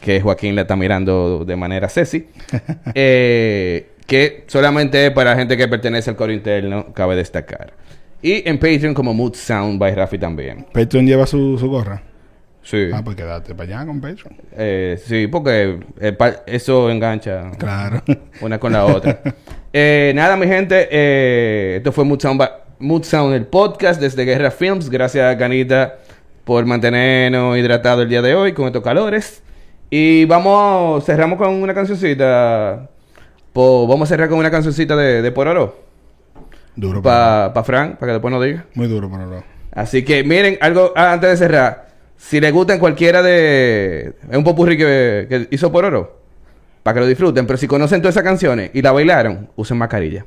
que 0.00 0.20
Joaquín 0.20 0.54
la 0.54 0.62
está 0.62 0.76
mirando 0.76 1.44
de 1.44 1.56
manera 1.56 1.88
sexy. 1.88 2.26
Eh, 2.94 3.90
que 4.06 4.44
solamente 4.48 5.06
es 5.06 5.12
para 5.12 5.36
gente 5.36 5.56
que 5.56 5.68
pertenece 5.68 6.10
al 6.10 6.16
coro 6.16 6.32
interno, 6.32 6.92
cabe 6.92 7.14
destacar. 7.14 7.72
Y 8.22 8.46
en 8.48 8.58
Patreon 8.58 8.94
como 8.94 9.14
Mood 9.14 9.34
Sound 9.34 9.78
by 9.78 9.94
Rafi 9.94 10.18
también. 10.18 10.66
Patreon 10.72 11.06
lleva 11.06 11.26
su, 11.26 11.56
su 11.58 11.68
gorra. 11.68 12.02
Sí. 12.62 12.90
Ah, 12.92 13.00
pues 13.02 13.16
quédate 13.16 13.54
para 13.54 13.76
allá 13.78 13.86
con 13.86 14.00
Patreon. 14.00 14.36
Eh, 14.52 15.00
sí, 15.02 15.26
porque 15.26 15.80
eh, 15.98 16.16
eso 16.46 16.90
engancha 16.90 17.50
Claro. 17.58 18.02
una 18.42 18.58
con 18.60 18.72
la 18.72 18.84
otra. 18.84 19.20
Eh, 19.72 20.12
nada, 20.14 20.36
mi 20.36 20.46
gente, 20.46 20.88
eh, 20.90 21.74
esto 21.78 21.90
fue 21.92 22.04
Mood 22.04 22.20
Sound, 22.20 22.42
Mood 22.78 23.02
Sound, 23.04 23.34
el 23.34 23.46
podcast 23.46 24.00
desde 24.00 24.24
Guerra 24.26 24.50
Films. 24.50 24.90
Gracias, 24.90 25.36
Canita, 25.36 25.96
por 26.44 26.66
mantenernos 26.66 27.56
hidratados 27.56 28.02
el 28.02 28.10
día 28.10 28.20
de 28.20 28.34
hoy 28.34 28.52
con 28.52 28.66
estos 28.66 28.82
calores. 28.82 29.42
Y 29.88 30.26
vamos, 30.26 31.04
cerramos 31.06 31.38
con 31.38 31.48
una 31.48 31.72
cancioncita. 31.72 32.90
Po- 33.54 33.86
vamos 33.88 34.06
a 34.08 34.10
cerrar 34.10 34.28
con 34.28 34.38
una 34.38 34.50
cancioncita 34.50 34.94
de, 34.96 35.22
de 35.22 35.32
Pororo. 35.32 35.89
Duro 36.80 37.02
para 37.02 37.52
pa 37.52 37.62
Fran, 37.62 37.96
para 37.96 38.08
que 38.08 38.12
después 38.14 38.32
nos 38.32 38.42
diga. 38.42 38.64
Muy 38.74 38.88
duro 38.88 39.10
para 39.10 39.26
lo. 39.26 39.44
Así 39.70 40.02
que 40.02 40.24
miren, 40.24 40.56
algo 40.62 40.92
ah, 40.96 41.12
antes 41.12 41.28
de 41.30 41.36
cerrar. 41.36 41.90
Si 42.16 42.40
les 42.40 42.52
gustan 42.52 42.78
cualquiera 42.78 43.22
de... 43.22 44.14
Es 44.30 44.36
un 44.36 44.44
popurrí 44.44 44.78
que, 44.78 45.26
que 45.28 45.48
hizo 45.50 45.70
por 45.70 45.84
oro. 45.84 46.20
Para 46.82 46.94
que 46.94 47.00
lo 47.00 47.06
disfruten. 47.06 47.46
Pero 47.46 47.58
si 47.58 47.66
conocen 47.66 48.00
todas 48.00 48.14
esas 48.14 48.24
canciones 48.24 48.70
y 48.72 48.80
la 48.80 48.92
bailaron, 48.92 49.50
usen 49.56 49.76
mascarilla. 49.76 50.24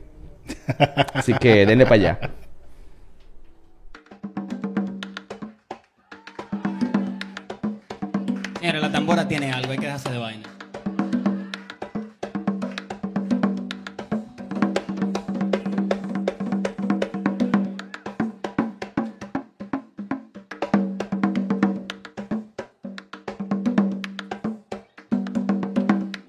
Así 1.13 1.33
que 1.33 1.65
denle 1.65 1.85
para 1.85 1.95
allá. 1.95 2.19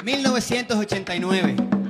...1989... 0.05 1.84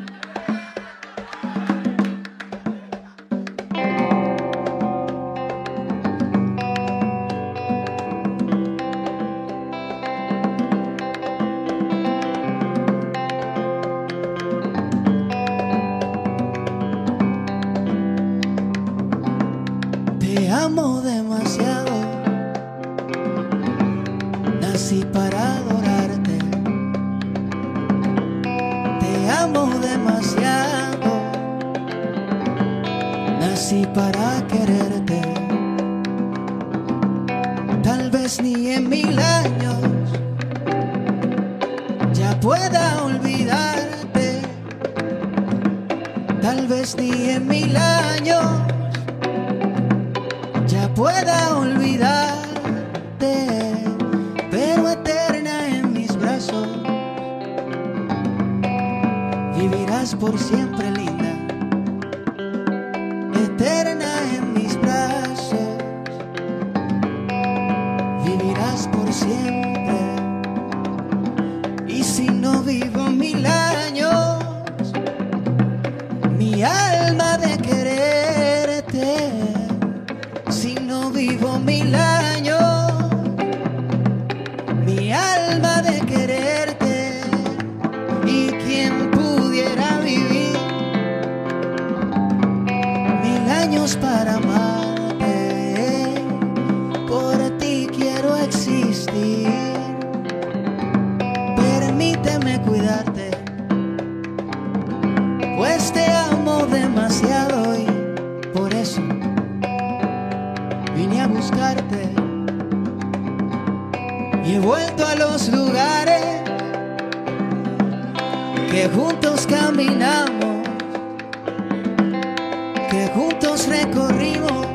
juntos 123.08 123.66
recorrimos, 123.68 124.66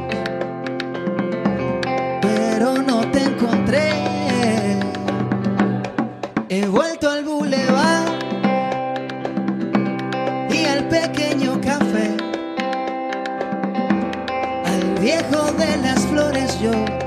pero 2.21 2.82
no 2.82 3.01
te 3.11 3.23
encontré. 3.23 3.91
He 6.49 6.65
vuelto 6.67 7.09
al 7.09 7.23
bulevar 7.23 8.05
y 10.49 10.65
al 10.65 10.88
pequeño 10.89 11.59
café, 11.61 12.17
al 14.65 14.99
viejo 14.99 15.51
de 15.53 15.77
las 15.77 16.05
flores 16.07 16.59
yo. 16.59 16.98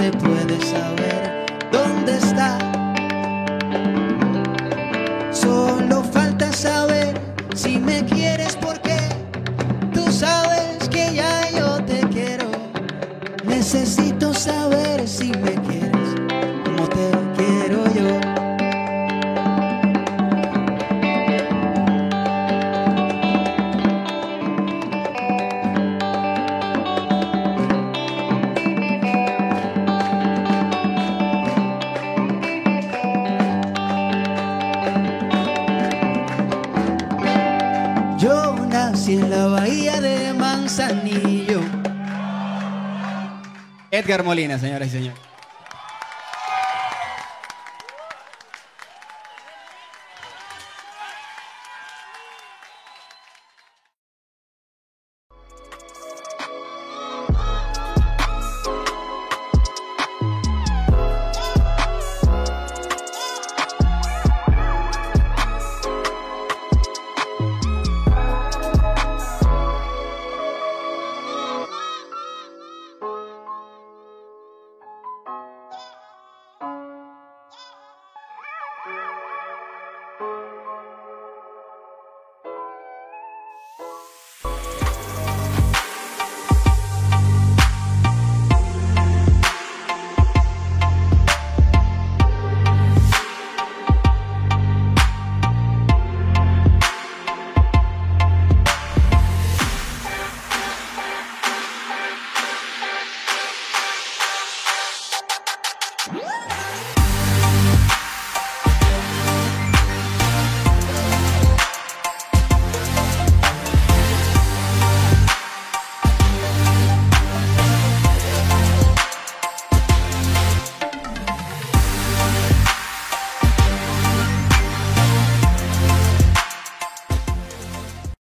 se 0.00 0.10
puede 0.12 0.58
saber. 0.62 0.99
Edgar 44.10 44.24
señoras 44.60 44.88
y 44.88 44.90
señores. 44.90 45.29